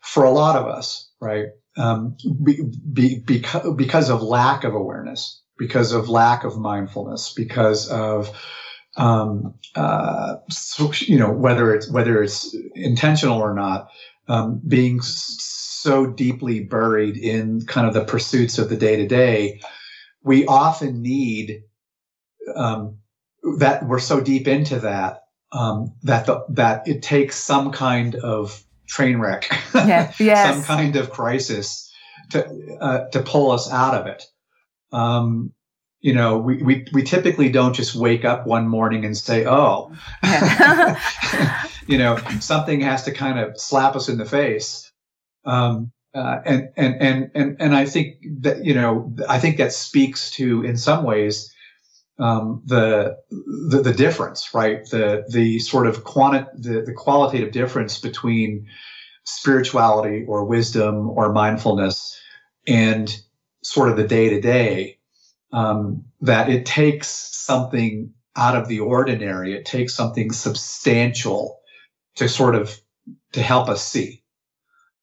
for 0.00 0.24
a 0.24 0.30
lot 0.30 0.56
of 0.56 0.66
us, 0.66 1.08
right? 1.20 1.46
Um, 1.76 2.16
be, 2.44 2.60
be, 2.92 3.22
because, 3.24 4.10
of 4.10 4.22
lack 4.22 4.64
of 4.64 4.74
awareness, 4.74 5.40
because 5.58 5.92
of 5.92 6.08
lack 6.08 6.44
of 6.44 6.58
mindfulness, 6.58 7.32
because 7.34 7.88
of 7.88 8.30
um, 8.96 9.54
uh, 9.74 10.36
you 11.00 11.18
know 11.18 11.30
whether 11.30 11.74
it's 11.74 11.90
whether 11.90 12.22
it's 12.22 12.54
intentional 12.74 13.38
or 13.38 13.54
not, 13.54 13.88
um, 14.28 14.60
being 14.68 15.00
so 15.02 16.06
deeply 16.06 16.60
buried 16.60 17.16
in 17.16 17.62
kind 17.62 17.86
of 17.86 17.94
the 17.94 18.04
pursuits 18.04 18.58
of 18.58 18.68
the 18.68 18.76
day 18.76 18.96
to 18.96 19.06
day, 19.06 19.60
we 20.22 20.44
often 20.46 21.00
need 21.00 21.62
um, 22.54 22.98
that 23.58 23.86
we're 23.86 23.98
so 23.98 24.20
deep 24.20 24.46
into 24.46 24.78
that 24.78 25.22
um, 25.52 25.92
that 26.02 26.26
the, 26.26 26.44
that 26.48 26.86
it 26.86 27.02
takes 27.02 27.36
some 27.36 27.70
kind 27.70 28.14
of 28.16 28.62
train 28.92 29.18
wreck, 29.18 29.48
yeah. 29.74 30.12
yes. 30.20 30.54
some 30.54 30.64
kind 30.64 30.96
of 30.96 31.10
crisis 31.10 31.90
to 32.30 32.76
uh, 32.80 33.08
to 33.10 33.22
pull 33.22 33.50
us 33.50 33.72
out 33.72 33.94
of 33.94 34.06
it. 34.06 34.24
Um, 34.92 35.52
you 36.00 36.14
know, 36.14 36.38
we, 36.38 36.62
we 36.62 36.86
we 36.92 37.02
typically 37.02 37.48
don't 37.48 37.74
just 37.74 37.94
wake 37.94 38.24
up 38.24 38.46
one 38.46 38.68
morning 38.68 39.04
and 39.04 39.16
say, 39.16 39.46
"Oh," 39.46 39.92
you 41.86 41.96
know, 41.98 42.18
something 42.40 42.80
has 42.80 43.04
to 43.04 43.12
kind 43.12 43.38
of 43.38 43.58
slap 43.58 43.96
us 43.96 44.08
in 44.08 44.18
the 44.18 44.26
face. 44.26 44.90
Um, 45.44 45.92
uh, 46.14 46.40
and 46.44 46.68
and 46.76 47.00
and 47.00 47.30
and 47.34 47.56
and 47.60 47.74
I 47.74 47.86
think 47.86 48.16
that 48.40 48.64
you 48.64 48.74
know, 48.74 49.14
I 49.28 49.38
think 49.38 49.56
that 49.56 49.72
speaks 49.72 50.30
to, 50.32 50.62
in 50.62 50.76
some 50.76 51.04
ways, 51.04 51.51
um, 52.18 52.62
the, 52.66 53.16
the, 53.30 53.82
the 53.82 53.92
difference, 53.94 54.54
right? 54.54 54.84
The 54.90 55.24
the 55.28 55.58
sort 55.58 55.86
of 55.86 56.04
quanti- 56.04 56.50
the, 56.56 56.82
the 56.82 56.92
qualitative 56.92 57.52
difference 57.52 57.98
between 57.98 58.66
spirituality 59.24 60.24
or 60.28 60.44
wisdom 60.44 61.10
or 61.10 61.32
mindfulness 61.32 62.20
and 62.66 63.14
sort 63.62 63.88
of 63.88 63.96
the 63.96 64.06
day 64.06 64.30
to 64.30 64.40
day. 64.40 64.98
That 66.20 66.48
it 66.48 66.66
takes 66.66 67.08
something 67.08 68.14
out 68.36 68.56
of 68.56 68.68
the 68.68 68.80
ordinary. 68.80 69.54
It 69.54 69.66
takes 69.66 69.94
something 69.94 70.32
substantial 70.32 71.60
to 72.16 72.28
sort 72.28 72.54
of 72.54 72.78
to 73.32 73.42
help 73.42 73.68
us 73.68 73.86
see. 73.86 74.22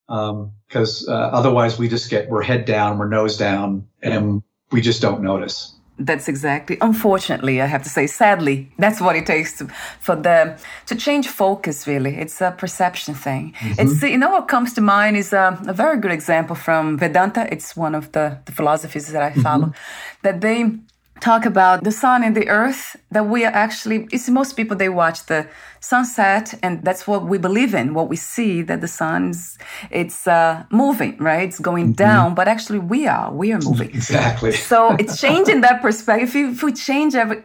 Because 0.08 1.08
um, 1.08 1.14
uh, 1.14 1.18
otherwise, 1.18 1.78
we 1.78 1.88
just 1.88 2.10
get 2.10 2.30
we're 2.30 2.42
head 2.42 2.66
down, 2.66 2.98
we're 2.98 3.10
nose 3.10 3.38
down, 3.38 3.88
and 4.02 4.44
we 4.72 4.82
just 4.82 5.02
don't 5.02 5.22
notice. 5.22 5.76
That's 6.00 6.30
exactly. 6.30 6.78
Unfortunately, 6.80 7.62
I 7.62 7.66
have 7.66 7.84
to 7.84 7.90
say, 7.90 8.08
sadly, 8.08 8.72
that's 8.78 9.02
what 9.02 9.18
it 9.18 9.26
takes 9.26 9.58
to, 9.58 9.68
for 10.00 10.16
the 10.16 10.58
to 10.86 10.96
change 10.96 11.28
focus. 11.28 11.88
Really, 11.88 12.16
it's 12.16 12.40
a 12.40 12.52
perception 12.52 13.14
thing. 13.14 13.54
Mm-hmm. 13.60 13.82
It's 13.82 14.02
you 14.02 14.18
know 14.18 14.30
what 14.30 14.48
comes 14.48 14.74
to 14.74 14.82
mind 14.82 15.18
is 15.18 15.34
a, 15.34 15.60
a, 15.68 15.74
very 15.74 15.98
good 16.00 16.12
example 16.12 16.56
from 16.56 16.98
Vedanta. 16.98 17.48
It's 17.52 17.76
one 17.76 17.96
of 17.96 18.14
the, 18.14 18.38
the 18.46 18.54
philosophies 18.54 19.12
that 19.12 19.22
I 19.22 19.34
follow. 19.34 19.68
Mm-hmm. 19.68 20.22
That 20.24 20.42
they 20.42 20.72
talk 21.20 21.46
about 21.46 21.84
the 21.84 21.92
sun 21.92 22.24
and 22.24 22.36
the 22.36 22.48
earth 22.50 22.96
that 23.12 23.28
we 23.28 23.46
are 23.46 23.52
actually 23.52 24.08
it's 24.12 24.30
most 24.30 24.56
people 24.56 24.76
they 24.76 24.90
watch 24.90 25.26
the 25.26 25.48
sunset 25.80 26.54
and 26.64 26.84
that's 26.84 27.08
what 27.08 27.26
we 27.26 27.38
believe 27.38 27.74
in 27.74 27.94
what 27.94 28.10
we 28.10 28.16
see 28.16 28.62
that 28.62 28.82
the 28.82 28.88
sun's 28.88 29.58
it's 29.92 30.28
uh, 30.28 30.64
moving 30.72 31.18
right? 31.18 31.48
It's 31.50 31.60
going 31.60 31.88
mm-hmm. 31.88 32.04
down 32.08 32.36
but 32.36 32.48
actually 32.48 32.80
we 32.80 33.08
are 33.08 33.32
we 33.32 33.52
are 33.54 33.60
moving. 33.60 33.90
Exactly. 33.90 34.52
So 34.52 34.96
it's 35.00 35.20
changing 35.20 35.62
that 35.62 35.82
perspective. 35.82 36.30
If, 36.30 36.36
if 36.36 36.64
we 36.64 36.74
change 36.74 37.16
every 37.16 37.44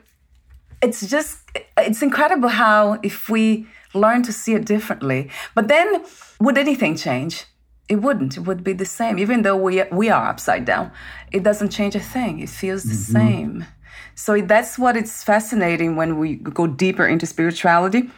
it's 0.82 1.08
just 1.08 1.38
it's 1.78 2.02
incredible 2.02 2.48
how 2.48 2.98
if 3.02 3.28
we 3.28 3.66
learn 3.94 4.22
to 4.24 4.32
see 4.32 4.54
it 4.54 4.64
differently. 4.64 5.30
But 5.54 5.68
then 5.68 6.04
would 6.40 6.58
anything 6.58 6.96
change 6.96 7.46
it 7.88 7.97
wouldn't. 7.97 8.37
It 8.37 8.40
would 8.40 8.64
be 8.64 8.73
the 8.73 8.85
same, 8.85 9.18
even 9.18 9.42
though 9.42 9.57
we 9.57 9.83
we 9.92 10.09
are 10.09 10.27
upside 10.29 10.64
down. 10.64 10.90
It 11.33 11.42
doesn't 11.42 11.70
change 11.70 11.94
a 11.94 12.01
thing. 12.01 12.40
It 12.40 12.49
feels 12.49 12.85
the 12.85 12.94
mm-hmm. 12.94 13.12
same. 13.12 13.66
So 14.14 14.40
that's 14.40 14.79
what 14.79 14.97
it's 14.97 15.23
fascinating 15.23 15.97
when 15.97 16.18
we 16.18 16.37
go 16.37 16.66
deeper 16.66 17.07
into 17.07 17.27
spirituality, 17.27 18.11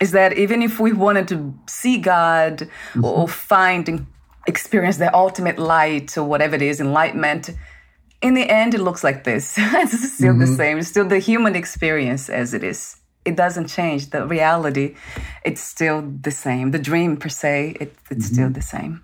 is 0.00 0.12
that 0.12 0.36
even 0.36 0.62
if 0.62 0.78
we 0.78 0.92
wanted 0.92 1.26
to 1.28 1.54
see 1.66 1.98
God 1.98 2.58
mm-hmm. 2.58 3.04
or 3.04 3.26
find 3.26 3.88
and 3.88 4.06
experience 4.46 4.98
the 4.98 5.14
ultimate 5.14 5.58
light 5.58 6.16
or 6.16 6.24
whatever 6.24 6.54
it 6.54 6.62
is, 6.62 6.80
enlightenment, 6.80 7.50
in 8.22 8.34
the 8.34 8.48
end 8.48 8.74
it 8.74 8.80
looks 8.80 9.02
like 9.02 9.24
this. 9.24 9.54
it's 9.58 10.12
still 10.14 10.32
mm-hmm. 10.32 10.40
the 10.40 10.46
same. 10.46 10.78
It's 10.78 10.88
still 10.88 11.08
the 11.08 11.18
human 11.18 11.56
experience 11.56 12.28
as 12.28 12.54
it 12.54 12.62
is 12.62 12.97
it 13.28 13.36
doesn't 13.36 13.68
change. 13.68 14.10
The 14.10 14.26
reality, 14.26 14.94
it's 15.44 15.60
still 15.60 16.02
the 16.28 16.30
same. 16.30 16.70
The 16.70 16.78
dream 16.78 17.16
per 17.16 17.28
se, 17.28 17.76
it, 17.80 17.94
it's 18.10 18.26
mm-hmm. 18.26 18.34
still 18.34 18.50
the 18.50 18.62
same. 18.62 19.02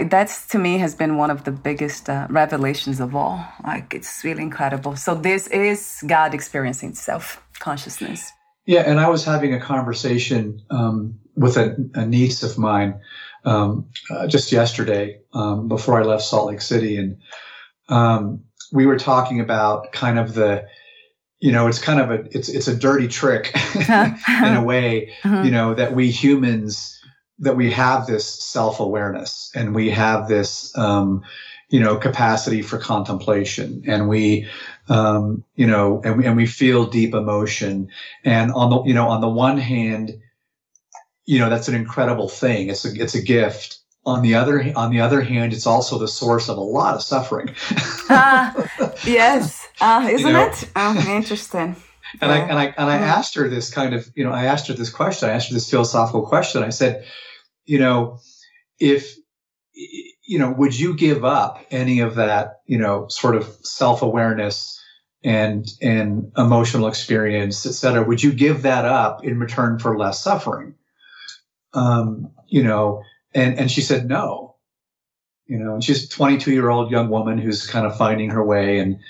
That's 0.00 0.46
to 0.48 0.58
me 0.58 0.78
has 0.78 0.94
been 0.96 1.16
one 1.16 1.30
of 1.30 1.44
the 1.44 1.52
biggest 1.52 2.08
uh, 2.08 2.26
revelations 2.28 2.98
of 2.98 3.14
all. 3.14 3.46
Like 3.62 3.94
it's 3.94 4.24
really 4.24 4.42
incredible. 4.42 4.96
So 4.96 5.14
this 5.14 5.46
is 5.48 6.02
God 6.06 6.34
experiencing 6.34 6.94
self 6.94 7.40
consciousness 7.60 8.32
Yeah, 8.66 8.82
and 8.90 8.98
I 8.98 9.08
was 9.08 9.24
having 9.24 9.54
a 9.54 9.60
conversation 9.60 10.60
um, 10.70 11.20
with 11.36 11.56
a, 11.56 11.76
a, 11.94 12.04
niece 12.04 12.42
of 12.42 12.58
mine 12.58 13.00
um, 13.44 13.86
uh, 14.10 14.26
just 14.26 14.50
yesterday 14.50 15.20
um, 15.32 15.68
before 15.68 16.00
I 16.00 16.04
left 16.04 16.24
Salt 16.24 16.48
Lake 16.48 16.60
City, 16.60 16.96
and 16.96 17.18
um, 17.88 18.42
we 18.72 18.86
were 18.86 18.98
talking 18.98 19.38
about 19.40 19.92
kind 19.92 20.18
of 20.18 20.34
the 20.34 20.66
you 21.44 21.52
know 21.52 21.66
it's 21.66 21.78
kind 21.78 22.00
of 22.00 22.10
a 22.10 22.36
it's 22.36 22.48
it's 22.48 22.68
a 22.68 22.74
dirty 22.74 23.06
trick 23.06 23.54
in 23.76 24.54
a 24.54 24.62
way 24.64 25.12
mm-hmm. 25.22 25.44
you 25.44 25.50
know 25.50 25.74
that 25.74 25.94
we 25.94 26.10
humans 26.10 26.98
that 27.38 27.56
we 27.56 27.70
have 27.70 28.06
this 28.06 28.26
self-awareness 28.26 29.50
and 29.54 29.74
we 29.74 29.90
have 29.90 30.28
this 30.28 30.76
um, 30.78 31.22
you 31.68 31.80
know 31.80 31.96
capacity 31.96 32.62
for 32.62 32.78
contemplation. 32.78 33.82
And 33.86 34.08
we 34.08 34.48
um, 34.88 35.44
you 35.56 35.66
know 35.66 36.00
and 36.04 36.18
we, 36.18 36.26
and 36.26 36.36
we 36.36 36.46
feel 36.46 36.86
deep 36.86 37.14
emotion. 37.14 37.88
And 38.24 38.52
on 38.52 38.70
the 38.70 38.82
you 38.84 38.94
know 38.94 39.08
on 39.08 39.20
the 39.20 39.28
one 39.28 39.58
hand 39.58 40.12
you 41.26 41.38
know 41.38 41.50
that's 41.50 41.68
an 41.68 41.74
incredible 41.74 42.28
thing. 42.28 42.68
It's 42.68 42.84
a 42.84 42.94
it's 42.94 43.14
a 43.14 43.22
gift. 43.22 43.78
On 44.06 44.22
the 44.22 44.34
other 44.34 44.72
on 44.76 44.90
the 44.90 45.00
other 45.00 45.22
hand 45.22 45.52
it's 45.52 45.66
also 45.66 45.98
the 45.98 46.08
source 46.08 46.48
of 46.48 46.58
a 46.58 46.62
lot 46.62 46.94
of 46.94 47.02
suffering. 47.02 47.54
Uh, 48.08 48.66
yes 49.04 49.63
uh, 49.80 50.08
isn't 50.10 50.26
you 50.26 50.32
know? 50.32 50.46
it? 50.46 50.70
Oh, 50.76 51.04
interesting. 51.16 51.76
And 52.20 52.30
I 52.30 52.38
and 52.38 52.58
I 52.58 52.64
and 52.76 52.90
I 52.90 52.96
asked 52.96 53.34
her 53.34 53.48
this 53.48 53.72
kind 53.72 53.94
of 53.94 54.08
you 54.14 54.24
know 54.24 54.30
I 54.30 54.44
asked 54.44 54.68
her 54.68 54.74
this 54.74 54.90
question. 54.90 55.28
I 55.28 55.32
asked 55.32 55.48
her 55.48 55.54
this 55.54 55.70
philosophical 55.70 56.26
question. 56.26 56.62
I 56.62 56.70
said 56.70 57.04
you 57.64 57.78
know 57.78 58.20
if 58.78 59.16
you 59.74 60.38
know 60.38 60.52
would 60.52 60.78
you 60.78 60.94
give 60.94 61.24
up 61.24 61.64
any 61.70 62.00
of 62.00 62.16
that 62.16 62.60
you 62.66 62.78
know 62.78 63.08
sort 63.08 63.36
of 63.36 63.44
self-awareness 63.62 64.80
and 65.24 65.66
and 65.82 66.30
emotional 66.36 66.86
experience 66.86 67.66
et 67.66 67.72
cetera? 67.72 68.04
Would 68.04 68.22
you 68.22 68.32
give 68.32 68.62
that 68.62 68.84
up 68.84 69.24
in 69.24 69.38
return 69.38 69.78
for 69.78 69.98
less 69.98 70.22
suffering? 70.22 70.74
Um, 71.72 72.30
you 72.46 72.62
know 72.62 73.02
and 73.34 73.58
and 73.58 73.70
she 73.70 73.80
said 73.80 74.06
no. 74.06 74.56
You 75.46 75.58
know 75.58 75.74
and 75.74 75.82
she's 75.82 76.04
a 76.04 76.08
22 76.08 76.52
year 76.52 76.70
old 76.70 76.92
young 76.92 77.08
woman 77.08 77.38
who's 77.38 77.66
kind 77.66 77.86
of 77.86 77.96
finding 77.96 78.30
her 78.30 78.44
way 78.44 78.78
and 78.78 79.00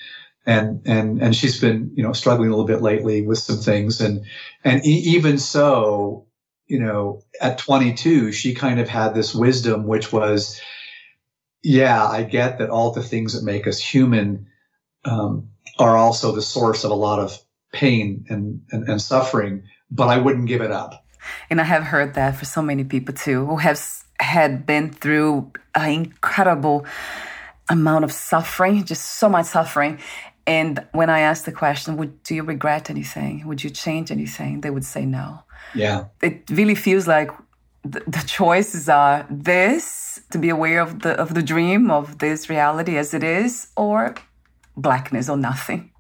and 0.46 0.83
and 0.87 1.22
and 1.22 1.35
she's 1.35 1.61
been 1.61 1.90
you 1.94 2.02
know 2.02 2.12
struggling 2.12 2.48
a 2.48 2.52
little 2.52 2.66
bit 2.66 2.83
lately 2.83 3.26
with 3.26 3.38
some 3.38 3.59
things. 3.59 4.00
And 4.00 4.24
and 4.64 4.85
e- 4.85 5.02
even 5.14 5.38
so 5.38 6.26
you 6.66 6.78
know 6.78 7.22
at 7.40 7.59
22 7.59 8.33
she 8.33 8.54
kind 8.54 8.80
of 8.80 8.88
had 8.88 9.14
this 9.14 9.35
wisdom 9.35 9.87
which 9.87 10.12
was 10.12 10.61
yeah 11.62 12.07
i 12.07 12.22
get 12.22 12.59
that 12.59 12.70
all 12.70 12.92
the 12.92 13.02
things 13.02 13.35
that 13.35 13.44
make 13.44 13.66
us 13.66 13.78
human 13.78 14.46
um, 15.04 15.48
are 15.78 15.96
also 15.96 16.33
the 16.33 16.42
source 16.42 16.85
of 16.85 16.90
a 16.90 16.94
lot 16.94 17.20
of 17.20 17.38
pain 17.72 18.24
and, 18.28 18.62
and, 18.70 18.88
and 18.88 19.02
suffering 19.02 19.62
but 19.90 20.09
i 20.09 20.18
wouldn't 20.18 20.48
give 20.48 20.62
it 20.62 20.70
up. 20.70 21.04
And 21.50 21.61
i 21.61 21.64
have 21.64 21.85
heard 21.85 22.14
that 22.14 22.37
for 22.37 22.44
so 22.44 22.62
many 22.62 22.85
people 22.85 23.14
too 23.14 23.46
who 23.46 23.57
have 23.57 23.80
had 24.20 24.64
been 24.64 24.90
through 24.90 25.52
an 25.74 25.90
incredible 25.90 26.87
amount 27.68 28.04
of 28.04 28.12
suffering 28.12 28.85
just 28.85 29.18
so 29.18 29.28
much 29.28 29.46
suffering 29.46 29.98
and 30.46 30.85
when 30.92 31.09
I 31.11 31.20
asked 31.20 31.46
the 31.46 31.52
question, 31.52 31.96
would 31.96 32.22
do 32.22 32.35
you 32.35 32.42
regret 32.42 32.90
anything? 32.90 33.46
Would 33.46 33.64
you 33.64 33.70
change 33.70 34.11
anything? 34.11 34.61
They 34.61 34.70
would 34.70 34.85
say 34.85 35.07
no. 35.07 35.42
Yeah. 35.74 36.07
It 36.20 36.42
really 36.50 36.74
feels 36.74 37.07
like 37.07 37.30
the, 37.83 38.02
the 38.07 38.24
choices 38.26 38.88
are 38.88 39.26
this 39.30 40.20
to 40.30 40.38
be 40.38 40.50
aware 40.50 40.80
of 40.80 41.00
the 41.00 41.12
of 41.20 41.35
the 41.35 41.42
dream 41.42 41.90
of 41.90 42.18
this 42.18 42.50
reality 42.50 42.96
as 42.98 43.14
it 43.14 43.22
is, 43.22 43.68
or 43.76 44.14
blackness 44.76 45.28
or 45.28 45.37
nothing 45.37 45.90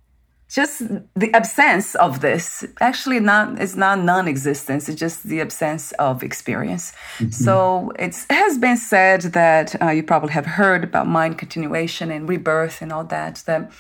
just 0.54 0.82
the 1.16 1.34
absence 1.34 1.96
of 1.96 2.20
this 2.20 2.64
actually 2.80 3.18
not 3.18 3.60
it's 3.60 3.74
not 3.74 3.98
non-existence 3.98 4.88
it's 4.88 5.00
just 5.00 5.24
the 5.24 5.40
absence 5.40 5.90
of 5.92 6.22
experience 6.22 6.92
mm-hmm. 7.18 7.30
so 7.30 7.92
it 7.98 8.14
has 8.30 8.56
been 8.58 8.76
said 8.76 9.22
that 9.40 9.74
uh, 9.82 9.90
you 9.90 10.02
probably 10.02 10.32
have 10.32 10.46
heard 10.46 10.84
about 10.84 11.08
mind 11.08 11.36
continuation 11.38 12.10
and 12.12 12.28
rebirth 12.28 12.80
and 12.80 12.92
all 12.92 13.04
that 13.04 13.42
that 13.46 13.72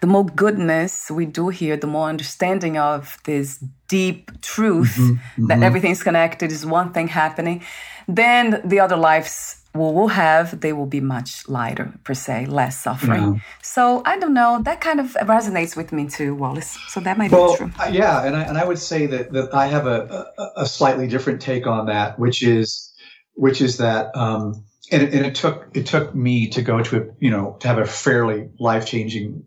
the 0.00 0.06
more 0.08 0.26
goodness 0.26 1.10
we 1.10 1.24
do 1.24 1.48
here 1.48 1.76
the 1.76 1.86
more 1.86 2.08
understanding 2.08 2.76
of 2.76 3.18
this 3.24 3.62
deep 3.86 4.30
truth 4.40 4.96
mm-hmm. 4.96 5.12
Mm-hmm. 5.12 5.46
that 5.46 5.62
everything's 5.62 6.02
connected 6.02 6.50
is 6.50 6.66
one 6.66 6.92
thing 6.92 7.06
happening 7.06 7.62
then 8.08 8.60
the 8.64 8.80
other 8.80 8.96
lives 8.96 9.62
we 9.76 9.84
will 9.84 10.08
have, 10.08 10.60
they 10.60 10.72
will 10.72 10.86
be 10.86 11.00
much 11.00 11.48
lighter 11.48 11.92
per 12.04 12.14
se, 12.14 12.46
less 12.46 12.82
suffering. 12.82 13.34
Yeah. 13.34 13.40
So 13.62 14.02
I 14.04 14.18
don't 14.18 14.34
know. 14.34 14.60
That 14.62 14.80
kind 14.80 15.00
of 15.00 15.12
resonates 15.22 15.76
with 15.76 15.92
me 15.92 16.08
too, 16.08 16.34
Wallace. 16.34 16.76
So 16.88 17.00
that 17.00 17.18
might 17.18 17.30
well, 17.30 17.52
be 17.52 17.58
true. 17.58 17.70
Uh, 17.78 17.90
yeah, 17.92 18.24
and 18.24 18.36
I, 18.36 18.42
and 18.42 18.58
I 18.58 18.64
would 18.64 18.78
say 18.78 19.06
that, 19.06 19.32
that 19.32 19.54
I 19.54 19.66
have 19.66 19.86
a, 19.86 20.26
a, 20.38 20.62
a 20.62 20.66
slightly 20.66 21.06
different 21.06 21.40
take 21.40 21.66
on 21.66 21.86
that, 21.86 22.18
which 22.18 22.42
is 22.42 22.92
which 23.34 23.60
is 23.60 23.76
that 23.78 24.16
um, 24.16 24.64
and, 24.90 25.02
it, 25.02 25.14
and 25.14 25.26
it 25.26 25.34
took 25.34 25.68
it 25.74 25.86
took 25.86 26.14
me 26.14 26.48
to 26.48 26.62
go 26.62 26.82
to 26.82 27.02
a 27.02 27.06
you 27.18 27.30
know 27.30 27.56
to 27.60 27.68
have 27.68 27.78
a 27.78 27.84
fairly 27.84 28.48
life 28.58 28.86
changing, 28.86 29.44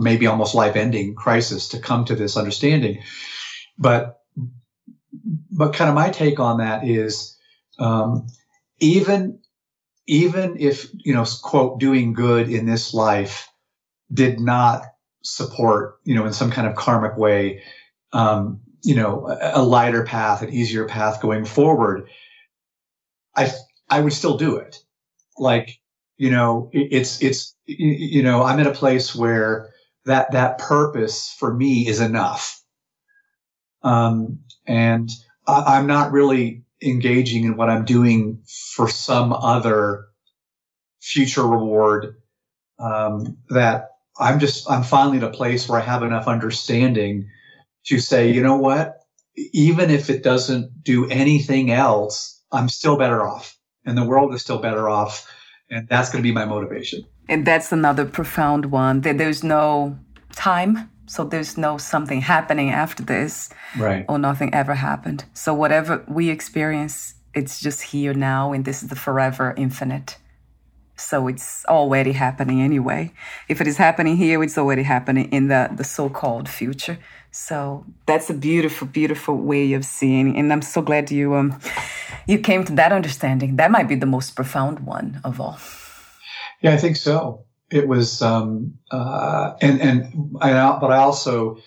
maybe 0.00 0.26
almost 0.26 0.54
life 0.54 0.76
ending 0.76 1.14
crisis 1.14 1.68
to 1.70 1.78
come 1.78 2.04
to 2.06 2.14
this 2.14 2.36
understanding, 2.36 3.02
but 3.78 4.20
but 5.50 5.74
kind 5.74 5.88
of 5.88 5.94
my 5.94 6.10
take 6.10 6.40
on 6.40 6.58
that 6.58 6.86
is. 6.86 7.36
Um, 7.78 8.28
even 8.84 9.40
even 10.06 10.56
if 10.58 10.86
you 10.94 11.14
know 11.14 11.24
quote 11.42 11.80
doing 11.80 12.12
good 12.12 12.48
in 12.48 12.66
this 12.66 12.92
life 12.94 13.48
did 14.12 14.38
not 14.40 14.82
support 15.22 15.98
you 16.04 16.14
know 16.14 16.26
in 16.26 16.32
some 16.32 16.50
kind 16.50 16.66
of 16.66 16.76
karmic 16.76 17.16
way 17.16 17.62
um, 18.12 18.60
you 18.82 18.94
know 18.94 19.26
a, 19.28 19.60
a 19.60 19.62
lighter 19.62 20.04
path 20.04 20.42
an 20.42 20.50
easier 20.50 20.86
path 20.86 21.20
going 21.22 21.44
forward 21.44 22.08
i 23.36 23.50
i 23.90 24.00
would 24.00 24.12
still 24.12 24.36
do 24.36 24.56
it. 24.56 24.78
Like 25.38 25.80
you 26.16 26.30
know 26.30 26.70
it, 26.72 26.88
it's 26.92 27.22
it's 27.22 27.56
you 27.66 28.22
know 28.22 28.42
i'm 28.42 28.60
in 28.60 28.66
a 28.66 28.74
place 28.74 29.14
where 29.14 29.70
that 30.04 30.30
that 30.32 30.58
purpose 30.58 31.34
for 31.38 31.54
me 31.54 31.88
is 31.88 32.00
enough. 32.00 32.62
Um 33.82 34.40
and 34.66 35.10
I, 35.46 35.76
i'm 35.78 35.86
not 35.86 36.12
really 36.12 36.63
engaging 36.84 37.44
in 37.44 37.56
what 37.56 37.70
I'm 37.70 37.84
doing 37.84 38.42
for 38.74 38.88
some 38.88 39.32
other 39.32 40.06
future 41.00 41.46
reward 41.46 42.16
um, 42.78 43.36
that 43.50 43.90
I'm 44.18 44.38
just 44.38 44.70
I'm 44.70 44.82
finally 44.82 45.18
at 45.18 45.24
a 45.24 45.30
place 45.30 45.68
where 45.68 45.80
I 45.80 45.84
have 45.84 46.02
enough 46.02 46.28
understanding 46.28 47.28
to 47.86 47.98
say, 47.98 48.30
you 48.30 48.42
know 48.42 48.56
what, 48.56 48.96
even 49.52 49.90
if 49.90 50.08
it 50.08 50.22
doesn't 50.22 50.82
do 50.82 51.08
anything 51.10 51.70
else, 51.70 52.42
I'm 52.52 52.68
still 52.68 52.96
better 52.96 53.22
off, 53.22 53.56
and 53.84 53.98
the 53.98 54.04
world 54.04 54.34
is 54.34 54.42
still 54.42 54.58
better 54.58 54.88
off, 54.88 55.30
and 55.70 55.88
that's 55.88 56.10
going 56.10 56.22
to 56.22 56.26
be 56.26 56.32
my 56.32 56.44
motivation. 56.44 57.04
And 57.28 57.46
that's 57.46 57.72
another 57.72 58.04
profound 58.04 58.66
one. 58.66 59.00
That 59.00 59.18
there's 59.18 59.42
no 59.42 59.98
time 60.32 60.90
so 61.06 61.24
there's 61.24 61.56
no 61.58 61.78
something 61.78 62.20
happening 62.22 62.70
after 62.70 63.02
this, 63.02 63.50
right? 63.78 64.04
Or 64.08 64.18
nothing 64.18 64.54
ever 64.54 64.74
happened. 64.74 65.24
So 65.34 65.52
whatever 65.54 66.04
we 66.08 66.30
experience, 66.30 67.14
it's 67.34 67.60
just 67.60 67.82
here 67.82 68.14
now, 68.14 68.52
and 68.52 68.64
this 68.64 68.82
is 68.82 68.88
the 68.88 68.96
forever 68.96 69.54
infinite. 69.56 70.16
So 70.96 71.26
it's 71.26 71.64
already 71.66 72.12
happening 72.12 72.62
anyway. 72.62 73.12
If 73.48 73.60
it 73.60 73.66
is 73.66 73.76
happening 73.76 74.16
here, 74.16 74.42
it's 74.44 74.56
already 74.56 74.84
happening 74.84 75.28
in 75.32 75.48
the, 75.48 75.68
the 75.74 75.82
so-called 75.82 76.48
future. 76.48 76.98
So 77.32 77.84
that's 78.06 78.30
a 78.30 78.34
beautiful, 78.34 78.86
beautiful 78.86 79.36
way 79.36 79.72
of 79.72 79.84
seeing. 79.84 80.36
And 80.36 80.52
I'm 80.52 80.62
so 80.62 80.82
glad 80.82 81.10
you 81.10 81.34
um 81.34 81.58
you 82.26 82.38
came 82.38 82.64
to 82.64 82.72
that 82.74 82.92
understanding. 82.92 83.56
That 83.56 83.70
might 83.72 83.88
be 83.88 83.96
the 83.96 84.06
most 84.06 84.36
profound 84.36 84.86
one 84.86 85.20
of 85.24 85.40
all. 85.40 85.58
Yeah, 86.62 86.74
I 86.74 86.78
think 86.78 86.96
so 86.96 87.44
it 87.74 87.88
was 87.88 88.22
um, 88.22 88.74
uh, 88.90 89.54
and 89.60 89.80
and 89.82 90.36
I, 90.40 90.78
but 90.80 90.92
I 90.92 90.98
also 90.98 91.58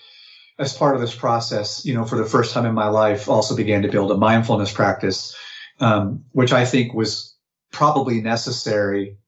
as 0.58 0.72
part 0.72 0.94
of 0.94 1.00
this 1.00 1.14
process, 1.14 1.84
you 1.84 1.94
know, 1.94 2.04
for 2.04 2.16
the 2.16 2.24
first 2.24 2.52
time 2.52 2.66
in 2.66 2.74
my 2.74 2.88
life, 2.88 3.28
also 3.28 3.54
began 3.54 3.82
to 3.82 3.88
build 3.88 4.10
a 4.10 4.16
mindfulness 4.16 4.72
practice, 4.72 5.36
um, 5.80 6.24
which 6.32 6.52
I 6.52 6.64
think 6.64 6.94
was 6.94 7.36
probably 7.72 8.22
necessary 8.22 9.18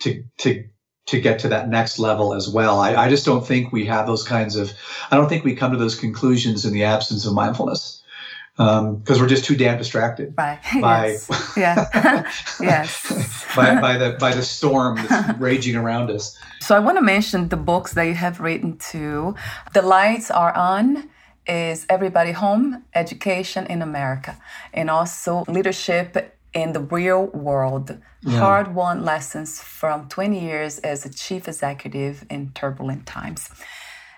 to 0.00 0.24
to 0.38 0.64
to 1.06 1.20
get 1.20 1.38
to 1.40 1.48
that 1.48 1.68
next 1.68 1.98
level 1.98 2.34
as 2.34 2.48
well. 2.48 2.80
I, 2.80 2.94
I 2.96 3.08
just 3.08 3.26
don't 3.26 3.46
think 3.46 3.72
we 3.72 3.86
have 3.86 4.06
those 4.06 4.24
kinds 4.24 4.56
of. 4.56 4.72
I 5.12 5.16
don't 5.16 5.28
think 5.28 5.44
we 5.44 5.54
come 5.54 5.70
to 5.70 5.78
those 5.78 5.98
conclusions 5.98 6.64
in 6.64 6.72
the 6.72 6.84
absence 6.84 7.26
of 7.26 7.32
mindfulness 7.32 8.02
because 8.56 9.16
um, 9.16 9.20
we're 9.20 9.26
just 9.26 9.44
too 9.44 9.56
damn 9.56 9.78
distracted 9.78 10.34
by, 10.36 10.58
by 10.80 11.06
yes. 11.08 11.54
yeah 11.56 12.30
yes 12.60 13.46
by, 13.56 13.80
by 13.80 13.98
the 13.98 14.16
by 14.20 14.32
the 14.32 14.42
storm 14.42 14.96
that's 14.96 15.38
raging 15.40 15.76
around 15.76 16.10
us. 16.10 16.38
So 16.60 16.76
I 16.76 16.78
want 16.78 16.96
to 16.98 17.02
mention 17.02 17.48
the 17.48 17.56
books 17.56 17.94
that 17.94 18.04
you 18.04 18.14
have 18.14 18.40
written 18.40 18.78
too. 18.78 19.34
The 19.72 19.82
lights 19.82 20.30
are 20.30 20.54
on 20.56 21.10
is 21.46 21.84
everybody 21.90 22.32
home 22.32 22.84
education 22.94 23.66
in 23.66 23.82
America 23.82 24.38
and 24.72 24.88
also 24.88 25.44
leadership 25.48 26.36
in 26.54 26.72
the 26.72 26.80
real 26.80 27.26
world, 27.26 27.98
yeah. 28.22 28.38
hard 28.38 28.74
won 28.74 29.04
lessons 29.04 29.60
from 29.60 30.08
20 30.08 30.40
years 30.40 30.78
as 30.78 31.04
a 31.04 31.10
chief 31.10 31.48
executive 31.48 32.24
in 32.30 32.52
turbulent 32.52 33.06
times. 33.06 33.50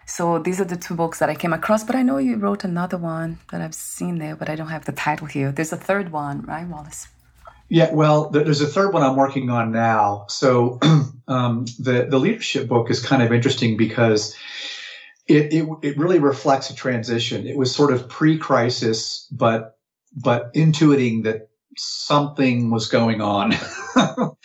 So 0.07 0.38
these 0.38 0.61
are 0.61 0.64
the 0.64 0.76
two 0.76 0.94
books 0.94 1.18
that 1.18 1.28
I 1.28 1.34
came 1.34 1.52
across, 1.52 1.82
but 1.82 1.96
I 1.96 2.02
know 2.02 2.18
you 2.18 2.36
wrote 2.36 2.62
another 2.62 2.96
one 2.96 3.38
that 3.50 3.61
I've 3.61 3.74
seen 3.74 4.18
there, 4.18 4.36
but 4.36 4.48
I 4.48 4.54
don't 4.54 4.68
have 4.68 4.84
the 4.84 4.92
title 4.92 5.26
here. 5.26 5.50
There's 5.50 5.72
a 5.72 5.76
third 5.76 6.12
one, 6.12 6.42
right, 6.42 6.66
Wallace? 6.66 7.09
Yeah, 7.68 7.92
well, 7.92 8.30
there's 8.30 8.61
a 8.61 8.68
third 8.68 8.94
one 8.94 9.02
I'm 9.02 9.16
working 9.16 9.50
on 9.50 9.72
now. 9.72 10.26
So 10.28 10.78
um, 11.28 11.64
the 11.80 12.07
the 12.09 12.18
leadership 12.18 12.68
book 12.68 12.90
is 12.90 13.04
kind 13.04 13.22
of 13.22 13.32
interesting 13.32 13.76
because 13.76 14.36
it, 15.26 15.52
it 15.52 15.68
it 15.82 15.98
really 15.98 16.20
reflects 16.20 16.70
a 16.70 16.76
transition. 16.76 17.44
It 17.48 17.57
was 17.57 17.74
sort 17.74 17.92
of 17.92 18.09
pre-crisis, 18.09 19.26
but 19.32 19.76
but 20.14 20.54
intuiting 20.54 21.24
that 21.24 21.48
something 21.76 22.70
was 22.70 22.86
going 22.86 23.20
on, 23.20 23.54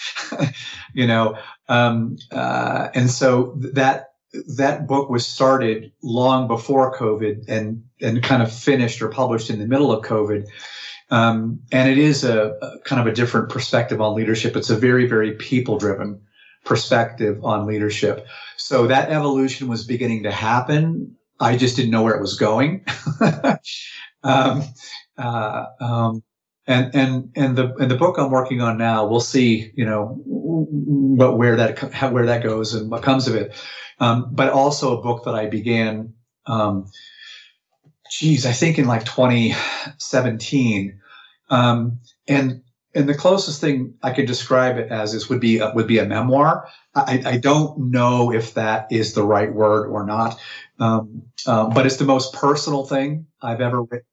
you 0.93 1.05
know, 1.05 1.37
um, 1.69 2.17
uh, 2.31 2.89
and 2.95 3.09
so 3.09 3.53
that 3.57 4.10
that 4.55 4.87
book 4.87 5.09
was 5.09 5.27
started 5.27 5.91
long 6.01 6.47
before 6.47 6.97
COVID 6.97 7.45
and 7.47 7.83
and 8.01 8.23
kind 8.23 8.41
of 8.41 8.51
finished 8.51 9.01
or 9.01 9.09
published 9.09 9.49
in 9.49 9.59
the 9.59 9.67
middle 9.67 9.91
of 9.91 10.05
COVID. 10.05 10.47
Um, 11.09 11.59
and 11.73 11.89
it 11.89 11.97
is 11.97 12.23
a, 12.23 12.55
a, 12.61 12.79
kind 12.85 13.01
of 13.01 13.07
a 13.07 13.15
different 13.15 13.49
perspective 13.49 13.99
on 13.99 14.15
leadership. 14.15 14.55
It's 14.55 14.69
a 14.69 14.77
very, 14.77 15.07
very 15.07 15.33
people 15.33 15.77
driven 15.77 16.21
perspective 16.63 17.43
on 17.43 17.65
leadership. 17.65 18.25
So 18.55 18.87
that 18.87 19.09
evolution 19.09 19.67
was 19.67 19.85
beginning 19.85 20.23
to 20.23 20.31
happen. 20.31 21.17
I 21.39 21.57
just 21.57 21.75
didn't 21.75 21.91
know 21.91 22.03
where 22.03 22.15
it 22.15 22.21
was 22.21 22.37
going. 22.37 22.85
um, 24.23 24.63
uh, 25.17 25.65
um, 25.81 26.23
and 26.67 26.93
and 26.95 27.31
and 27.35 27.55
the 27.55 27.73
and 27.75 27.89
the 27.89 27.95
book 27.95 28.17
I'm 28.17 28.31
working 28.31 28.61
on 28.61 28.77
now, 28.77 29.05
we'll 29.05 29.19
see, 29.19 29.71
you 29.75 29.85
know, 29.85 30.21
what 30.25 31.37
where 31.37 31.55
that 31.55 31.79
how, 31.93 32.11
where 32.11 32.27
that 32.27 32.43
goes 32.43 32.73
and 32.73 32.89
what 32.91 33.03
comes 33.03 33.27
of 33.27 33.35
it. 33.35 33.53
Um, 33.99 34.29
but 34.31 34.49
also 34.49 34.97
a 34.97 35.01
book 35.01 35.25
that 35.25 35.35
I 35.35 35.47
began, 35.47 36.13
um, 36.45 36.87
geez, 38.09 38.45
I 38.45 38.51
think 38.51 38.79
in 38.79 38.85
like 38.85 39.05
2017, 39.05 40.99
um, 41.49 41.99
and 42.27 42.61
and 42.93 43.07
the 43.07 43.15
closest 43.15 43.61
thing 43.61 43.95
I 44.03 44.11
could 44.11 44.25
describe 44.25 44.77
it 44.77 44.91
as 44.91 45.13
is 45.13 45.29
would 45.29 45.39
be 45.39 45.59
a, 45.59 45.71
would 45.73 45.87
be 45.87 45.99
a 45.99 46.05
memoir. 46.05 46.67
I, 46.93 47.23
I, 47.25 47.37
don't 47.37 47.89
know 47.89 48.33
if 48.33 48.55
that 48.55 48.91
is 48.91 49.13
the 49.13 49.23
right 49.23 49.53
word 49.53 49.87
or 49.87 50.05
not, 50.05 50.37
um, 50.77 51.23
um, 51.47 51.69
but 51.69 51.85
it's 51.85 51.95
the 51.95 52.03
most 52.03 52.33
personal 52.33 52.85
thing 52.85 53.27
I've 53.41 53.61
ever 53.61 53.83
written. 53.83 54.05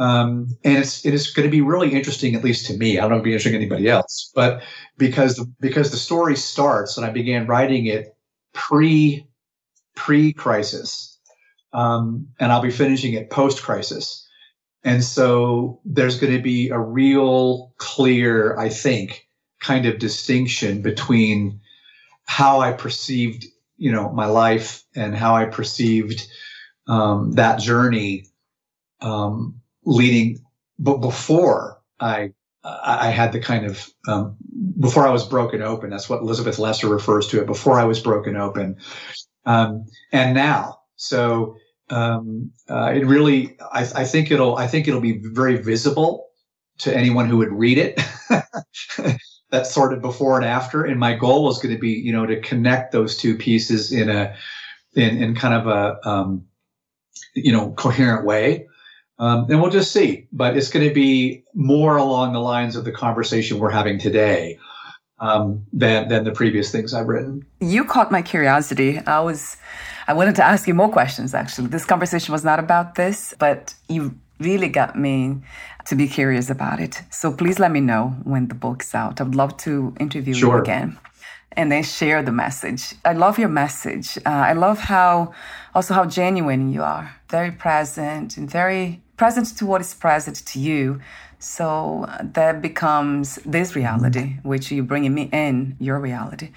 Um, 0.00 0.56
and 0.64 0.78
it's 0.78 1.04
it 1.04 1.12
is 1.12 1.30
going 1.30 1.46
to 1.46 1.50
be 1.50 1.60
really 1.60 1.92
interesting, 1.92 2.34
at 2.34 2.42
least 2.42 2.66
to 2.66 2.76
me. 2.76 2.98
I 2.98 3.02
don't 3.02 3.10
know 3.10 3.16
if 3.16 3.20
it'll 3.20 3.24
be 3.24 3.32
interesting 3.32 3.52
to 3.52 3.58
anybody 3.58 3.86
else, 3.86 4.32
but 4.34 4.62
because 4.96 5.36
the, 5.36 5.44
because 5.60 5.90
the 5.90 5.98
story 5.98 6.36
starts 6.36 6.96
and 6.96 7.04
I 7.04 7.10
began 7.10 7.46
writing 7.46 7.84
it 7.84 8.16
pre 8.54 9.26
pre 9.94 10.32
crisis, 10.32 11.18
um, 11.74 12.28
and 12.40 12.50
I'll 12.50 12.62
be 12.62 12.70
finishing 12.70 13.12
it 13.12 13.28
post 13.28 13.62
crisis. 13.62 14.26
And 14.84 15.04
so 15.04 15.80
there's 15.84 16.18
going 16.18 16.32
to 16.32 16.42
be 16.42 16.70
a 16.70 16.78
real 16.78 17.74
clear, 17.76 18.58
I 18.58 18.70
think, 18.70 19.28
kind 19.60 19.84
of 19.84 19.98
distinction 19.98 20.80
between 20.80 21.60
how 22.24 22.60
I 22.60 22.72
perceived, 22.72 23.44
you 23.76 23.92
know, 23.92 24.10
my 24.10 24.24
life 24.24 24.82
and 24.96 25.14
how 25.14 25.36
I 25.36 25.44
perceived 25.44 26.26
um, 26.88 27.32
that 27.32 27.60
journey 27.60 28.24
um, 29.02 29.60
leading, 29.90 30.38
but 30.78 30.98
before 30.98 31.80
I 31.98 32.32
I 32.62 33.08
had 33.08 33.32
the 33.32 33.40
kind 33.40 33.64
of 33.64 33.88
um, 34.06 34.36
before 34.78 35.06
I 35.06 35.10
was 35.10 35.26
broken 35.26 35.62
open. 35.62 35.90
That's 35.90 36.10
what 36.10 36.20
Elizabeth 36.20 36.58
Lesser 36.58 36.88
refers 36.88 37.26
to 37.28 37.40
it. 37.40 37.46
Before 37.46 37.80
I 37.80 37.84
was 37.84 38.00
broken 38.00 38.36
open, 38.36 38.76
um, 39.46 39.86
and 40.12 40.34
now. 40.34 40.80
So 40.96 41.56
um, 41.90 42.52
uh, 42.68 42.92
it 42.94 43.06
really, 43.06 43.56
I, 43.72 43.80
I, 43.94 44.04
think 44.04 44.30
it'll, 44.30 44.56
I 44.56 44.66
think 44.66 44.86
it'll 44.86 45.00
be 45.00 45.20
very 45.22 45.56
visible 45.56 46.28
to 46.78 46.96
anyone 46.96 47.26
who 47.26 47.38
would 47.38 47.52
read 47.52 47.78
it. 47.78 48.00
That's 49.50 49.72
sort 49.72 49.92
of 49.92 50.00
before 50.00 50.36
and 50.36 50.46
after. 50.46 50.84
And 50.84 51.00
my 51.00 51.14
goal 51.14 51.44
was 51.44 51.60
going 51.60 51.74
to 51.74 51.80
be, 51.80 51.90
you 51.90 52.12
know, 52.12 52.26
to 52.26 52.40
connect 52.40 52.92
those 52.92 53.16
two 53.16 53.36
pieces 53.36 53.92
in 53.92 54.08
a, 54.08 54.36
in, 54.94 55.22
in 55.22 55.34
kind 55.34 55.54
of 55.54 55.66
a, 55.66 56.08
um, 56.08 56.44
you 57.34 57.50
know, 57.50 57.72
coherent 57.72 58.24
way. 58.24 58.68
Um, 59.20 59.46
and 59.50 59.60
we'll 59.60 59.70
just 59.70 59.92
see. 59.92 60.26
But 60.32 60.56
it's 60.56 60.70
going 60.70 60.88
to 60.88 60.94
be 60.94 61.44
more 61.54 61.96
along 61.96 62.32
the 62.32 62.40
lines 62.40 62.74
of 62.74 62.84
the 62.84 62.90
conversation 62.90 63.58
we're 63.58 63.70
having 63.70 63.98
today 63.98 64.58
um, 65.20 65.64
than 65.72 66.08
than 66.08 66.24
the 66.24 66.32
previous 66.32 66.72
things 66.72 66.94
I've 66.94 67.06
written. 67.06 67.44
You 67.60 67.84
caught 67.84 68.10
my 68.10 68.22
curiosity. 68.22 68.98
I 69.06 69.20
was 69.20 69.58
I 70.08 70.14
wanted 70.14 70.34
to 70.36 70.44
ask 70.44 70.66
you 70.66 70.74
more 70.74 70.88
questions. 70.88 71.34
Actually, 71.34 71.68
this 71.68 71.84
conversation 71.84 72.32
was 72.32 72.44
not 72.44 72.58
about 72.58 72.94
this, 72.94 73.34
but 73.38 73.74
you 73.88 74.14
really 74.40 74.68
got 74.68 74.98
me 74.98 75.36
to 75.84 75.94
be 75.94 76.08
curious 76.08 76.48
about 76.48 76.80
it. 76.80 77.02
So 77.10 77.30
please 77.30 77.58
let 77.58 77.70
me 77.70 77.80
know 77.80 78.16
when 78.24 78.48
the 78.48 78.54
book's 78.54 78.94
out. 78.94 79.20
I 79.20 79.24
would 79.24 79.34
love 79.34 79.56
to 79.58 79.94
interview 80.00 80.32
sure. 80.32 80.56
you 80.56 80.62
again 80.62 80.98
and 81.52 81.70
then 81.70 81.82
share 81.82 82.22
the 82.22 82.32
message. 82.32 82.94
I 83.04 83.12
love 83.12 83.38
your 83.38 83.48
message. 83.48 84.16
Uh, 84.18 84.30
I 84.30 84.52
love 84.52 84.78
how 84.78 85.34
also 85.74 85.94
how 85.94 86.06
genuine 86.06 86.72
you 86.72 86.82
are, 86.82 87.14
very 87.28 87.50
present 87.50 88.36
and 88.36 88.50
very 88.50 89.02
present 89.20 89.48
to 89.58 89.66
what 89.66 89.82
is 89.82 89.92
present 89.92 90.36
to 90.46 90.58
you. 90.58 90.98
So 91.38 92.06
that 92.38 92.62
becomes 92.62 93.36
this 93.44 93.76
reality, 93.76 94.38
which 94.42 94.70
you 94.72 94.82
bring 94.82 95.14
me 95.14 95.28
in 95.30 95.76
your 95.78 95.98
reality, 95.98 96.48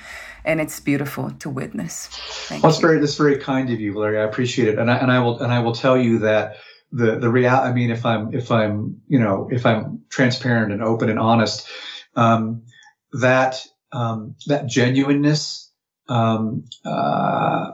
and 0.45 0.61
it's 0.61 0.80
beautiful 0.80 1.32
to 1.41 1.49
witness. 1.49 2.07
Thank 2.47 2.64
well, 2.64 2.72
that's 2.72 2.82
very 2.82 2.99
that's 3.01 3.18
very 3.18 3.38
kind 3.38 3.70
of 3.70 3.82
you, 3.82 3.91
Larry. 3.99 4.18
I 4.18 4.24
appreciate 4.24 4.70
it, 4.70 4.80
and 4.80 4.89
I 4.89 4.95
and 4.97 5.11
I 5.11 5.20
will 5.20 5.39
and 5.43 5.51
I 5.51 5.59
will 5.59 5.76
tell 5.86 5.97
you 5.97 6.20
that 6.20 6.55
the 6.93 7.20
the 7.20 7.30
real. 7.30 7.49
I 7.49 7.74
mean, 7.74 7.91
if 7.91 8.05
I'm 8.05 8.34
if 8.34 8.49
I'm 8.49 9.01
you 9.09 9.20
know 9.20 9.49
if 9.51 9.66
I'm 9.66 10.01
transparent 10.09 10.72
and 10.72 10.82
open 10.82 11.09
and 11.09 11.20
honest, 11.20 11.68
um, 12.16 12.64
that 13.11 13.53
um, 13.91 14.36
that 14.47 14.68
genuineness 14.68 15.70
um, 16.07 16.64
uh, 16.86 17.72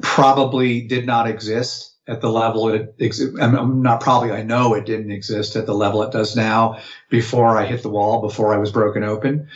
probably 0.00 0.82
did 0.82 1.06
not 1.06 1.28
exist 1.28 1.92
at 2.08 2.20
the 2.20 2.30
level 2.30 2.68
it 2.68 2.94
exists. 2.98 3.38
I'm 3.40 3.82
not 3.82 4.00
probably, 4.00 4.32
I 4.32 4.42
know 4.42 4.74
it 4.74 4.86
didn't 4.86 5.12
exist 5.12 5.56
at 5.56 5.66
the 5.66 5.74
level 5.74 6.02
it 6.02 6.12
does 6.12 6.34
now 6.34 6.80
before 7.10 7.56
I 7.56 7.64
hit 7.64 7.82
the 7.82 7.90
wall, 7.90 8.20
before 8.20 8.52
I 8.52 8.58
was 8.58 8.72
broken 8.72 9.04
open. 9.04 9.48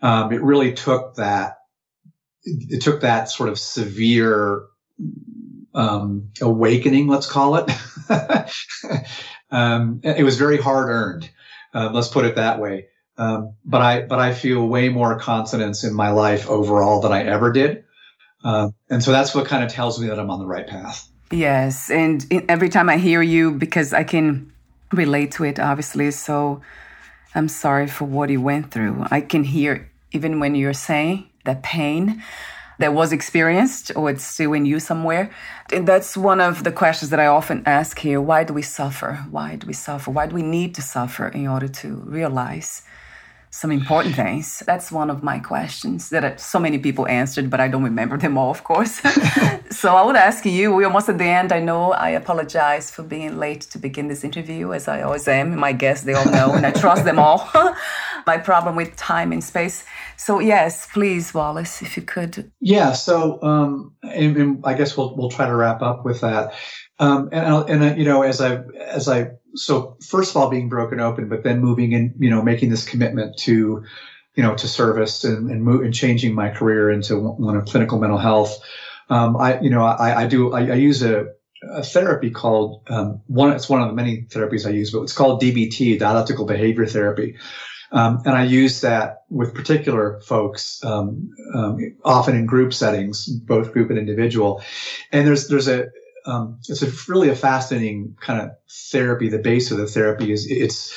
Um, 0.00 0.32
it 0.32 0.42
really 0.42 0.72
took 0.72 1.16
that, 1.16 1.58
it 2.44 2.82
took 2.82 3.02
that 3.02 3.30
sort 3.30 3.50
of 3.50 3.58
severe 3.58 4.64
um, 5.74 6.30
awakening, 6.40 7.08
let's 7.08 7.30
call 7.30 7.56
it. 7.56 7.70
um, 9.50 10.00
it 10.02 10.24
was 10.24 10.38
very 10.38 10.58
hard 10.58 10.88
earned. 10.88 11.30
Uh, 11.74 11.90
let's 11.92 12.08
put 12.08 12.24
it 12.24 12.36
that 12.36 12.58
way. 12.58 12.86
Um, 13.18 13.54
but 13.64 13.82
I, 13.82 14.02
but 14.02 14.18
I 14.18 14.32
feel 14.32 14.66
way 14.66 14.88
more 14.88 15.18
confidence 15.18 15.84
in 15.84 15.94
my 15.94 16.10
life 16.10 16.48
overall 16.48 17.00
than 17.00 17.12
I 17.12 17.24
ever 17.24 17.52
did. 17.52 17.84
Uh, 18.42 18.70
and 18.88 19.02
so 19.02 19.12
that's 19.12 19.34
what 19.34 19.46
kind 19.46 19.62
of 19.62 19.70
tells 19.70 20.00
me 20.00 20.08
that 20.08 20.18
I'm 20.18 20.30
on 20.30 20.40
the 20.40 20.46
right 20.46 20.66
path. 20.66 21.11
Yes. 21.32 21.90
And 21.90 22.26
every 22.48 22.68
time 22.68 22.90
I 22.90 22.98
hear 22.98 23.22
you, 23.22 23.52
because 23.52 23.94
I 23.94 24.04
can 24.04 24.52
relate 24.92 25.32
to 25.32 25.44
it, 25.44 25.58
obviously. 25.58 26.10
So 26.10 26.60
I'm 27.34 27.48
sorry 27.48 27.86
for 27.86 28.04
what 28.04 28.28
you 28.28 28.40
went 28.40 28.70
through. 28.70 29.06
I 29.10 29.22
can 29.22 29.44
hear, 29.44 29.90
even 30.12 30.40
when 30.40 30.54
you're 30.54 30.74
saying 30.74 31.26
that 31.44 31.62
pain 31.62 32.22
that 32.78 32.92
was 32.92 33.12
experienced 33.12 33.92
or 33.96 34.10
it's 34.10 34.24
still 34.24 34.52
in 34.52 34.66
you 34.66 34.78
somewhere. 34.78 35.30
And 35.72 35.88
that's 35.88 36.16
one 36.16 36.40
of 36.40 36.64
the 36.64 36.72
questions 36.72 37.10
that 37.10 37.20
I 37.20 37.26
often 37.26 37.62
ask 37.64 37.98
here. 37.98 38.20
Why 38.20 38.44
do 38.44 38.52
we 38.52 38.62
suffer? 38.62 39.24
Why 39.30 39.56
do 39.56 39.66
we 39.66 39.72
suffer? 39.72 40.10
Why 40.10 40.26
do 40.26 40.34
we 40.34 40.42
need 40.42 40.74
to 40.74 40.82
suffer 40.82 41.28
in 41.28 41.46
order 41.46 41.68
to 41.68 41.96
realize 42.04 42.82
some 43.52 43.70
important 43.70 44.16
things? 44.16 44.62
That's 44.66 44.90
one 44.90 45.10
of 45.10 45.22
my 45.22 45.38
questions 45.38 46.08
that 46.08 46.40
so 46.40 46.58
many 46.58 46.78
people 46.78 47.06
answered, 47.06 47.50
but 47.50 47.60
I 47.60 47.68
don't 47.68 47.84
remember 47.84 48.16
them 48.16 48.38
all, 48.38 48.50
of 48.50 48.64
course. 48.64 49.00
so 49.70 49.94
I 49.94 50.02
would 50.04 50.16
ask 50.16 50.46
you, 50.46 50.74
we're 50.74 50.86
almost 50.86 51.10
at 51.10 51.18
the 51.18 51.26
end. 51.26 51.52
I 51.52 51.60
know 51.60 51.92
I 51.92 52.10
apologize 52.10 52.90
for 52.90 53.02
being 53.02 53.38
late 53.38 53.60
to 53.72 53.78
begin 53.78 54.08
this 54.08 54.24
interview, 54.24 54.72
as 54.72 54.88
I 54.88 55.02
always 55.02 55.28
am. 55.28 55.54
My 55.56 55.72
guests, 55.72 56.04
they 56.04 56.14
all 56.14 56.24
know, 56.24 56.54
and 56.54 56.64
I 56.64 56.70
trust 56.84 57.04
them 57.04 57.18
all. 57.18 57.48
my 58.26 58.38
problem 58.38 58.74
with 58.74 58.96
time 58.96 59.32
and 59.32 59.44
space. 59.44 59.84
So 60.16 60.38
yes, 60.38 60.86
please, 60.86 61.34
Wallace, 61.34 61.82
if 61.82 61.96
you 61.96 62.02
could. 62.02 62.50
Yeah. 62.60 62.92
So, 62.92 63.42
um, 63.42 63.94
and, 64.02 64.36
and 64.36 64.64
I 64.64 64.74
guess 64.74 64.96
we'll 64.96 65.14
we'll 65.14 65.30
try 65.30 65.46
to 65.46 65.54
wrap 65.54 65.82
up 65.82 66.04
with 66.04 66.22
that. 66.22 66.54
Um, 66.98 67.28
and 67.32 67.68
and 67.68 67.98
you 67.98 68.04
know, 68.04 68.22
as 68.22 68.40
I 68.40 68.62
as 68.80 69.08
I 69.08 69.30
so 69.54 69.96
first 70.06 70.30
of 70.30 70.36
all 70.36 70.50
being 70.50 70.68
broken 70.68 71.00
open, 71.00 71.28
but 71.28 71.42
then 71.44 71.60
moving 71.60 71.92
in, 71.92 72.14
you 72.18 72.30
know, 72.30 72.42
making 72.42 72.70
this 72.70 72.84
commitment 72.88 73.36
to, 73.38 73.84
you 74.34 74.42
know, 74.42 74.54
to 74.54 74.68
service 74.68 75.24
and 75.24 75.50
and, 75.50 75.62
move, 75.62 75.82
and 75.82 75.94
changing 75.94 76.34
my 76.34 76.48
career 76.48 76.90
into 76.90 77.18
one 77.18 77.56
of 77.56 77.66
clinical 77.66 77.98
mental 77.98 78.18
health. 78.18 78.58
Um, 79.10 79.36
I, 79.36 79.60
you 79.60 79.70
know, 79.70 79.84
I, 79.84 80.22
I 80.22 80.26
do, 80.26 80.52
I, 80.52 80.60
I 80.60 80.74
use 80.74 81.02
a, 81.02 81.26
a 81.70 81.82
therapy 81.82 82.30
called 82.30 82.82
um, 82.88 83.20
one. 83.26 83.52
It's 83.52 83.68
one 83.68 83.82
of 83.82 83.88
the 83.88 83.94
many 83.94 84.22
therapies 84.22 84.66
I 84.66 84.70
use, 84.70 84.90
but 84.90 85.02
it's 85.02 85.12
called 85.12 85.42
DBT, 85.42 85.98
dialectical 85.98 86.46
behavior 86.46 86.86
therapy. 86.86 87.36
Um, 87.92 88.22
and 88.24 88.34
I 88.34 88.44
use 88.44 88.80
that 88.80 89.24
with 89.28 89.54
particular 89.54 90.20
folks, 90.22 90.82
um, 90.82 91.30
um, 91.54 91.78
often 92.04 92.34
in 92.34 92.46
group 92.46 92.72
settings, 92.72 93.26
both 93.26 93.72
group 93.72 93.90
and 93.90 93.98
individual. 93.98 94.62
And 95.12 95.26
there's 95.26 95.48
there's 95.48 95.68
a 95.68 95.88
um, 96.26 96.58
it's 96.68 96.82
a 96.82 97.10
really 97.10 97.28
a 97.28 97.36
fascinating 97.36 98.16
kind 98.20 98.40
of 98.40 98.50
therapy. 98.90 99.28
The 99.28 99.38
base 99.38 99.70
of 99.70 99.78
the 99.78 99.86
therapy 99.86 100.32
is 100.32 100.50
it's 100.50 100.94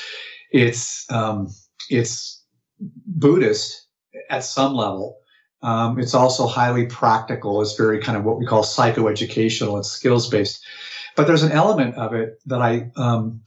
it's 0.51 1.09
um, 1.11 1.49
it's 1.89 2.43
Buddhist 2.79 3.87
at 4.29 4.43
some 4.43 4.73
level. 4.75 5.17
Um, 5.61 5.99
it's 5.99 6.13
also 6.13 6.45
highly 6.47 6.85
practical. 6.85 7.61
It's 7.61 7.75
very 7.75 7.99
kind 7.99 8.17
of 8.17 8.23
what 8.23 8.37
we 8.37 8.45
call 8.45 8.63
psychoeducational. 8.63 9.79
It's 9.79 9.89
skills 9.89 10.29
based, 10.29 10.63
but 11.15 11.27
there's 11.27 11.43
an 11.43 11.51
element 11.51 11.95
of 11.95 12.13
it 12.13 12.39
that 12.45 12.61
I 12.61 12.91
um, 12.95 13.41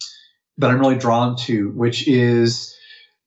that 0.58 0.70
I'm 0.70 0.80
really 0.80 0.98
drawn 0.98 1.36
to, 1.36 1.70
which 1.70 2.08
is 2.08 2.74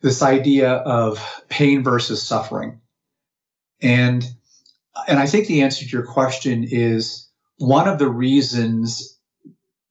this 0.01 0.21
idea 0.21 0.73
of 0.73 1.43
pain 1.47 1.83
versus 1.83 2.21
suffering, 2.21 2.81
and 3.81 4.25
and 5.07 5.19
I 5.19 5.27
think 5.27 5.47
the 5.47 5.61
answer 5.61 5.85
to 5.85 5.91
your 5.91 6.05
question 6.05 6.65
is 6.69 7.30
one 7.61 7.87
of 7.87 7.99
the 7.99 8.09
reasons 8.09 9.17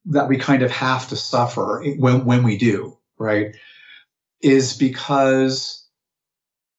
that 0.06 0.28
we 0.28 0.38
kind 0.38 0.62
of 0.62 0.70
have 0.70 1.08
to 1.08 1.16
suffer 1.16 1.84
when 1.98 2.24
when 2.24 2.42
we 2.42 2.56
do 2.56 2.98
right 3.18 3.54
is 4.40 4.76
because 4.76 5.86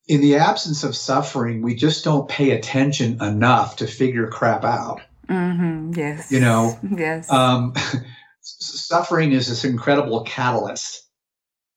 in 0.07 0.21
the 0.21 0.35
absence 0.35 0.83
of 0.83 0.95
suffering, 0.95 1.61
we 1.61 1.75
just 1.75 2.03
don't 2.03 2.27
pay 2.27 2.51
attention 2.51 3.21
enough 3.23 3.77
to 3.77 3.87
figure 3.87 4.27
crap 4.27 4.65
out. 4.65 5.01
Mm-hmm. 5.29 5.93
Yes. 5.95 6.31
You 6.31 6.41
know, 6.41 6.77
yes. 6.97 7.31
Um, 7.31 7.73
suffering 8.41 9.31
is 9.31 9.47
this 9.47 9.63
incredible 9.63 10.23
catalyst 10.23 11.07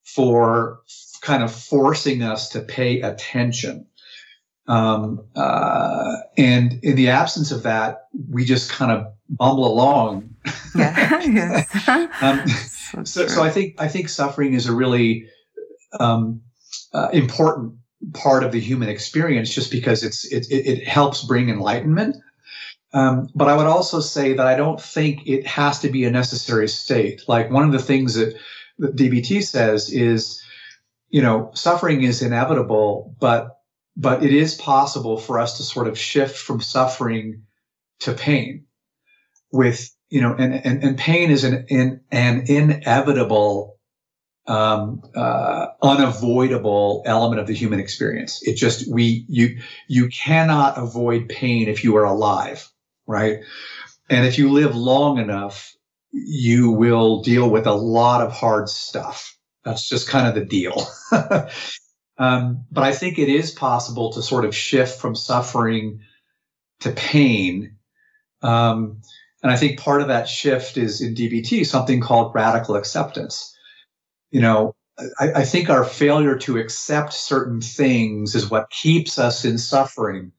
for 0.02 0.80
kind 1.20 1.42
of 1.42 1.54
forcing 1.54 2.22
us 2.22 2.48
to 2.50 2.60
pay 2.60 3.02
attention. 3.02 3.86
Um, 4.66 5.24
uh, 5.36 6.16
and 6.38 6.78
in 6.82 6.96
the 6.96 7.10
absence 7.10 7.50
of 7.50 7.62
that, 7.64 8.08
we 8.30 8.44
just 8.44 8.70
kind 8.70 8.90
of 8.90 9.12
bumble 9.28 9.66
along. 9.66 10.34
Yeah. 10.74 11.20
yes. 11.24 11.88
um, 12.22 12.46
so, 12.48 13.04
so, 13.04 13.26
so, 13.28 13.42
I 13.42 13.50
think 13.50 13.80
I 13.80 13.88
think 13.88 14.08
suffering 14.08 14.54
is 14.54 14.66
a 14.66 14.74
really 14.74 15.28
um, 16.00 16.40
uh, 16.92 17.08
important 17.12 17.74
part 18.12 18.44
of 18.44 18.52
the 18.52 18.60
human 18.60 18.88
experience 18.88 19.52
just 19.54 19.70
because 19.70 20.02
it's 20.02 20.24
it, 20.26 20.46
it, 20.50 20.86
helps 20.86 21.24
bring 21.24 21.48
enlightenment. 21.48 22.16
Um, 22.92 23.28
but 23.34 23.48
I 23.48 23.56
would 23.56 23.66
also 23.66 24.00
say 24.00 24.34
that 24.34 24.46
I 24.46 24.56
don't 24.56 24.80
think 24.80 25.26
it 25.26 25.46
has 25.46 25.80
to 25.80 25.88
be 25.88 26.04
a 26.04 26.10
necessary 26.10 26.68
state. 26.68 27.22
Like 27.26 27.50
one 27.50 27.64
of 27.64 27.72
the 27.72 27.82
things 27.82 28.14
that, 28.14 28.36
that 28.78 28.94
DBT 28.94 29.42
says 29.42 29.92
is, 29.92 30.40
you 31.08 31.20
know, 31.20 31.50
suffering 31.54 32.02
is 32.02 32.22
inevitable, 32.22 33.14
but 33.18 33.58
but 33.96 34.24
it 34.24 34.32
is 34.32 34.54
possible 34.54 35.18
for 35.18 35.38
us 35.38 35.56
to 35.58 35.62
sort 35.62 35.88
of 35.88 35.98
shift 35.98 36.36
from 36.36 36.60
suffering 36.60 37.42
to 38.00 38.12
pain 38.12 38.66
with 39.52 39.94
you 40.10 40.20
know 40.20 40.34
and 40.34 40.54
and, 40.54 40.82
and 40.82 40.98
pain 40.98 41.30
is 41.30 41.44
an, 41.44 41.66
an 41.70 42.00
an 42.10 42.44
inevitable 42.48 43.74
um, 44.46 45.02
uh, 45.14 45.68
unavoidable 45.82 47.02
element 47.06 47.40
of 47.40 47.46
the 47.46 47.54
human 47.54 47.80
experience. 47.80 48.42
It 48.46 48.56
just 48.56 48.90
we 48.92 49.24
you 49.28 49.58
you 49.88 50.08
cannot 50.08 50.76
avoid 50.78 51.28
pain 51.28 51.68
if 51.68 51.84
you 51.84 51.96
are 51.96 52.04
alive, 52.04 52.68
right? 53.06 53.38
And 54.10 54.26
if 54.26 54.38
you 54.38 54.50
live 54.52 54.76
long 54.76 55.18
enough, 55.18 55.74
you 56.12 56.70
will 56.70 57.22
deal 57.22 57.48
with 57.48 57.66
a 57.66 57.72
lot 57.72 58.20
of 58.20 58.32
hard 58.32 58.68
stuff. 58.68 59.36
That's 59.64 59.88
just 59.88 60.08
kind 60.08 60.28
of 60.28 60.34
the 60.34 60.44
deal. 60.44 60.86
um, 62.18 62.64
but 62.70 62.84
I 62.84 62.92
think 62.92 63.18
it 63.18 63.28
is 63.28 63.50
possible 63.50 64.12
to 64.12 64.22
sort 64.22 64.44
of 64.44 64.54
shift 64.54 65.00
from 65.00 65.14
suffering 65.14 66.00
to 66.80 66.92
pain. 66.92 67.76
Um, 68.42 69.02
and 69.42 69.52
I 69.52 69.56
think 69.56 69.80
part 69.80 70.00
of 70.00 70.08
that 70.08 70.28
shift 70.28 70.76
is 70.76 71.00
in 71.00 71.14
DBT 71.14 71.66
something 71.66 72.00
called 72.00 72.34
radical 72.34 72.76
acceptance 72.76 73.54
you 74.34 74.40
know, 74.40 74.74
I, 75.20 75.30
I, 75.36 75.44
think 75.44 75.70
our 75.70 75.84
failure 75.84 76.36
to 76.38 76.58
accept 76.58 77.12
certain 77.12 77.60
things 77.60 78.34
is 78.34 78.50
what 78.50 78.68
keeps 78.68 79.16
us 79.16 79.44
in 79.44 79.58
suffering 79.58 80.32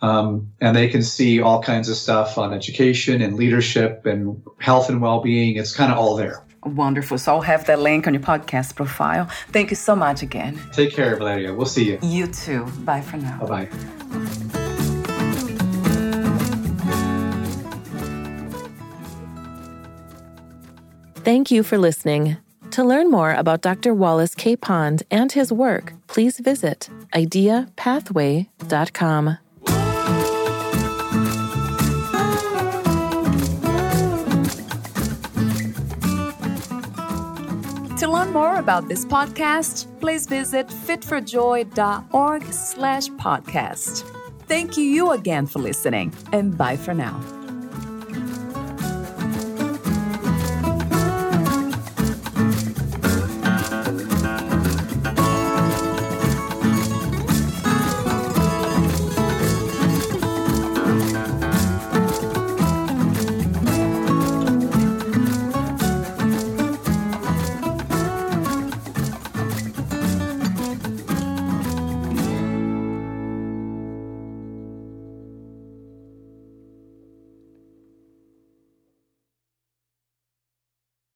Um, 0.00 0.52
and 0.60 0.76
they 0.76 0.86
can 0.88 1.02
see 1.02 1.42
all 1.42 1.60
kinds 1.60 1.88
of 1.88 1.96
stuff 1.96 2.38
on 2.38 2.54
education 2.54 3.20
and 3.20 3.34
leadership 3.34 4.06
and 4.06 4.40
health 4.58 4.88
and 4.88 5.02
well-being. 5.02 5.56
It's 5.56 5.74
kind 5.74 5.90
of 5.90 5.98
all 5.98 6.14
there. 6.14 6.44
Wonderful. 6.64 7.18
So 7.18 7.34
I'll 7.34 7.40
have 7.40 7.66
that 7.66 7.80
link 7.80 8.06
on 8.06 8.14
your 8.14 8.22
podcast 8.22 8.76
profile. 8.76 9.28
Thank 9.50 9.70
you 9.70 9.76
so 9.76 9.96
much 9.96 10.22
again. 10.22 10.56
Take 10.72 10.92
care, 10.92 11.16
Valeria. 11.16 11.52
We'll 11.52 11.66
see 11.66 11.90
you. 11.90 11.98
You 12.02 12.28
too. 12.28 12.64
Bye 12.84 13.00
for 13.00 13.16
now. 13.16 13.44
Bye 13.44 13.66
bye. 13.66 14.28
Thank 21.28 21.50
you 21.50 21.62
for 21.62 21.76
listening. 21.76 22.38
To 22.70 22.82
learn 22.82 23.10
more 23.10 23.34
about 23.34 23.60
Dr. 23.60 23.92
Wallace 23.92 24.34
K. 24.34 24.56
Pond 24.56 25.02
and 25.10 25.30
his 25.30 25.52
work, 25.52 25.92
please 26.06 26.38
visit 26.38 26.88
ideapathway.com. 27.12 29.38
To 37.98 38.08
learn 38.08 38.32
more 38.32 38.56
about 38.56 38.88
this 38.88 39.04
podcast, 39.04 40.00
please 40.00 40.26
visit 40.26 40.68
fitforjoy.org 40.68 42.52
slash 42.54 43.08
podcast. 43.08 44.02
Thank 44.46 44.78
you 44.78 45.10
again 45.10 45.46
for 45.46 45.58
listening, 45.58 46.14
and 46.32 46.56
bye 46.56 46.78
for 46.78 46.94
now. 46.94 47.37